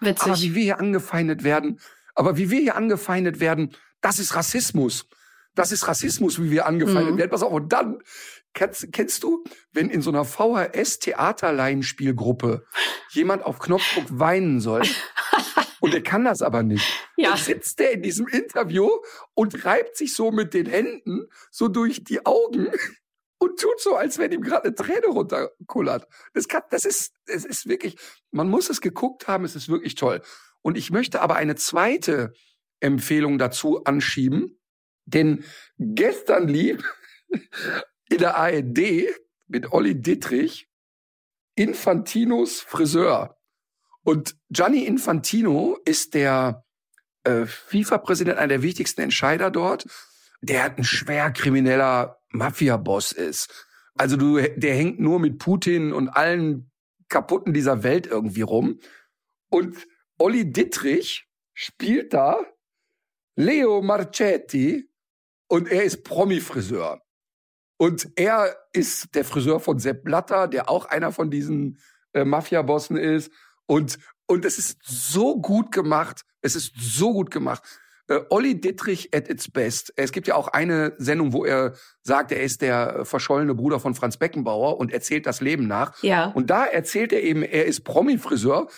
[0.00, 0.26] Witzig.
[0.26, 1.78] Aber wie wir hier angefeindet werden,
[2.14, 5.06] aber wie wir hier angefeindet werden, das ist Rassismus.
[5.54, 7.18] Das ist Rassismus, wie wir angefeindet mhm.
[7.18, 7.30] werden.
[7.30, 7.98] Pass auf, und dann,
[8.54, 12.64] kennst, kennst du, wenn in so einer VHS-Theaterlaienspielgruppe
[13.10, 14.82] jemand auf Knopfdruck weinen soll
[15.80, 16.86] und er kann das aber nicht.
[17.16, 17.30] Ja.
[17.30, 18.90] Dann sitzt der in diesem Interview
[19.34, 22.68] und reibt sich so mit den Händen so durch die Augen
[23.46, 26.06] und tut so, als wenn ihm gerade eine Träne runterkullert.
[26.34, 27.96] Das, kann, das ist, es ist wirklich,
[28.30, 30.20] man muss es geguckt haben, es ist wirklich toll.
[30.62, 32.32] Und ich möchte aber eine zweite
[32.80, 34.60] Empfehlung dazu anschieben,
[35.04, 35.44] denn
[35.78, 36.82] gestern lief
[38.08, 39.06] in der ARD
[39.46, 40.68] mit Olli Dittrich
[41.54, 43.38] Infantinos Friseur.
[44.02, 46.64] Und Gianni Infantino ist der
[47.24, 49.86] äh, FIFA-Präsident, einer der wichtigsten Entscheider dort.
[50.42, 53.66] Der ein schwer krimineller Mafia-Boss ist.
[53.94, 56.70] Also du, der hängt nur mit Putin und allen
[57.08, 58.80] Kaputten dieser Welt irgendwie rum.
[59.48, 59.86] Und
[60.18, 62.44] Olli Dittrich spielt da
[63.36, 64.90] Leo Marchetti
[65.48, 67.02] und er ist Promi-Friseur.
[67.78, 71.78] Und er ist der Friseur von Sepp Blatter, der auch einer von diesen
[72.12, 73.30] äh, Mafia-Bossen ist.
[73.66, 76.22] Und, und es ist so gut gemacht.
[76.40, 77.62] Es ist so gut gemacht.
[78.08, 79.92] Äh, Olli Dittrich at its best.
[79.96, 83.94] Es gibt ja auch eine Sendung, wo er sagt, er ist der verschollene Bruder von
[83.94, 86.02] Franz Beckenbauer und erzählt das Leben nach.
[86.02, 86.26] Ja.
[86.26, 88.68] Und da erzählt er eben, er ist Promi-Friseur.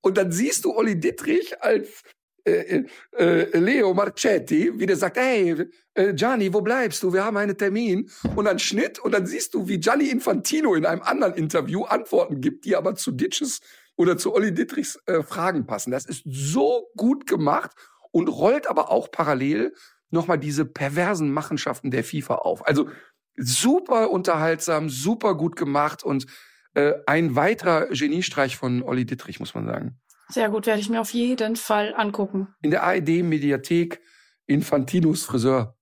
[0.00, 2.02] Und dann siehst du Olli Dittrich als
[2.44, 2.84] äh,
[3.16, 7.12] äh, äh, Leo Marchetti, wie der sagt, hey, äh, Gianni, wo bleibst du?
[7.12, 8.08] Wir haben einen Termin.
[8.36, 12.40] Und dann Schnitt und dann siehst du, wie Gianni Infantino in einem anderen Interview Antworten
[12.40, 13.60] gibt, die aber zu Ditches
[13.96, 15.90] oder zu Olli Dittrichs äh, Fragen passen.
[15.90, 17.72] Das ist so gut gemacht
[18.10, 19.74] und rollt aber auch parallel
[20.10, 22.66] nochmal diese perversen Machenschaften der FIFA auf.
[22.66, 22.88] Also
[23.36, 26.26] super unterhaltsam, super gut gemacht und
[26.74, 30.00] äh, ein weiterer Geniestreich von Olli Dittrich, muss man sagen.
[30.28, 32.48] Sehr gut, werde ich mir auf jeden Fall angucken.
[32.62, 34.00] In der ARD-Mediathek
[34.46, 35.76] Infantinus Friseur.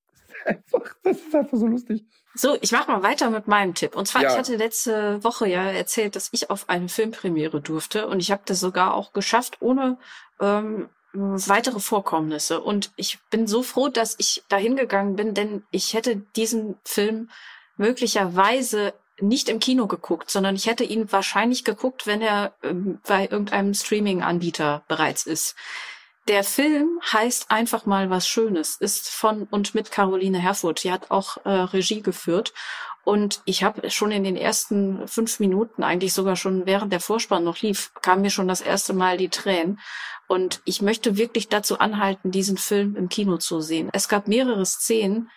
[1.02, 2.04] das ist einfach so lustig.
[2.34, 3.96] So, ich mache mal weiter mit meinem Tipp.
[3.96, 4.30] Und zwar, ja.
[4.30, 8.42] ich hatte letzte Woche ja erzählt, dass ich auf eine Filmpremiere durfte und ich habe
[8.44, 9.98] das sogar auch geschafft, ohne
[10.40, 12.60] ähm, weitere Vorkommnisse.
[12.60, 17.30] Und ich bin so froh, dass ich dahin gegangen bin, denn ich hätte diesen Film
[17.76, 23.22] möglicherweise nicht im Kino geguckt, sondern ich hätte ihn wahrscheinlich geguckt, wenn er ähm, bei
[23.22, 25.56] irgendeinem Streaming-Anbieter bereits ist.
[26.28, 30.82] Der Film heißt einfach mal was Schönes, ist von und mit Caroline Herfurth.
[30.82, 32.52] Die hat auch äh, Regie geführt.
[33.06, 37.44] Und ich habe schon in den ersten fünf Minuten, eigentlich sogar schon während der Vorspann
[37.44, 39.78] noch lief, kam mir schon das erste Mal die Tränen.
[40.26, 43.90] Und ich möchte wirklich dazu anhalten, diesen Film im Kino zu sehen.
[43.92, 45.30] Es gab mehrere Szenen,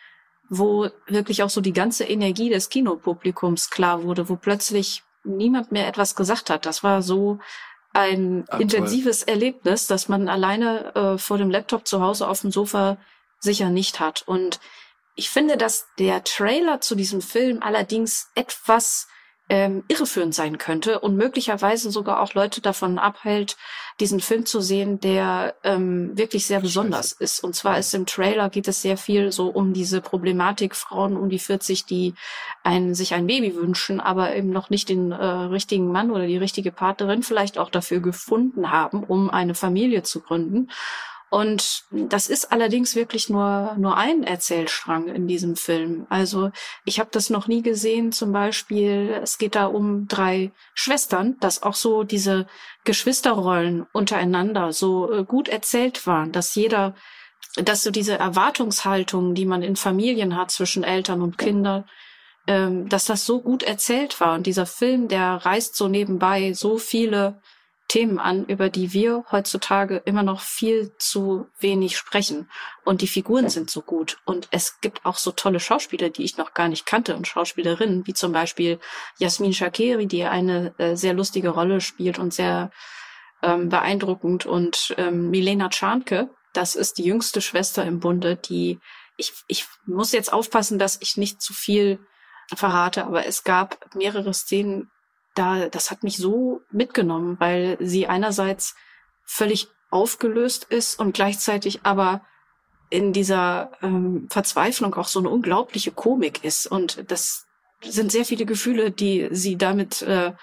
[0.49, 5.87] wo wirklich auch so die ganze Energie des Kinopublikums klar wurde, wo plötzlich niemand mehr
[5.87, 6.65] etwas gesagt hat.
[6.65, 7.37] Das war so
[7.93, 9.35] ein Ach, intensives toll.
[9.35, 12.97] Erlebnis, das man alleine äh, vor dem Laptop zu Hause auf dem Sofa
[13.37, 14.23] sicher nicht hat.
[14.25, 14.59] Und
[15.19, 19.09] ich finde, dass der Trailer zu diesem Film allerdings etwas
[19.49, 23.57] ähm, irreführend sein könnte und möglicherweise sogar auch Leute davon abhält,
[23.99, 27.23] diesen Film zu sehen, der ähm, wirklich sehr besonders Scheiße.
[27.23, 27.43] ist.
[27.43, 31.29] Und zwar ist im Trailer geht es sehr viel so um diese Problematik Frauen um
[31.29, 32.13] die 40, die
[32.63, 36.37] ein, sich ein Baby wünschen, aber eben noch nicht den äh, richtigen Mann oder die
[36.37, 40.69] richtige Partnerin vielleicht auch dafür gefunden haben, um eine Familie zu gründen.
[41.29, 46.07] Und das ist allerdings wirklich nur, nur ein Erzählstrang in diesem Film.
[46.09, 46.51] Also
[46.85, 51.61] ich habe das noch nie gesehen, zum Beispiel, es geht da um drei Schwestern, dass
[51.61, 52.47] auch so diese
[52.83, 56.95] Geschwisterrollen untereinander so äh, gut erzählt waren, dass jeder,
[57.55, 61.85] dass so diese Erwartungshaltung, die man in Familien hat zwischen Eltern und Kindern,
[62.47, 64.33] ähm, dass das so gut erzählt war.
[64.33, 67.39] Und dieser Film, der reißt so nebenbei so viele
[67.89, 72.49] Themen an, über die wir heutzutage immer noch viel zu wenig sprechen.
[72.85, 74.19] Und die Figuren sind so gut.
[74.25, 78.05] Und es gibt auch so tolle Schauspieler, die ich noch gar nicht kannte und Schauspielerinnen,
[78.07, 78.79] wie zum Beispiel
[79.17, 82.71] Jasmin Shakiri, die eine äh, sehr lustige Rolle spielt und sehr
[83.41, 84.45] ähm, beeindruckend.
[84.45, 88.79] Und ähm, Milena Czarnke, das ist die jüngste Schwester im Bunde, die
[89.17, 91.99] ich, ich muss jetzt aufpassen, dass ich nicht zu viel
[92.55, 94.89] verrate, aber es gab mehrere Szenen,
[95.39, 98.75] da, das hat mich so mitgenommen, weil sie einerseits
[99.25, 102.21] völlig aufgelöst ist und gleichzeitig aber
[102.89, 106.67] in dieser ähm, Verzweiflung auch so eine unglaubliche Komik ist.
[106.67, 107.45] Und das
[107.81, 110.33] sind sehr viele Gefühle, die sie damit äh,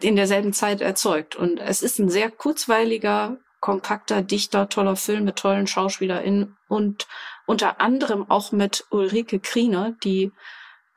[0.00, 1.36] in derselben Zeit erzeugt.
[1.36, 7.08] Und es ist ein sehr kurzweiliger, kompakter, dichter, toller Film mit tollen SchauspielerInnen und
[7.46, 10.32] unter anderem auch mit Ulrike Kriener, die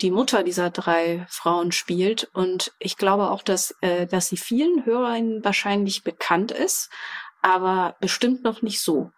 [0.01, 2.29] die Mutter dieser drei Frauen spielt.
[2.33, 6.89] Und ich glaube auch, dass, äh, dass sie vielen Hörern wahrscheinlich bekannt ist,
[7.41, 9.11] aber bestimmt noch nicht so.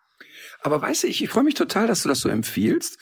[0.62, 2.98] Aber weißt du, ich, ich freue mich total, dass du das so empfiehlst.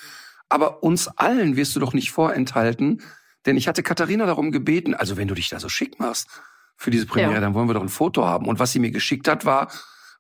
[0.50, 3.02] Aber uns allen wirst du doch nicht vorenthalten,
[3.46, 6.28] denn ich hatte Katharina darum gebeten, also wenn du dich da so schick machst
[6.76, 7.40] für diese Premiere, ja.
[7.40, 8.48] dann wollen wir doch ein Foto haben.
[8.48, 9.72] Und was sie mir geschickt hat, war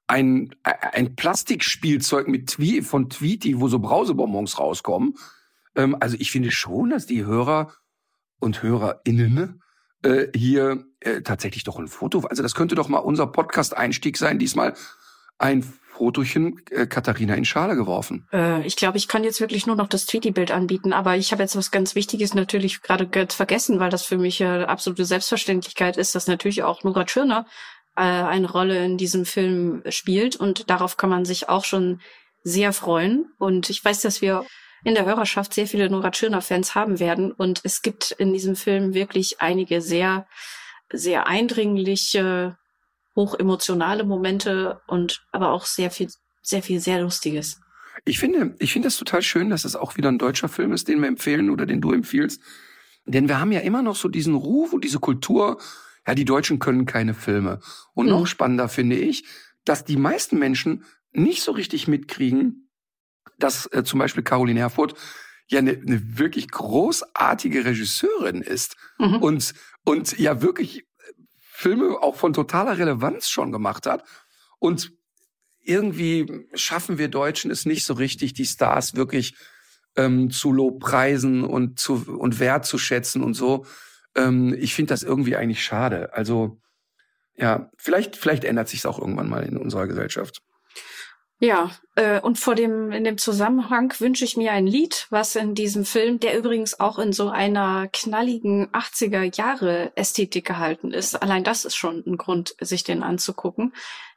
[0.07, 5.15] ein, ein Plastikspielzeug mit Twi von Tweety, wo so Brausebonbons rauskommen.
[5.75, 7.73] Ähm, also ich finde schon, dass die Hörer
[8.39, 9.61] und HörerInnen
[10.03, 14.39] äh, hier äh, tatsächlich doch ein Foto, also das könnte doch mal unser Podcast-Einstieg sein,
[14.39, 14.73] diesmal
[15.37, 18.27] ein Fotochen äh, Katharina in Schale geworfen.
[18.33, 21.43] Äh, ich glaube, ich kann jetzt wirklich nur noch das Tweety-Bild anbieten, aber ich habe
[21.43, 26.15] jetzt was ganz Wichtiges natürlich gerade vergessen, weil das für mich äh, absolute Selbstverständlichkeit ist,
[26.15, 27.45] dass natürlich auch Nora Tschirner
[27.95, 31.99] äh, eine Rolle in diesem Film spielt und darauf kann man sich auch schon
[32.43, 33.31] sehr freuen.
[33.37, 34.45] Und ich weiß, dass wir
[34.83, 37.31] in der Hörerschaft sehr viele Nora Tschirner-Fans haben werden.
[37.31, 40.27] Und es gibt in diesem Film wirklich einige sehr,
[40.91, 42.57] sehr eindringliche,
[43.15, 46.09] hochemotionale Momente und aber auch sehr viel,
[46.41, 47.59] sehr viel, sehr Lustiges.
[48.05, 50.87] Ich finde, ich finde es total schön, dass es auch wieder ein deutscher Film ist,
[50.87, 52.41] den wir empfehlen oder den du empfiehlst.
[53.05, 55.59] Denn wir haben ja immer noch so diesen Ruf und diese Kultur,
[56.07, 57.59] ja, die Deutschen können keine Filme.
[57.93, 58.13] Und mhm.
[58.13, 59.25] noch spannender finde ich,
[59.65, 62.70] dass die meisten Menschen nicht so richtig mitkriegen,
[63.37, 64.95] dass äh, zum Beispiel Caroline Herfurth
[65.47, 69.17] ja eine, eine wirklich großartige Regisseurin ist mhm.
[69.17, 69.53] und,
[69.83, 70.85] und ja wirklich
[71.37, 74.03] Filme auch von totaler Relevanz schon gemacht hat.
[74.59, 74.93] Und
[75.63, 79.35] irgendwie schaffen wir Deutschen es nicht so richtig, die Stars wirklich
[79.95, 83.65] ähm, zu lobpreisen und zu und wertzuschätzen und so.
[84.15, 86.13] Ähm, ich finde das irgendwie eigentlich schade.
[86.13, 86.59] Also
[87.35, 90.41] ja, vielleicht vielleicht ändert sich es auch irgendwann mal in unserer Gesellschaft.
[91.43, 95.55] Ja, äh, und vor dem, in dem Zusammenhang wünsche ich mir ein Lied, was in
[95.55, 101.19] diesem Film, der übrigens auch in so einer knalligen 80er Jahre Ästhetik gehalten ist.
[101.19, 103.73] Allein das ist schon ein Grund, sich den anzugucken.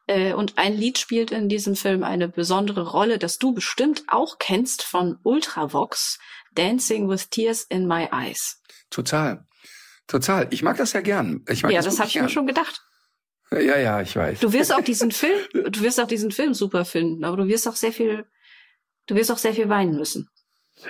[0.07, 4.37] Äh, und ein Lied spielt in diesem Film eine besondere Rolle, das du bestimmt auch
[4.39, 6.19] kennst von Ultravox,
[6.55, 8.61] Dancing with Tears in My Eyes.
[8.91, 9.47] Total.
[10.07, 10.47] Total.
[10.51, 11.43] Ich mag das ja gern.
[11.49, 12.83] Ich mag ja, das, das habe ich mir schon gedacht.
[13.51, 14.41] Ja, ja, ich weiß.
[14.41, 17.69] Du wirst auch diesen Film, du wirst auch diesen Film super finden, aber du wirst
[17.69, 18.25] auch sehr viel,
[19.07, 20.29] du wirst auch sehr viel weinen müssen.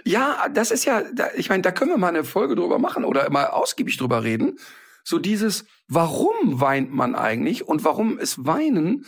[0.05, 1.03] Ja, das ist ja,
[1.37, 4.59] ich meine, da können wir mal eine Folge drüber machen oder mal ausgiebig drüber reden.
[5.05, 9.07] So dieses, warum weint man eigentlich und warum ist Weinen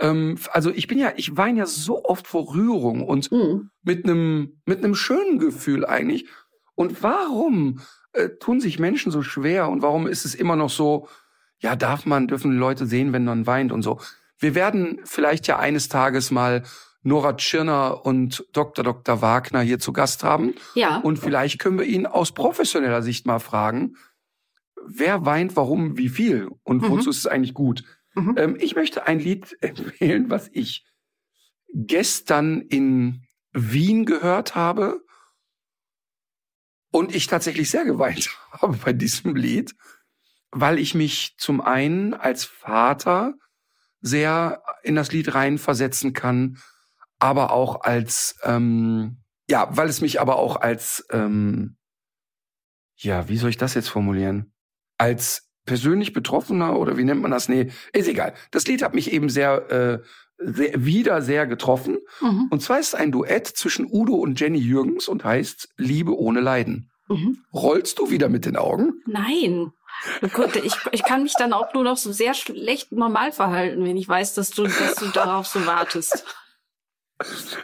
[0.00, 3.70] Ähm, also ich bin ja, ich weine ja so oft vor Rührung und Mhm.
[3.82, 6.26] mit einem mit einem schönen Gefühl eigentlich.
[6.76, 7.80] Und warum
[8.12, 11.08] äh, tun sich Menschen so schwer und warum ist es immer noch so,
[11.60, 14.00] ja, darf man, dürfen Leute sehen, wenn man weint und so.
[14.38, 16.62] Wir werden vielleicht ja eines Tages mal
[17.02, 18.84] Nora Tschirner und Dr.
[18.84, 19.22] Dr.
[19.22, 20.54] Wagner hier zu Gast haben.
[20.74, 20.98] Ja.
[20.98, 23.96] Und vielleicht können wir ihn aus professioneller Sicht mal fragen,
[24.86, 26.90] wer weint, warum, wie viel und Mhm.
[26.90, 27.84] wozu ist es eigentlich gut.
[28.14, 28.34] Mhm.
[28.36, 30.84] Ähm, ich möchte ein Lied empfehlen, was ich
[31.74, 33.22] gestern in
[33.52, 35.00] Wien gehört habe
[36.90, 39.74] und ich tatsächlich sehr geweint habe bei diesem Lied,
[40.50, 43.34] weil ich mich zum einen als Vater
[44.00, 46.58] sehr in das Lied reinversetzen kann,
[47.18, 51.76] aber auch als ähm, ja, weil es mich aber auch als ähm,
[52.96, 54.52] ja, wie soll ich das jetzt formulieren?
[54.98, 57.48] Als persönlich Betroffener oder wie nennt man das?
[57.48, 58.34] Nee, ist egal.
[58.50, 59.98] Das Lied hat mich eben sehr, äh,
[60.38, 61.98] sehr wieder sehr getroffen.
[62.20, 62.48] Mhm.
[62.50, 66.40] Und zwar ist es ein Duett zwischen Udo und Jenny Jürgens und heißt Liebe ohne
[66.40, 66.90] Leiden.
[67.08, 67.38] Mhm.
[67.52, 68.94] Rollst du wieder mit den Augen?
[69.06, 69.72] Nein.
[70.62, 74.08] Ich, ich kann mich dann auch nur noch so sehr schlecht normal verhalten, wenn ich
[74.08, 76.24] weiß, dass du, dass du darauf so wartest.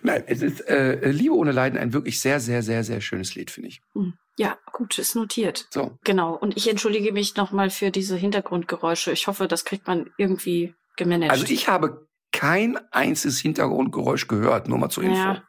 [0.02, 3.50] Nein, es ist äh, Liebe ohne Leiden ein wirklich sehr, sehr, sehr, sehr schönes Lied,
[3.52, 3.82] finde ich.
[3.94, 4.14] Hm.
[4.36, 5.68] Ja, gut, ist notiert.
[5.70, 5.96] So.
[6.02, 6.34] Genau.
[6.34, 9.12] Und ich entschuldige mich nochmal für diese Hintergrundgeräusche.
[9.12, 11.30] Ich hoffe, das kriegt man irgendwie gemanagt.
[11.30, 15.16] Also ich habe kein einziges Hintergrundgeräusch gehört, nur mal zur Info.
[15.16, 15.44] Ja.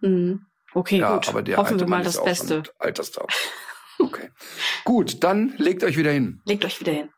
[0.00, 0.46] Mhm.
[0.72, 1.28] Okay, Ja, gut.
[1.28, 2.62] aber der Hoffen alte wir mal Mann das ist auch Beste.
[2.64, 3.28] schon alterstaub.
[4.00, 4.30] Okay.
[4.84, 6.40] Gut, dann legt euch wieder hin.
[6.46, 7.10] Legt euch wieder hin.